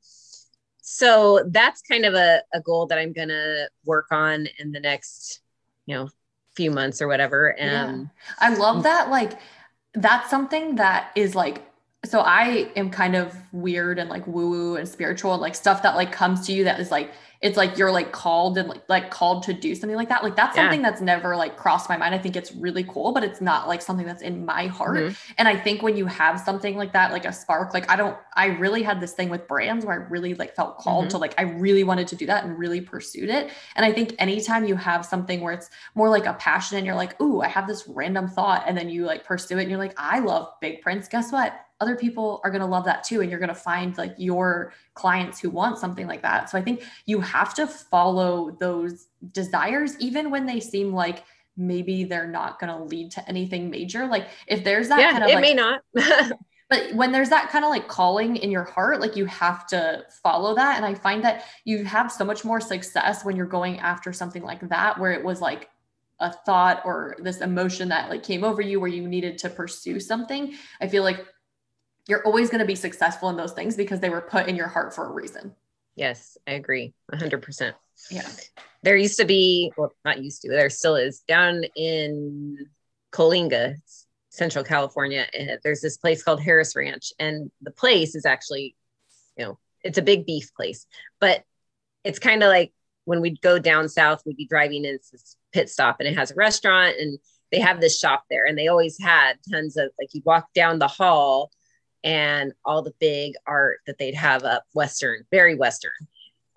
So 0.81 1.43
that's 1.49 1.81
kind 1.81 2.05
of 2.05 2.13
a, 2.13 2.41
a 2.53 2.61
goal 2.61 2.85
that 2.87 2.97
i'm 2.97 3.13
gonna 3.13 3.67
work 3.85 4.07
on 4.11 4.47
in 4.59 4.71
the 4.71 4.79
next 4.79 5.41
you 5.85 5.95
know 5.95 6.09
few 6.55 6.71
months 6.71 7.01
or 7.01 7.07
whatever. 7.07 7.55
Um 7.59 7.59
yeah. 7.59 8.05
i 8.39 8.53
love 8.53 8.83
that 8.83 9.09
like 9.09 9.33
that's 9.93 10.29
something 10.29 10.75
that 10.75 11.11
is 11.15 11.35
like 11.35 11.63
so 12.05 12.21
I 12.21 12.71
am 12.75 12.89
kind 12.89 13.15
of 13.15 13.35
weird 13.51 13.99
and 13.99 14.09
like 14.09 14.25
woo 14.27 14.49
woo 14.49 14.75
and 14.75 14.87
spiritual 14.87 15.33
and 15.33 15.41
like 15.41 15.55
stuff 15.55 15.81
that 15.83 15.95
like 15.95 16.11
comes 16.11 16.45
to 16.47 16.53
you 16.53 16.63
that 16.65 16.79
is 16.79 16.91
like 16.91 17.11
it's 17.41 17.57
like 17.57 17.77
you're 17.77 17.91
like 17.91 18.11
called 18.11 18.57
and 18.57 18.67
like 18.67 18.81
like 18.89 19.11
called 19.11 19.43
to 19.43 19.53
do 19.53 19.75
something 19.75 19.95
like 19.95 20.09
that. 20.09 20.23
Like 20.23 20.35
that's 20.35 20.55
yeah. 20.55 20.63
something 20.63 20.81
that's 20.81 21.01
never 21.01 21.35
like 21.35 21.55
crossed 21.55 21.89
my 21.89 21.97
mind. 21.97 22.15
I 22.15 22.17
think 22.17 22.35
it's 22.35 22.51
really 22.53 22.83
cool, 22.83 23.11
but 23.11 23.23
it's 23.23 23.41
not 23.41 23.67
like 23.67 23.81
something 23.81 24.05
that's 24.05 24.21
in 24.21 24.45
my 24.45 24.67
heart. 24.67 24.97
Mm-hmm. 24.97 25.33
And 25.37 25.47
I 25.47 25.55
think 25.55 25.81
when 25.81 25.95
you 25.95 26.05
have 26.07 26.39
something 26.39 26.77
like 26.77 26.93
that, 26.93 27.11
like 27.11 27.25
a 27.25 27.33
spark, 27.33 27.73
like 27.73 27.89
I 27.91 27.95
don't, 27.95 28.17
I 28.35 28.47
really 28.47 28.83
had 28.83 28.99
this 28.99 29.13
thing 29.13 29.29
with 29.29 29.47
brands 29.47 29.85
where 29.85 29.93
I 29.93 30.07
really 30.09 30.33
like 30.33 30.55
felt 30.55 30.77
called 30.77 31.05
mm-hmm. 31.05 31.11
to 31.11 31.17
like 31.19 31.35
I 31.37 31.43
really 31.43 31.83
wanted 31.83 32.07
to 32.07 32.15
do 32.15 32.25
that 32.25 32.43
and 32.43 32.57
really 32.57 32.81
pursued 32.81 33.29
it. 33.29 33.51
And 33.75 33.85
I 33.85 33.91
think 33.91 34.15
anytime 34.17 34.65
you 34.65 34.75
have 34.75 35.05
something 35.05 35.41
where 35.41 35.53
it's 35.53 35.69
more 35.95 36.09
like 36.09 36.25
a 36.25 36.33
passion 36.33 36.77
and 36.77 36.85
you're 36.85 36.95
like, 36.95 37.19
ooh, 37.21 37.41
I 37.41 37.47
have 37.47 37.67
this 37.67 37.87
random 37.87 38.27
thought, 38.27 38.63
and 38.67 38.77
then 38.77 38.89
you 38.89 39.05
like 39.05 39.23
pursue 39.25 39.57
it 39.57 39.61
and 39.61 39.69
you're 39.69 39.79
like, 39.79 39.93
I 39.97 40.19
love 40.19 40.53
big 40.61 40.81
prints. 40.81 41.07
Guess 41.07 41.31
what? 41.31 41.66
Other 41.79 41.95
people 41.95 42.41
are 42.43 42.49
going 42.49 42.61
to 42.61 42.67
love 42.67 42.85
that 42.85 43.03
too 43.03 43.21
and 43.21 43.29
you're 43.29 43.39
going 43.39 43.49
to 43.49 43.55
find 43.55 43.97
like 43.97 44.13
your 44.17 44.73
clients 44.93 45.39
who 45.39 45.49
want 45.49 45.77
something 45.77 46.07
like 46.07 46.21
that. 46.21 46.49
So 46.49 46.57
i 46.57 46.61
think 46.61 46.83
you 47.05 47.19
have 47.21 47.53
to 47.55 47.67
follow 47.67 48.51
those 48.59 49.07
desires 49.31 49.95
even 49.99 50.31
when 50.31 50.45
they 50.45 50.59
seem 50.59 50.93
like 50.93 51.23
maybe 51.55 52.03
they're 52.03 52.27
not 52.27 52.59
going 52.59 52.71
to 52.75 52.83
lead 52.83 53.11
to 53.11 53.27
anything 53.27 53.69
major. 53.69 54.05
Like 54.05 54.27
if 54.47 54.63
there's 54.63 54.89
that 54.89 54.99
yeah, 54.99 55.11
kind 55.11 55.23
of 55.23 55.29
it 55.29 55.35
like, 55.35 55.41
may 55.41 55.53
not. 55.53 55.81
But 56.69 56.93
when 56.95 57.13
there's 57.13 57.29
that 57.29 57.49
kind 57.49 57.63
of 57.63 57.69
like 57.69 57.87
calling 57.87 58.35
in 58.35 58.51
your 58.51 58.65
heart 58.65 58.99
like 58.99 59.15
you 59.15 59.25
have 59.27 59.65
to 59.67 60.03
follow 60.21 60.53
that 60.55 60.75
and 60.75 60.85
i 60.85 60.93
find 60.93 61.23
that 61.23 61.45
you 61.63 61.85
have 61.85 62.11
so 62.11 62.25
much 62.25 62.43
more 62.43 62.59
success 62.59 63.23
when 63.23 63.37
you're 63.37 63.45
going 63.45 63.79
after 63.79 64.11
something 64.11 64.43
like 64.43 64.67
that 64.67 64.99
where 64.99 65.13
it 65.13 65.23
was 65.23 65.39
like 65.39 65.69
a 66.19 66.33
thought 66.33 66.81
or 66.85 67.15
this 67.19 67.41
emotion 67.41 67.89
that 67.89 68.09
like 68.09 68.23
came 68.23 68.43
over 68.43 68.61
you 68.61 68.79
where 68.79 68.89
you 68.89 69.07
needed 69.07 69.37
to 69.39 69.49
pursue 69.49 69.99
something. 69.99 70.55
I 70.81 70.87
feel 70.87 71.03
like 71.03 71.25
you're 72.07 72.23
always 72.25 72.49
going 72.49 72.59
to 72.59 72.65
be 72.65 72.75
successful 72.75 73.29
in 73.29 73.37
those 73.37 73.51
things 73.51 73.75
because 73.75 73.99
they 73.99 74.09
were 74.09 74.21
put 74.21 74.47
in 74.47 74.55
your 74.55 74.67
heart 74.67 74.95
for 74.95 75.05
a 75.05 75.11
reason. 75.11 75.53
Yes, 75.95 76.37
I 76.47 76.53
agree 76.53 76.93
100%. 77.13 77.73
Yeah. 78.11 78.27
There 78.83 78.95
used 78.95 79.19
to 79.19 79.25
be, 79.25 79.71
well, 79.77 79.91
not 80.05 80.23
used 80.23 80.43
to, 80.43 80.49
there 80.49 80.69
still 80.69 80.95
is 80.95 81.21
down 81.27 81.63
in 81.75 82.67
Coalinga, 83.11 83.75
Central 84.29 84.63
California. 84.63 85.25
Eh, 85.33 85.57
there's 85.63 85.81
this 85.81 85.97
place 85.97 86.23
called 86.23 86.41
Harris 86.41 86.75
Ranch, 86.75 87.11
and 87.19 87.51
the 87.61 87.71
place 87.71 88.15
is 88.15 88.25
actually, 88.25 88.75
you 89.35 89.45
know, 89.45 89.59
it's 89.83 89.97
a 89.97 90.03
big 90.03 90.25
beef 90.25 90.53
place, 90.55 90.85
but 91.19 91.43
it's 92.03 92.19
kind 92.19 92.43
of 92.43 92.49
like 92.49 92.71
when 93.05 93.21
we'd 93.21 93.41
go 93.41 93.57
down 93.57 93.89
south, 93.89 94.21
we'd 94.25 94.37
be 94.37 94.45
driving 94.45 94.85
in 94.85 94.99
this 95.11 95.35
pit 95.51 95.69
stop, 95.69 95.97
and 95.99 96.07
it 96.07 96.17
has 96.17 96.31
a 96.31 96.35
restaurant, 96.35 96.95
and 96.99 97.17
they 97.51 97.59
have 97.59 97.81
this 97.81 97.99
shop 97.99 98.25
there, 98.29 98.45
and 98.45 98.57
they 98.57 98.67
always 98.67 98.97
had 99.01 99.33
tons 99.51 99.77
of 99.77 99.89
like 99.99 100.13
you 100.13 100.21
walk 100.25 100.53
down 100.53 100.77
the 100.77 100.87
hall 100.87 101.51
and 102.03 102.53
all 102.65 102.81
the 102.81 102.93
big 102.99 103.33
art 103.45 103.79
that 103.87 103.97
they'd 103.97 104.15
have 104.15 104.43
up 104.43 104.63
western 104.73 105.23
very 105.31 105.55
western. 105.55 105.91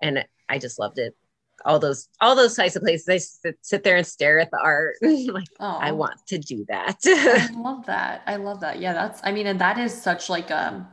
And 0.01 0.25
i 0.49 0.57
just 0.57 0.79
loved 0.79 0.99
it. 0.99 1.15
All 1.63 1.79
those 1.79 2.07
all 2.19 2.35
those 2.35 2.55
types 2.55 2.75
of 2.75 2.81
places. 2.81 3.07
I 3.09 3.17
sit, 3.17 3.57
sit 3.61 3.83
there 3.83 3.97
and 3.97 4.05
stare 4.07 4.39
at 4.39 4.51
the 4.51 4.59
art. 4.59 4.95
Like 5.01 5.47
oh, 5.59 5.77
i 5.79 5.91
want 5.91 6.25
to 6.27 6.37
do 6.37 6.65
that. 6.67 6.97
I 7.05 7.49
love 7.55 7.85
that. 7.85 8.23
I 8.25 8.35
love 8.37 8.61
that. 8.61 8.79
Yeah 8.79 8.93
that's 8.93 9.21
i 9.23 9.31
mean 9.31 9.47
and 9.47 9.59
that 9.59 9.77
is 9.77 9.99
such 9.99 10.29
like 10.29 10.51
um 10.51 10.87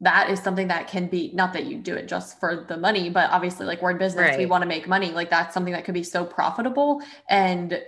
that 0.00 0.30
is 0.30 0.40
something 0.40 0.68
that 0.68 0.86
can 0.86 1.08
be 1.08 1.32
not 1.34 1.52
that 1.54 1.66
you 1.66 1.76
do 1.76 1.94
it 1.94 2.06
just 2.06 2.38
for 2.38 2.64
the 2.68 2.76
money 2.76 3.10
but 3.10 3.30
obviously 3.30 3.66
like 3.66 3.82
we're 3.82 3.90
in 3.90 3.98
business. 3.98 4.30
Right. 4.30 4.38
we 4.38 4.46
want 4.46 4.62
to 4.62 4.68
make 4.68 4.86
money. 4.86 5.10
Like 5.10 5.30
that's 5.30 5.54
something 5.54 5.72
that 5.72 5.84
could 5.84 5.94
be 5.94 6.04
so 6.04 6.24
profitable 6.24 7.02
and 7.28 7.82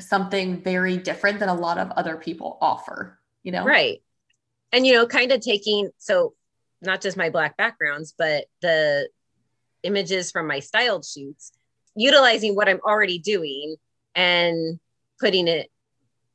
something 0.00 0.60
very 0.60 0.96
different 0.96 1.38
than 1.38 1.48
a 1.48 1.54
lot 1.54 1.78
of 1.78 1.90
other 1.92 2.16
people 2.16 2.58
offer 2.60 3.18
you 3.44 3.52
know? 3.52 3.64
Right 3.64 4.02
and 4.74 4.86
you 4.86 4.92
know 4.92 5.06
kind 5.06 5.32
of 5.32 5.40
taking 5.40 5.88
so 5.98 6.34
not 6.82 7.00
just 7.00 7.16
my 7.16 7.30
black 7.30 7.56
backgrounds 7.56 8.12
but 8.18 8.44
the 8.60 9.08
images 9.82 10.30
from 10.30 10.46
my 10.46 10.58
styled 10.58 11.04
shoots 11.04 11.52
utilizing 11.94 12.54
what 12.54 12.68
i'm 12.68 12.80
already 12.84 13.18
doing 13.18 13.76
and 14.14 14.78
putting 15.20 15.48
it 15.48 15.70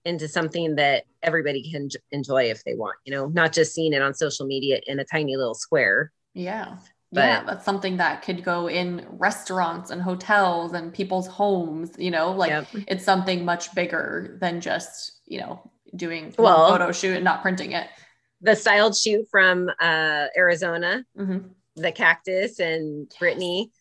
into 0.05 0.27
something 0.27 0.75
that 0.75 1.03
everybody 1.21 1.69
can 1.69 1.89
enjoy 2.11 2.43
if 2.49 2.63
they 2.63 2.73
want 2.73 2.95
you 3.05 3.11
know 3.11 3.27
not 3.27 3.51
just 3.51 3.73
seeing 3.73 3.93
it 3.93 4.01
on 4.01 4.13
social 4.13 4.45
media 4.45 4.79
in 4.87 4.99
a 4.99 5.05
tiny 5.05 5.35
little 5.35 5.53
square. 5.53 6.11
Yeah. 6.33 6.77
But, 7.11 7.21
yeah 7.21 7.43
that's 7.43 7.65
something 7.65 7.97
that 7.97 8.21
could 8.21 8.43
go 8.43 8.69
in 8.69 9.05
restaurants 9.09 9.89
and 9.89 9.99
hotels 9.99 10.73
and 10.73 10.93
people's 10.93 11.25
homes 11.27 11.89
you 11.97 12.11
know 12.11 12.31
like 12.31 12.51
yep. 12.51 12.67
it's 12.87 13.03
something 13.03 13.43
much 13.43 13.73
bigger 13.73 14.37
than 14.39 14.61
just 14.61 15.19
you 15.25 15.39
know 15.39 15.71
doing 15.95 16.35
well, 16.37 16.69
photo 16.69 16.91
shoot 16.91 17.15
and 17.15 17.23
not 17.23 17.41
printing 17.41 17.71
it 17.71 17.87
the 18.41 18.55
styled 18.55 18.95
shoot 18.95 19.27
from 19.29 19.69
uh, 19.79 20.27
Arizona, 20.37 21.05
mm-hmm. 21.17 21.47
the 21.75 21.91
cactus 21.91 22.59
and. 22.59 23.11
Brittany. 23.19 23.71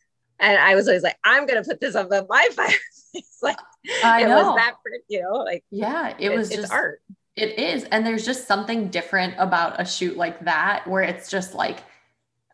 And 0.40 0.56
I 0.56 0.74
was 0.74 0.86
always 0.86 1.02
like, 1.02 1.18
I'm 1.24 1.46
gonna 1.46 1.64
put 1.64 1.80
this 1.80 1.94
up 1.94 2.12
on 2.12 2.26
my 2.28 2.48
fireplace. 2.54 3.38
like 3.42 3.58
I 4.04 4.22
it 4.22 4.28
know. 4.28 4.36
was 4.36 4.56
that 4.56 4.74
you 5.08 5.22
know, 5.22 5.38
like 5.38 5.64
yeah, 5.70 6.14
it, 6.18 6.30
it 6.32 6.36
was 6.36 6.50
it's 6.50 6.60
just 6.60 6.72
art. 6.72 7.00
It 7.38 7.58
is. 7.58 7.84
And 7.84 8.04
there's 8.04 8.26
just 8.26 8.48
something 8.48 8.88
different 8.88 9.34
about 9.38 9.80
a 9.80 9.84
shoot 9.84 10.16
like 10.16 10.44
that 10.44 10.86
where 10.88 11.02
it's 11.02 11.30
just 11.30 11.54
like, 11.54 11.78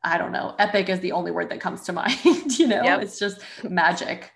I 0.03 0.19
don't 0.19 0.31
know, 0.31 0.55
epic 0.59 0.91
is 0.91 1.01
the 1.01 1.13
only 1.13 1.31
word 1.31 1.49
that 1.51 1.61
comes 1.61 1.83
to 1.83 1.93
mind, 1.95 2.59
you 2.59 2.67
know, 2.67 2.83
yep. 2.83 3.01
it's 3.03 3.19
just 3.19 3.41
magic. 3.63 4.31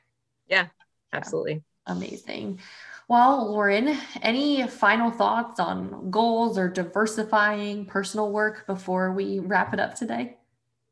Yeah, 0.49 0.69
absolutely. 1.13 1.63
Yeah. 1.87 1.93
Amazing. 1.93 2.61
Well, 3.09 3.51
Lauren, 3.51 3.97
any 4.21 4.67
final 4.67 5.11
thoughts 5.11 5.59
on 5.59 6.11
goals 6.11 6.59
or 6.59 6.69
diversifying 6.69 7.87
personal 7.87 8.31
work 8.31 8.67
before 8.67 9.13
we 9.13 9.39
wrap 9.39 9.73
it 9.73 9.81
up 9.81 9.95
today? 9.95 10.37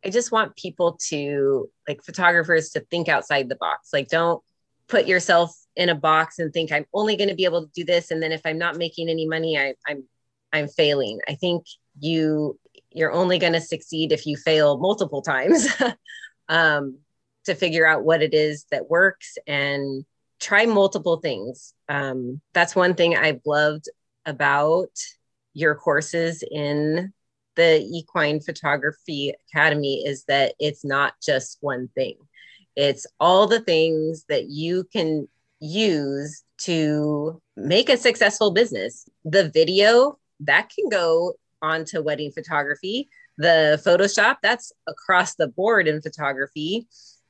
I 0.03 0.09
just 0.09 0.33
want 0.33 0.57
people 0.57 0.99
to, 1.09 1.69
like 1.87 2.03
photographers, 2.03 2.71
to 2.71 2.81
think 2.81 3.09
outside 3.09 3.51
the 3.51 3.57
box. 3.57 3.91
Like, 3.93 4.09
don't 4.09 4.43
put 4.89 5.07
yourself 5.07 5.55
in 5.75 5.91
a 5.91 5.95
box 5.95 6.39
and 6.39 6.53
think 6.53 6.73
I'm 6.73 6.87
only 6.95 7.17
going 7.17 7.29
to 7.29 7.35
be 7.35 7.45
able 7.45 7.67
to 7.67 7.73
do 7.75 7.85
this, 7.85 8.11
and 8.11 8.23
then 8.23 8.33
if 8.33 8.41
I'm 8.47 8.59
not 8.59 8.77
making 8.77 9.11
any 9.11 9.27
money, 9.27 9.59
I, 9.59 9.75
I'm 9.87 10.05
I'm 10.53 10.69
failing. 10.69 11.21
I 11.29 11.35
think 11.35 11.67
you 12.01 12.59
you're 12.91 13.13
only 13.13 13.39
going 13.39 13.53
to 13.53 13.61
succeed 13.61 14.11
if 14.11 14.27
you 14.27 14.39
fail 14.39 14.79
multiple 14.79 15.21
times 15.21 15.69
um, 16.49 16.99
to 17.45 17.55
figure 17.55 17.87
out 17.87 18.05
what 18.05 18.23
it 18.23 18.33
is 18.33 18.65
that 18.71 18.89
works 18.89 19.37
and 19.47 20.07
try 20.41 20.65
multiple 20.65 21.19
things. 21.19 21.75
Um, 21.88 22.40
that's 22.53 22.77
one 22.77 22.94
thing 22.94 23.16
I've 23.16 23.40
loved 23.46 23.88
about 24.25 24.90
your 25.55 25.75
courses 25.75 26.42
in 26.51 27.12
the 27.55 27.81
Equine 27.81 28.40
Photography 28.40 29.33
Academy 29.49 30.05
is 30.07 30.25
that 30.25 30.55
it's 30.59 30.85
not 30.85 31.14
just 31.22 31.59
one 31.61 31.88
thing. 31.94 32.16
It's 32.75 33.07
all 33.18 33.46
the 33.46 33.61
things 33.61 34.25
that 34.29 34.51
you 34.51 34.85
can 34.92 35.29
use 35.61 36.42
to 36.59 37.40
make 37.57 37.88
a 37.88 37.96
successful 37.96 38.51
business. 38.51 39.09
The 39.25 39.49
video 39.49 40.18
that 40.40 40.68
can 40.68 40.90
go 40.90 41.35
onto 41.62 42.03
wedding 42.03 42.33
photography, 42.33 43.09
the 43.38 43.81
Photoshop 43.85 44.37
that's 44.42 44.72
across 44.87 45.35
the 45.37 45.49
board 45.49 45.88
in 45.88 46.03
photography 46.03 46.87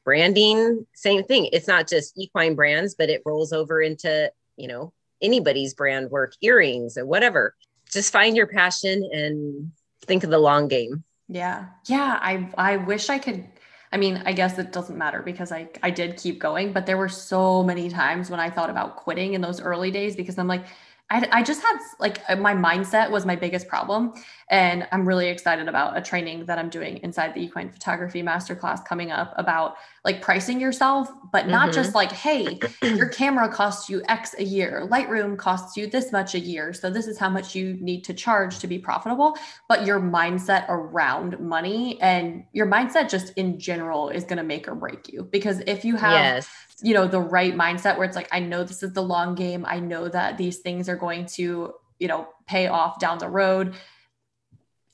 branding 0.06 0.86
same 0.94 1.24
thing 1.24 1.50
it's 1.52 1.66
not 1.66 1.88
just 1.88 2.16
equine 2.16 2.54
brands 2.54 2.94
but 2.96 3.10
it 3.10 3.20
rolls 3.26 3.52
over 3.52 3.82
into 3.82 4.30
you 4.56 4.68
know 4.68 4.92
anybody's 5.22 5.74
brand 5.74 6.10
work 6.10 6.34
earrings 6.42 6.96
or 6.98 7.06
whatever. 7.06 7.54
Just 7.90 8.12
find 8.12 8.36
your 8.36 8.46
passion 8.46 9.08
and 9.12 9.72
think 10.02 10.24
of 10.24 10.30
the 10.30 10.38
long 10.38 10.68
game. 10.68 11.04
Yeah. 11.28 11.66
Yeah. 11.86 12.18
I 12.20 12.48
i 12.56 12.76
wish 12.76 13.10
i 13.10 13.18
could 13.18 13.44
i 13.92 13.96
mean 13.96 14.22
i 14.24 14.32
guess 14.32 14.58
it 14.58 14.72
doesn't 14.72 14.96
matter 14.96 15.22
because 15.22 15.52
i 15.52 15.68
i 15.82 15.90
did 15.90 16.16
keep 16.16 16.38
going 16.38 16.72
but 16.72 16.86
there 16.86 16.96
were 16.96 17.08
so 17.08 17.62
many 17.62 17.88
times 17.88 18.30
when 18.30 18.40
i 18.40 18.50
thought 18.50 18.70
about 18.70 18.96
quitting 18.96 19.34
in 19.34 19.40
those 19.40 19.60
early 19.60 19.90
days 19.90 20.16
because 20.16 20.38
i'm 20.38 20.48
like 20.48 20.66
I, 21.08 21.28
I 21.30 21.42
just 21.42 21.62
had 21.62 21.78
like 22.00 22.20
uh, 22.28 22.34
my 22.34 22.52
mindset 22.52 23.10
was 23.10 23.24
my 23.24 23.36
biggest 23.36 23.68
problem. 23.68 24.12
And 24.50 24.86
I'm 24.90 25.06
really 25.06 25.28
excited 25.28 25.68
about 25.68 25.96
a 25.96 26.00
training 26.00 26.46
that 26.46 26.58
I'm 26.58 26.68
doing 26.68 26.98
inside 26.98 27.34
the 27.34 27.40
equine 27.40 27.70
photography 27.70 28.22
masterclass 28.22 28.84
coming 28.84 29.10
up 29.10 29.32
about 29.36 29.76
like 30.04 30.22
pricing 30.22 30.60
yourself, 30.60 31.08
but 31.32 31.48
not 31.48 31.70
mm-hmm. 31.70 31.74
just 31.74 31.94
like, 31.94 32.12
hey, 32.12 32.58
your 32.82 33.08
camera 33.08 33.48
costs 33.48 33.88
you 33.88 34.02
X 34.08 34.34
a 34.38 34.44
year, 34.44 34.86
Lightroom 34.90 35.36
costs 35.36 35.76
you 35.76 35.86
this 35.86 36.12
much 36.12 36.34
a 36.34 36.40
year. 36.40 36.72
So 36.72 36.90
this 36.90 37.06
is 37.06 37.18
how 37.18 37.28
much 37.28 37.54
you 37.54 37.74
need 37.74 38.02
to 38.04 38.14
charge 38.14 38.58
to 38.60 38.66
be 38.66 38.78
profitable. 38.78 39.36
But 39.68 39.86
your 39.86 40.00
mindset 40.00 40.66
around 40.68 41.38
money 41.40 42.00
and 42.00 42.44
your 42.52 42.66
mindset 42.66 43.08
just 43.08 43.32
in 43.36 43.58
general 43.58 44.08
is 44.08 44.24
going 44.24 44.38
to 44.38 44.44
make 44.44 44.68
or 44.68 44.74
break 44.74 45.12
you. 45.12 45.24
Because 45.24 45.60
if 45.66 45.84
you 45.84 45.96
have 45.96 46.12
yes 46.12 46.65
you 46.82 46.94
know 46.94 47.06
the 47.06 47.20
right 47.20 47.54
mindset 47.54 47.96
where 47.96 48.06
it's 48.06 48.16
like 48.16 48.28
i 48.32 48.38
know 48.38 48.62
this 48.62 48.82
is 48.82 48.92
the 48.92 49.02
long 49.02 49.34
game. 49.34 49.64
I 49.66 49.80
know 49.80 50.08
that 50.08 50.36
these 50.36 50.58
things 50.58 50.88
are 50.88 50.96
going 50.96 51.26
to 51.26 51.74
you 51.98 52.08
know 52.08 52.28
pay 52.46 52.66
off 52.68 52.98
down 52.98 53.18
the 53.18 53.28
road. 53.28 53.74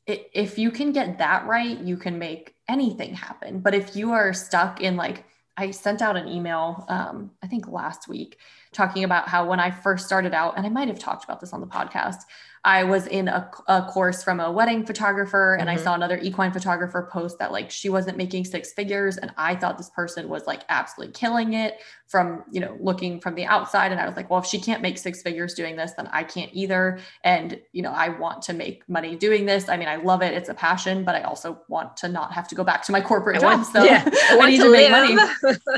If 0.07 0.59
you 0.59 0.70
can 0.70 0.92
get 0.92 1.18
that 1.18 1.46
right 1.46 1.78
you 1.78 1.96
can 1.96 2.18
make 2.18 2.54
anything 2.68 3.14
happen. 3.14 3.61
But 3.61 3.74
if 3.74 3.96
you 3.96 4.12
are 4.12 4.32
stuck 4.32 4.80
in 4.80 4.96
like 4.96 5.24
i 5.57 5.70
sent 5.70 6.00
out 6.00 6.16
an 6.16 6.28
email 6.28 6.84
um, 6.88 7.30
i 7.42 7.46
think 7.46 7.68
last 7.68 8.09
week 8.09 8.38
talking 8.72 9.04
about 9.04 9.28
how 9.28 9.46
when 9.48 9.61
i 9.61 9.70
first 9.70 10.07
started 10.07 10.32
out 10.32 10.57
and 10.57 10.64
i 10.64 10.68
might 10.68 10.88
have 10.88 10.98
talked 10.98 11.24
about 11.24 11.40
this 11.40 11.52
on 11.52 11.61
the 11.61 11.66
podcast 11.66 12.20
I 12.64 12.84
was 12.84 13.08
in 13.08 13.26
a, 13.26 13.50
a 13.66 13.82
course 13.82 14.22
from 14.22 14.38
a 14.38 14.50
wedding 14.50 14.86
photographer 14.86 15.54
and 15.54 15.68
mm-hmm. 15.68 15.80
I 15.80 15.82
saw 15.82 15.94
another 15.94 16.18
equine 16.18 16.52
photographer 16.52 17.08
post 17.12 17.40
that 17.40 17.50
like 17.50 17.72
she 17.72 17.88
wasn't 17.88 18.16
making 18.16 18.44
six 18.44 18.72
figures. 18.72 19.16
And 19.16 19.32
I 19.36 19.56
thought 19.56 19.78
this 19.78 19.90
person 19.90 20.28
was 20.28 20.46
like 20.46 20.62
absolutely 20.68 21.12
killing 21.12 21.54
it 21.54 21.80
from, 22.06 22.44
you 22.52 22.60
know, 22.60 22.76
looking 22.80 23.20
from 23.20 23.34
the 23.34 23.46
outside. 23.46 23.90
And 23.90 24.00
I 24.00 24.06
was 24.06 24.14
like, 24.14 24.30
well, 24.30 24.38
if 24.38 24.46
she 24.46 24.60
can't 24.60 24.80
make 24.80 24.96
six 24.96 25.22
figures 25.22 25.54
doing 25.54 25.74
this, 25.74 25.92
then 25.96 26.08
I 26.12 26.22
can't 26.22 26.50
either. 26.52 27.00
And, 27.24 27.60
you 27.72 27.82
know, 27.82 27.90
I 27.90 28.10
want 28.10 28.42
to 28.42 28.52
make 28.52 28.88
money 28.88 29.16
doing 29.16 29.44
this. 29.44 29.68
I 29.68 29.76
mean, 29.76 29.88
I 29.88 29.96
love 29.96 30.22
it. 30.22 30.32
It's 30.32 30.48
a 30.48 30.54
passion, 30.54 31.02
but 31.02 31.16
I 31.16 31.22
also 31.22 31.60
want 31.66 31.96
to 31.98 32.08
not 32.08 32.32
have 32.32 32.46
to 32.48 32.54
go 32.54 32.62
back 32.62 32.84
to 32.84 32.92
my 32.92 33.00
corporate 33.00 33.40
job. 33.40 33.64
So 33.64 33.82
yeah, 33.84 34.04
I, 34.06 34.38
I 34.40 34.48
need 34.48 34.58
to, 34.58 34.64
to 34.64 34.70
make 34.70 34.90
money. 34.90 35.16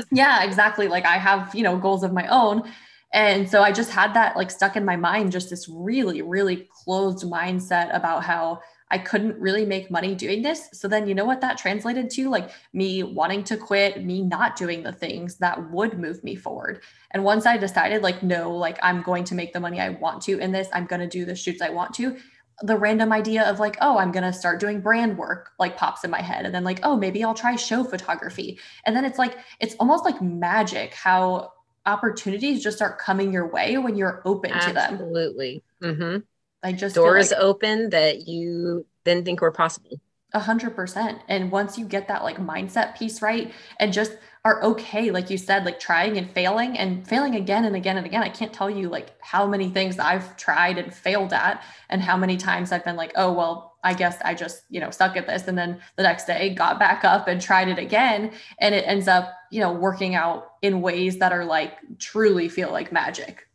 yeah, 0.11 0.43
exactly. 0.43 0.87
Like 0.87 1.05
I 1.05 1.17
have, 1.17 1.55
you 1.55 1.63
know, 1.63 1.77
goals 1.77 2.03
of 2.03 2.13
my 2.13 2.27
own. 2.27 2.71
And 3.15 3.49
so 3.49 3.63
I 3.63 3.71
just 3.71 3.91
had 3.91 4.13
that 4.13 4.35
like 4.35 4.51
stuck 4.51 4.75
in 4.75 4.83
my 4.83 4.97
mind, 4.97 5.31
just 5.31 5.49
this 5.49 5.69
really, 5.69 6.21
really 6.21 6.67
closed 6.83 7.23
mindset 7.25 7.95
about 7.95 8.25
how 8.25 8.59
I 8.91 8.97
couldn't 8.97 9.39
really 9.39 9.65
make 9.65 9.89
money 9.89 10.13
doing 10.13 10.41
this. 10.41 10.67
So 10.73 10.89
then, 10.89 11.07
you 11.07 11.15
know 11.15 11.23
what 11.23 11.39
that 11.39 11.57
translated 11.57 12.09
to? 12.11 12.29
Like 12.29 12.51
me 12.73 13.03
wanting 13.03 13.45
to 13.45 13.55
quit, 13.55 14.03
me 14.03 14.21
not 14.21 14.57
doing 14.57 14.83
the 14.83 14.91
things 14.91 15.37
that 15.37 15.71
would 15.71 15.97
move 15.97 16.25
me 16.25 16.35
forward. 16.35 16.83
And 17.11 17.23
once 17.23 17.45
I 17.45 17.55
decided, 17.55 18.03
like, 18.03 18.21
no, 18.21 18.51
like 18.51 18.77
I'm 18.83 19.01
going 19.01 19.23
to 19.23 19.35
make 19.35 19.53
the 19.53 19.61
money 19.61 19.79
I 19.79 19.89
want 19.89 20.21
to 20.23 20.37
in 20.37 20.51
this, 20.51 20.67
I'm 20.73 20.85
going 20.85 21.01
to 21.01 21.07
do 21.07 21.23
the 21.23 21.35
shoots 21.35 21.61
I 21.61 21.69
want 21.69 21.95
to. 21.95 22.17
The 22.63 22.77
random 22.77 23.13
idea 23.13 23.49
of 23.49 23.61
like, 23.61 23.77
oh, 23.79 23.97
I'm 23.97 24.11
going 24.11 24.23
to 24.23 24.33
start 24.33 24.59
doing 24.59 24.81
brand 24.81 25.17
work 25.17 25.51
like 25.57 25.77
pops 25.77 26.03
in 26.03 26.11
my 26.11 26.21
head. 26.21 26.45
And 26.45 26.53
then, 26.53 26.65
like, 26.65 26.81
oh, 26.83 26.97
maybe 26.97 27.23
I'll 27.23 27.33
try 27.33 27.55
show 27.55 27.85
photography. 27.85 28.59
And 28.85 28.93
then 28.93 29.05
it's 29.05 29.17
like, 29.17 29.37
it's 29.61 29.75
almost 29.79 30.03
like 30.03 30.21
magic 30.21 30.93
how 30.93 31.53
opportunities 31.85 32.63
just 32.63 32.77
start 32.77 32.97
coming 32.97 33.31
your 33.31 33.47
way 33.47 33.77
when 33.77 33.95
you're 33.95 34.21
open 34.25 34.51
Absolutely. 34.51 34.69
to 34.69 34.73
them. 34.73 34.93
Absolutely. 34.93 35.63
Mm-hmm. 35.81 36.17
I 36.63 36.71
just 36.73 36.95
doors 36.95 37.31
like 37.31 37.39
open 37.39 37.91
that 37.91 38.27
you 38.27 38.85
didn't 39.03 39.25
think 39.25 39.41
were 39.41 39.51
possible. 39.51 39.99
A 40.33 40.39
hundred 40.39 40.75
percent. 40.75 41.19
And 41.27 41.51
once 41.51 41.77
you 41.77 41.85
get 41.85 42.07
that 42.07 42.23
like 42.23 42.37
mindset 42.37 42.97
piece 42.97 43.21
right 43.21 43.53
and 43.79 43.93
just 43.93 44.17
are 44.43 44.61
okay, 44.63 45.09
like 45.09 45.29
you 45.29 45.37
said, 45.37 45.65
like 45.65 45.79
trying 45.79 46.17
and 46.17 46.29
failing 46.29 46.77
and 46.77 47.07
failing 47.07 47.35
again 47.35 47.65
and 47.65 47.75
again 47.75 47.97
and 47.97 48.05
again. 48.05 48.21
I 48.21 48.29
can't 48.29 48.53
tell 48.53 48.69
you 48.69 48.89
like 48.89 49.15
how 49.19 49.47
many 49.47 49.69
things 49.69 49.97
I've 49.97 50.37
tried 50.37 50.77
and 50.77 50.93
failed 50.93 51.33
at 51.33 51.63
and 51.89 52.01
how 52.01 52.15
many 52.15 52.37
times 52.37 52.71
I've 52.71 52.83
been 52.83 52.95
like, 52.95 53.11
oh, 53.15 53.33
well, 53.33 53.74
I 53.85 53.93
guess 53.93 54.17
I 54.25 54.33
just, 54.33 54.63
you 54.69 54.79
know, 54.79 54.89
suck 54.89 55.15
at 55.15 55.27
this. 55.27 55.47
And 55.47 55.55
then 55.55 55.79
the 55.95 56.01
next 56.01 56.25
day 56.25 56.53
got 56.55 56.79
back 56.79 57.05
up 57.05 57.27
and 57.27 57.39
tried 57.39 57.67
it 57.67 57.77
again. 57.77 58.31
And 58.59 58.73
it 58.73 58.83
ends 58.87 59.07
up, 59.07 59.31
you 59.51 59.61
know, 59.61 59.71
working 59.71 60.15
out 60.15 60.53
in 60.63 60.81
ways 60.81 61.19
that 61.19 61.31
are 61.31 61.45
like 61.45 61.77
truly 61.99 62.49
feel 62.49 62.71
like 62.71 62.91
magic. 62.91 63.47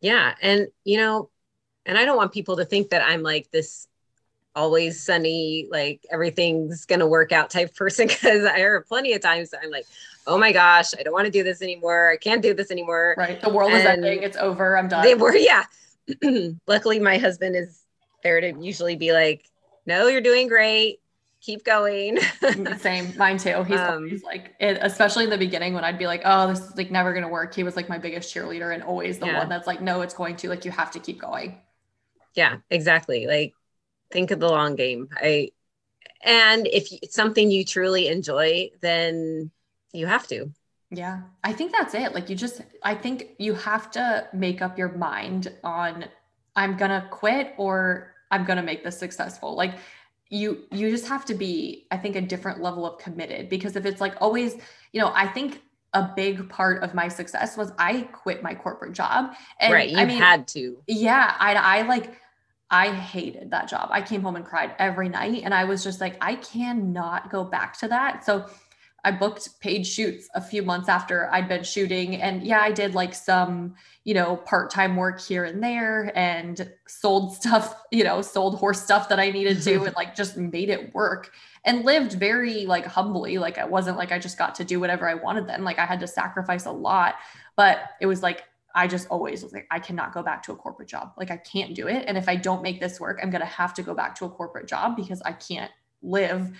Yeah. 0.00 0.36
And, 0.40 0.68
you 0.84 0.98
know, 0.98 1.30
and 1.84 1.98
I 1.98 2.04
don't 2.04 2.16
want 2.16 2.32
people 2.32 2.56
to 2.58 2.64
think 2.64 2.90
that 2.90 3.02
I'm 3.02 3.22
like 3.22 3.50
this 3.50 3.88
always 4.54 5.02
sunny, 5.02 5.66
like 5.68 6.06
everything's 6.12 6.84
going 6.84 7.00
to 7.00 7.06
work 7.06 7.32
out 7.32 7.50
type 7.50 7.74
person. 7.76 8.06
Cause 8.06 8.44
I 8.44 8.60
heard 8.60 8.86
plenty 8.86 9.14
of 9.14 9.20
times 9.20 9.52
I'm 9.60 9.72
like, 9.72 9.86
oh 10.28 10.38
my 10.38 10.52
gosh, 10.52 10.94
I 10.96 11.02
don't 11.02 11.12
want 11.12 11.24
to 11.24 11.32
do 11.32 11.42
this 11.42 11.60
anymore. 11.60 12.08
I 12.08 12.18
can't 12.18 12.40
do 12.40 12.54
this 12.54 12.70
anymore. 12.70 13.16
Right. 13.18 13.40
The 13.40 13.50
world 13.50 13.72
and 13.72 13.80
is 13.80 13.86
ending. 13.86 14.22
It's 14.22 14.36
over. 14.36 14.78
I'm 14.78 14.86
done. 14.86 15.02
They 15.02 15.16
were, 15.16 15.34
yeah. 15.34 15.64
Luckily, 16.68 17.00
my 17.00 17.18
husband 17.18 17.56
is 17.56 17.80
there 18.22 18.40
to 18.40 18.54
usually 18.60 18.94
be 18.94 19.12
like, 19.12 19.44
no, 19.86 20.06
you're 20.06 20.20
doing 20.20 20.48
great. 20.48 21.00
Keep 21.40 21.64
going. 21.64 22.18
Same, 22.78 23.16
mine 23.16 23.36
too. 23.36 23.64
He's 23.64 23.80
um, 23.80 24.04
always 24.04 24.22
like, 24.22 24.54
it, 24.60 24.78
especially 24.80 25.24
in 25.24 25.30
the 25.30 25.38
beginning 25.38 25.74
when 25.74 25.82
I'd 25.82 25.98
be 25.98 26.06
like, 26.06 26.22
oh, 26.24 26.46
this 26.48 26.60
is 26.60 26.76
like 26.76 26.92
never 26.92 27.12
going 27.12 27.24
to 27.24 27.28
work. 27.28 27.52
He 27.54 27.64
was 27.64 27.74
like 27.74 27.88
my 27.88 27.98
biggest 27.98 28.32
cheerleader 28.32 28.72
and 28.72 28.82
always 28.82 29.18
the 29.18 29.26
yeah. 29.26 29.38
one 29.38 29.48
that's 29.48 29.66
like, 29.66 29.82
no, 29.82 30.02
it's 30.02 30.14
going 30.14 30.36
to. 30.36 30.48
Like, 30.48 30.64
you 30.64 30.70
have 30.70 30.92
to 30.92 31.00
keep 31.00 31.20
going. 31.20 31.58
Yeah, 32.34 32.58
exactly. 32.70 33.26
Like, 33.26 33.54
think 34.12 34.30
of 34.30 34.38
the 34.38 34.48
long 34.48 34.76
game. 34.76 35.08
I, 35.16 35.50
and 36.22 36.68
if 36.68 36.92
it's 37.02 37.16
something 37.16 37.50
you 37.50 37.64
truly 37.64 38.06
enjoy, 38.06 38.70
then 38.80 39.50
you 39.92 40.06
have 40.06 40.28
to. 40.28 40.52
Yeah, 40.90 41.22
I 41.42 41.52
think 41.52 41.72
that's 41.72 41.94
it. 41.94 42.14
Like, 42.14 42.30
you 42.30 42.36
just, 42.36 42.60
I 42.84 42.94
think 42.94 43.30
you 43.38 43.54
have 43.54 43.90
to 43.92 44.28
make 44.32 44.62
up 44.62 44.78
your 44.78 44.90
mind 44.90 45.52
on, 45.64 46.04
I'm 46.54 46.76
going 46.76 46.90
to 46.90 47.04
quit 47.10 47.54
or 47.56 48.11
I'm 48.32 48.44
going 48.44 48.56
to 48.56 48.62
make 48.62 48.82
this 48.82 48.98
successful. 48.98 49.54
Like 49.54 49.74
you 50.28 50.64
you 50.72 50.90
just 50.90 51.06
have 51.06 51.24
to 51.26 51.34
be 51.34 51.86
I 51.90 51.98
think 51.98 52.16
a 52.16 52.20
different 52.22 52.60
level 52.62 52.86
of 52.86 52.98
committed 52.98 53.48
because 53.48 53.76
if 53.76 53.86
it's 53.86 54.00
like 54.00 54.14
always, 54.20 54.56
you 54.92 55.00
know, 55.00 55.12
I 55.14 55.28
think 55.28 55.60
a 55.92 56.10
big 56.16 56.48
part 56.48 56.82
of 56.82 56.94
my 56.94 57.06
success 57.06 57.56
was 57.56 57.70
I 57.78 58.02
quit 58.12 58.42
my 58.42 58.54
corporate 58.54 58.94
job. 58.94 59.34
And 59.60 59.72
right, 59.72 59.90
you 59.90 59.98
I 59.98 60.06
mean, 60.06 60.18
had 60.18 60.48
to. 60.48 60.78
Yeah, 60.88 61.36
I 61.38 61.54
I 61.54 61.82
like 61.82 62.18
I 62.70 62.90
hated 62.90 63.50
that 63.50 63.68
job. 63.68 63.90
I 63.92 64.00
came 64.00 64.22
home 64.22 64.36
and 64.36 64.44
cried 64.44 64.74
every 64.78 65.10
night 65.10 65.42
and 65.44 65.52
I 65.52 65.64
was 65.64 65.84
just 65.84 66.00
like 66.00 66.16
I 66.22 66.36
cannot 66.36 67.30
go 67.30 67.44
back 67.44 67.78
to 67.80 67.88
that. 67.88 68.24
So 68.24 68.46
I 69.04 69.10
booked 69.10 69.60
paid 69.60 69.84
shoots 69.84 70.28
a 70.34 70.40
few 70.40 70.62
months 70.62 70.88
after 70.88 71.28
I'd 71.32 71.48
been 71.48 71.64
shooting. 71.64 72.16
And 72.16 72.42
yeah, 72.44 72.60
I 72.60 72.70
did 72.70 72.94
like 72.94 73.14
some, 73.14 73.74
you 74.04 74.14
know, 74.14 74.36
part 74.36 74.70
time 74.70 74.94
work 74.94 75.20
here 75.20 75.44
and 75.44 75.62
there 75.62 76.12
and 76.16 76.70
sold 76.86 77.34
stuff, 77.36 77.82
you 77.90 78.04
know, 78.04 78.22
sold 78.22 78.58
horse 78.58 78.80
stuff 78.80 79.08
that 79.08 79.18
I 79.18 79.30
needed 79.30 79.60
to 79.62 79.84
and 79.84 79.96
like 79.96 80.14
just 80.14 80.36
made 80.36 80.70
it 80.70 80.94
work 80.94 81.32
and 81.64 81.84
lived 81.84 82.12
very 82.12 82.64
like 82.66 82.86
humbly. 82.86 83.38
Like 83.38 83.58
it 83.58 83.68
wasn't 83.68 83.96
like 83.96 84.12
I 84.12 84.20
just 84.20 84.38
got 84.38 84.54
to 84.56 84.64
do 84.64 84.78
whatever 84.78 85.08
I 85.08 85.14
wanted 85.14 85.48
then. 85.48 85.64
Like 85.64 85.80
I 85.80 85.86
had 85.86 86.00
to 86.00 86.06
sacrifice 86.06 86.66
a 86.66 86.72
lot, 86.72 87.16
but 87.56 87.80
it 88.00 88.06
was 88.06 88.22
like, 88.22 88.44
I 88.74 88.86
just 88.86 89.08
always 89.08 89.42
was 89.42 89.52
like, 89.52 89.66
I 89.70 89.80
cannot 89.80 90.14
go 90.14 90.22
back 90.22 90.42
to 90.44 90.52
a 90.52 90.56
corporate 90.56 90.88
job. 90.88 91.12
Like 91.18 91.30
I 91.30 91.36
can't 91.36 91.74
do 91.74 91.88
it. 91.88 92.04
And 92.06 92.16
if 92.16 92.28
I 92.28 92.36
don't 92.36 92.62
make 92.62 92.80
this 92.80 93.00
work, 93.00 93.18
I'm 93.22 93.30
going 93.30 93.42
to 93.42 93.46
have 93.46 93.74
to 93.74 93.82
go 93.82 93.94
back 93.94 94.14
to 94.16 94.24
a 94.24 94.30
corporate 94.30 94.66
job 94.66 94.96
because 94.96 95.20
I 95.22 95.32
can't 95.32 95.70
live, 96.02 96.56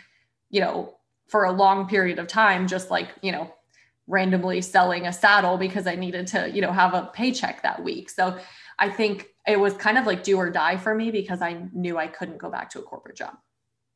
you 0.51 0.61
know, 0.61 0.99
for 1.33 1.45
a 1.45 1.51
long 1.51 1.89
period 1.89 2.19
of 2.19 2.29
time, 2.29 2.69
just 2.69 2.91
like, 2.91 3.09
you 3.23 3.33
know, 3.33 3.51
randomly 4.07 4.61
selling 4.61 5.07
a 5.07 5.13
saddle 5.13 5.57
because 5.57 5.87
I 5.87 5.95
needed 5.95 6.27
to, 6.29 6.51
you 6.51 6.61
know, 6.61 6.71
have 6.71 6.93
a 6.93 7.11
paycheck 7.15 7.63
that 7.63 7.83
week. 7.83 8.11
So 8.11 8.39
I 8.79 8.91
think 8.91 9.29
it 9.49 9.59
was 9.59 9.73
kind 9.73 9.97
of 9.97 10.05
like 10.05 10.23
do 10.23 10.37
or 10.37 10.51
die 10.51 10.77
for 10.77 10.95
me 10.95 11.11
because 11.11 11.41
I 11.41 11.65
knew 11.73 11.97
I 11.97 12.07
couldn't 12.07 12.37
go 12.37 12.51
back 12.51 12.69
to 12.71 12.81
a 12.81 12.83
corporate 12.83 13.17
job. 13.17 13.33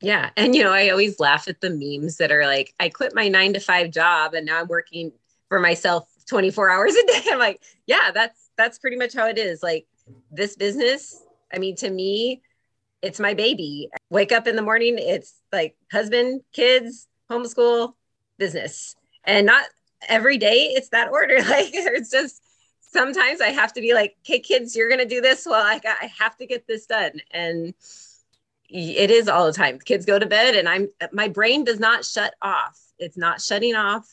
Yeah. 0.01 0.31
And, 0.35 0.55
you 0.55 0.65
know, 0.65 0.73
I 0.73 0.89
always 0.89 1.21
laugh 1.21 1.47
at 1.47 1.61
the 1.61 1.69
memes 1.69 2.17
that 2.17 2.33
are 2.33 2.47
like, 2.47 2.73
I 2.81 2.89
quit 2.89 3.15
my 3.15 3.29
nine 3.29 3.53
to 3.53 3.61
five 3.61 3.91
job 3.91 4.33
and 4.33 4.47
now 4.47 4.61
I'm 4.61 4.69
working 4.69 5.13
for 5.51 5.61
myself 5.61 6.09
24 6.31 6.71
hours 6.71 6.95
a 6.95 7.07
day. 7.07 7.23
I'm 7.31 7.39
like, 7.39 7.61
yeah, 7.87 8.13
that's, 8.15 8.49
that's 8.57 8.79
pretty 8.79 8.97
much 8.97 9.13
how 9.13 9.29
it 9.29 9.37
is. 9.37 9.63
Like 9.63 9.87
this 10.31 10.57
business, 10.57 11.23
I 11.53 11.59
mean, 11.59 11.77
to 11.77 11.91
me, 11.91 12.41
it's 13.03 13.21
my 13.21 13.35
baby. 13.35 13.91
Wake 14.09 14.33
up 14.33 14.47
in 14.47 14.57
the 14.57 14.63
morning, 14.63 14.97
it's 14.99 15.35
like 15.53 15.77
husband, 15.93 16.41
kids, 16.55 17.09
homeschool, 17.31 17.95
business. 18.39 18.97
And 19.25 19.47
not 19.47 19.65
every 20.09 20.39
day 20.39 20.73
it's 20.75 20.91
that 20.91 21.11
order. 21.11 21.37
Like 21.49 21.71
it's 21.73 22.11
just 22.11 22.43
sometimes 22.81 23.41
I 23.41 23.49
have 23.49 23.73
to 23.75 23.81
be 23.81 23.95
like, 23.95 24.17
okay, 24.21 24.41
kids, 24.41 24.75
you're 24.75 24.89
gonna 24.89 25.07
do 25.07 25.21
this. 25.21 25.47
Well, 25.47 25.65
I 25.65 25.79
got, 25.79 25.99
I 26.01 26.11
have 26.19 26.37
to 26.39 26.47
get 26.47 26.67
this 26.67 26.87
done. 26.87 27.21
And 27.31 27.75
it 28.69 29.11
is 29.11 29.29
all 29.29 29.47
the 29.47 29.53
time. 29.53 29.79
Kids 29.79 30.07
go 30.07 30.19
to 30.19 30.27
bed 30.27 30.55
and 30.55 30.69
I'm 30.69 30.89
my 31.13 31.29
brain 31.29 31.65
does 31.65 31.79
not 31.79 32.05
shut 32.05 32.35
off. 32.43 32.81
It's 32.99 33.17
not 33.17 33.41
shutting 33.41 33.75
off. 33.75 34.13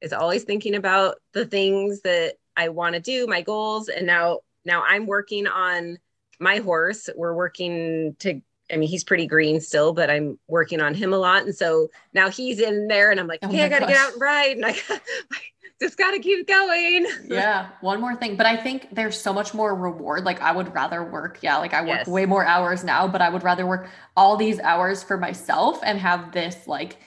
It's 0.00 0.12
always 0.12 0.44
thinking 0.44 0.74
about 0.74 1.16
the 1.32 1.44
things 1.44 2.00
that 2.02 2.34
I 2.56 2.68
want 2.70 2.94
to 2.94 3.00
do, 3.00 3.26
my 3.26 3.42
goals. 3.42 3.88
And 3.88 4.06
now 4.06 4.40
now 4.64 4.84
I'm 4.86 5.06
working 5.06 5.46
on 5.46 5.98
my 6.40 6.58
horse. 6.58 7.08
We're 7.14 7.34
working 7.34 8.16
to 8.20 8.40
I 8.72 8.76
mean, 8.76 8.88
he's 8.88 9.04
pretty 9.04 9.26
green 9.26 9.60
still, 9.60 9.92
but 9.92 10.08
I'm 10.08 10.38
working 10.48 10.80
on 10.80 10.94
him 10.94 11.12
a 11.12 11.18
lot. 11.18 11.42
And 11.42 11.54
so 11.54 11.88
now 12.14 12.30
he's 12.30 12.58
in 12.58 12.88
there 12.88 13.10
and 13.10 13.20
I'm 13.20 13.26
like, 13.26 13.42
okay, 13.42 13.60
oh 13.60 13.64
I 13.64 13.68
got 13.68 13.80
to 13.80 13.86
get 13.86 13.96
out 13.96 14.12
and 14.12 14.20
ride. 14.20 14.56
And 14.56 14.64
I 14.66 14.74
just 15.80 15.98
got 15.98 16.12
to 16.12 16.18
keep 16.18 16.46
going. 16.46 17.06
Yeah. 17.28 17.68
One 17.80 18.00
more 18.00 18.16
thing. 18.16 18.36
But 18.36 18.46
I 18.46 18.56
think 18.56 18.88
there's 18.92 19.20
so 19.20 19.32
much 19.32 19.52
more 19.52 19.74
reward. 19.74 20.24
Like 20.24 20.40
I 20.40 20.52
would 20.52 20.72
rather 20.74 21.04
work. 21.04 21.38
Yeah. 21.42 21.58
Like 21.58 21.74
I 21.74 21.80
work 21.82 21.98
yes. 21.98 22.06
way 22.06 22.24
more 22.24 22.44
hours 22.44 22.82
now, 22.82 23.06
but 23.06 23.20
I 23.20 23.28
would 23.28 23.42
rather 23.42 23.66
work 23.66 23.88
all 24.16 24.36
these 24.36 24.58
hours 24.60 25.02
for 25.02 25.18
myself 25.18 25.80
and 25.82 25.98
have 25.98 26.32
this 26.32 26.66
like, 26.66 26.98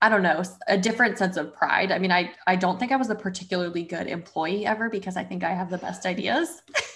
I 0.00 0.08
don't 0.08 0.22
know, 0.22 0.42
a 0.68 0.78
different 0.78 1.18
sense 1.18 1.36
of 1.36 1.54
pride. 1.54 1.90
I 1.90 1.98
mean, 1.98 2.12
I 2.12 2.32
I 2.46 2.54
don't 2.56 2.78
think 2.78 2.92
I 2.92 2.96
was 2.96 3.10
a 3.10 3.16
particularly 3.16 3.82
good 3.82 4.06
employee 4.06 4.64
ever 4.64 4.88
because 4.88 5.16
I 5.16 5.24
think 5.24 5.42
I 5.42 5.50
have 5.50 5.70
the 5.70 5.78
best 5.78 6.06
ideas. 6.06 6.62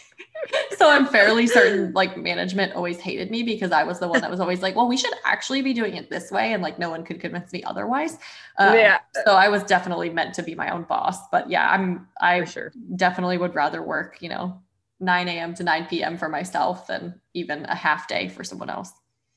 so 0.77 0.89
I'm 0.89 1.07
fairly 1.07 1.47
certain 1.47 1.93
like 1.93 2.17
management 2.17 2.75
always 2.75 2.99
hated 2.99 3.31
me 3.31 3.43
because 3.43 3.73
I 3.73 3.85
was 3.85 4.01
the 4.01 4.09
one 4.09 4.21
that 4.21 4.31
was 4.31 4.41
always 4.41 4.63
like, 4.63 4.75
well, 4.75 4.89
we 4.89 4.97
should 4.97 5.13
actually 5.25 5.63
be 5.63 5.73
doing 5.73 5.97
it 5.97 6.11
this 6.11 6.31
way. 6.31 6.53
And 6.53 6.63
like 6.63 6.79
no 6.79 6.91
one 6.91 7.05
could 7.05 7.21
convince 7.21 7.53
me 7.53 7.63
otherwise. 7.65 8.19
Um, 8.59 8.75
yeah. 8.75 8.99
So 9.25 9.35
I 9.35 9.49
was 9.49 9.63
definitely 9.65 10.11
meant 10.11 10.35
to 10.35 10.43
be 10.43 10.55
my 10.55 10.71
own 10.71 10.83
boss. 10.85 11.17
But 11.31 11.51
yeah, 11.51 11.69
I'm, 11.71 12.09
I 12.21 12.45
sure. 12.45 12.73
definitely 12.97 13.39
would 13.39 13.55
rather 13.55 13.83
work, 13.83 14.19
you 14.21 14.29
know, 14.29 14.61
9 15.01 15.29
a.m. 15.29 15.55
to 15.55 15.65
9 15.65 15.87
p.m. 15.87 16.17
for 16.17 16.29
myself 16.29 16.87
than 16.87 17.21
even 17.35 17.65
a 17.65 17.75
half 17.75 18.09
day 18.09 18.29
for 18.29 18.45
someone 18.45 18.71
else. 18.71 18.93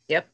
Yep. 0.08 0.28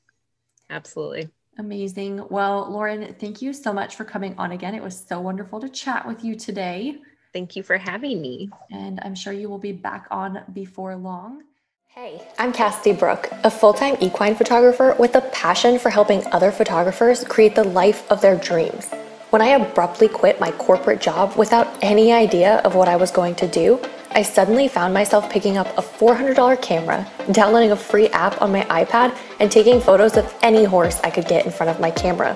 Absolutely. 0.70 1.30
Amazing. 1.58 2.28
Well, 2.30 2.70
Lauren, 2.72 3.16
thank 3.20 3.42
you 3.42 3.54
so 3.54 3.74
much 3.74 3.96
for 3.96 4.06
coming 4.06 4.36
on 4.38 4.52
again. 4.52 4.74
It 4.74 4.82
was 4.82 5.06
so 5.08 5.20
wonderful 5.20 5.60
to 5.60 5.70
chat 5.70 6.08
with 6.08 6.24
you 6.24 6.36
today. 6.36 7.00
Thank 7.34 7.56
you 7.56 7.64
for 7.64 7.78
having 7.78 8.22
me. 8.22 8.50
And 8.72 9.00
I'm 9.04 9.16
sure 9.16 9.34
you 9.34 9.50
will 9.50 9.58
be 9.58 9.72
back 9.72 10.08
on 10.12 10.42
before 10.54 10.96
long. 10.96 11.44
Hey, 11.88 12.22
I'm 12.40 12.54
Cassidy 12.54 12.98
Brooke, 12.98 13.30
a 13.44 13.52
full 13.52 13.74
time 13.74 13.98
equine 14.00 14.36
photographer 14.36 14.96
with 14.98 15.16
a 15.16 15.22
passion 15.34 15.78
for 15.78 15.90
helping 15.90 16.26
other 16.28 16.52
photographers 16.52 17.24
create 17.26 17.56
the 17.56 17.66
life 17.66 18.10
of 18.10 18.22
their 18.22 18.38
dreams. 18.38 18.90
When 19.30 19.42
I 19.42 19.48
abruptly 19.48 20.08
quit 20.08 20.40
my 20.40 20.52
corporate 20.52 21.02
job 21.02 21.38
without 21.38 21.68
any 21.82 22.12
idea 22.12 22.58
of 22.60 22.76
what 22.76 22.88
I 22.88 22.96
was 22.98 23.12
going 23.12 23.36
to 23.36 23.48
do, 23.48 23.80
I 24.12 24.24
suddenly 24.24 24.68
found 24.68 24.94
myself 24.94 25.30
picking 25.30 25.58
up 25.58 25.68
a 25.78 25.82
$400 25.82 26.62
camera, 26.62 27.10
downloading 27.32 27.72
a 27.72 27.78
free 27.78 28.10
app 28.10 28.42
on 28.42 28.52
my 28.52 28.64
iPad, 28.66 29.18
and 29.40 29.50
taking 29.50 29.80
photos 29.80 30.18
of 30.18 30.34
any 30.42 30.66
horse 30.66 31.00
I 31.02 31.10
could 31.10 31.28
get 31.28 31.46
in 31.46 31.52
front 31.52 31.70
of 31.70 31.80
my 31.80 31.92
camera. 31.92 32.36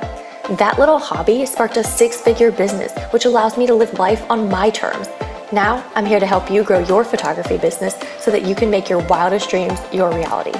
That 0.50 0.78
little 0.78 1.00
hobby 1.00 1.46
sparked 1.46 1.78
a 1.78 1.84
six 1.84 2.22
figure 2.22 2.52
business, 2.52 2.91
which 3.12 3.26
allows 3.26 3.58
me 3.58 3.66
to 3.68 3.74
live 3.74 3.98
life 3.98 4.24
on 4.30 4.50
my 4.50 4.70
terms 4.70 5.08
now, 5.52 5.89
I'm 5.96 6.06
here 6.06 6.20
to 6.20 6.26
help 6.26 6.50
you 6.50 6.64
grow 6.64 6.80
your 6.80 7.04
photography 7.04 7.58
business 7.58 7.96
so 8.20 8.32
that 8.32 8.46
you 8.46 8.56
can 8.56 8.70
make 8.70 8.89
your 8.89 9.00
wildest 9.08 9.50
dreams 9.50 9.80
your 9.93 10.12
reality. 10.12 10.52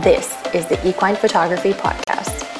This 0.00 0.34
is 0.54 0.66
the 0.66 0.88
Equine 0.88 1.16
Photography 1.16 1.72
Podcast. 1.72 2.53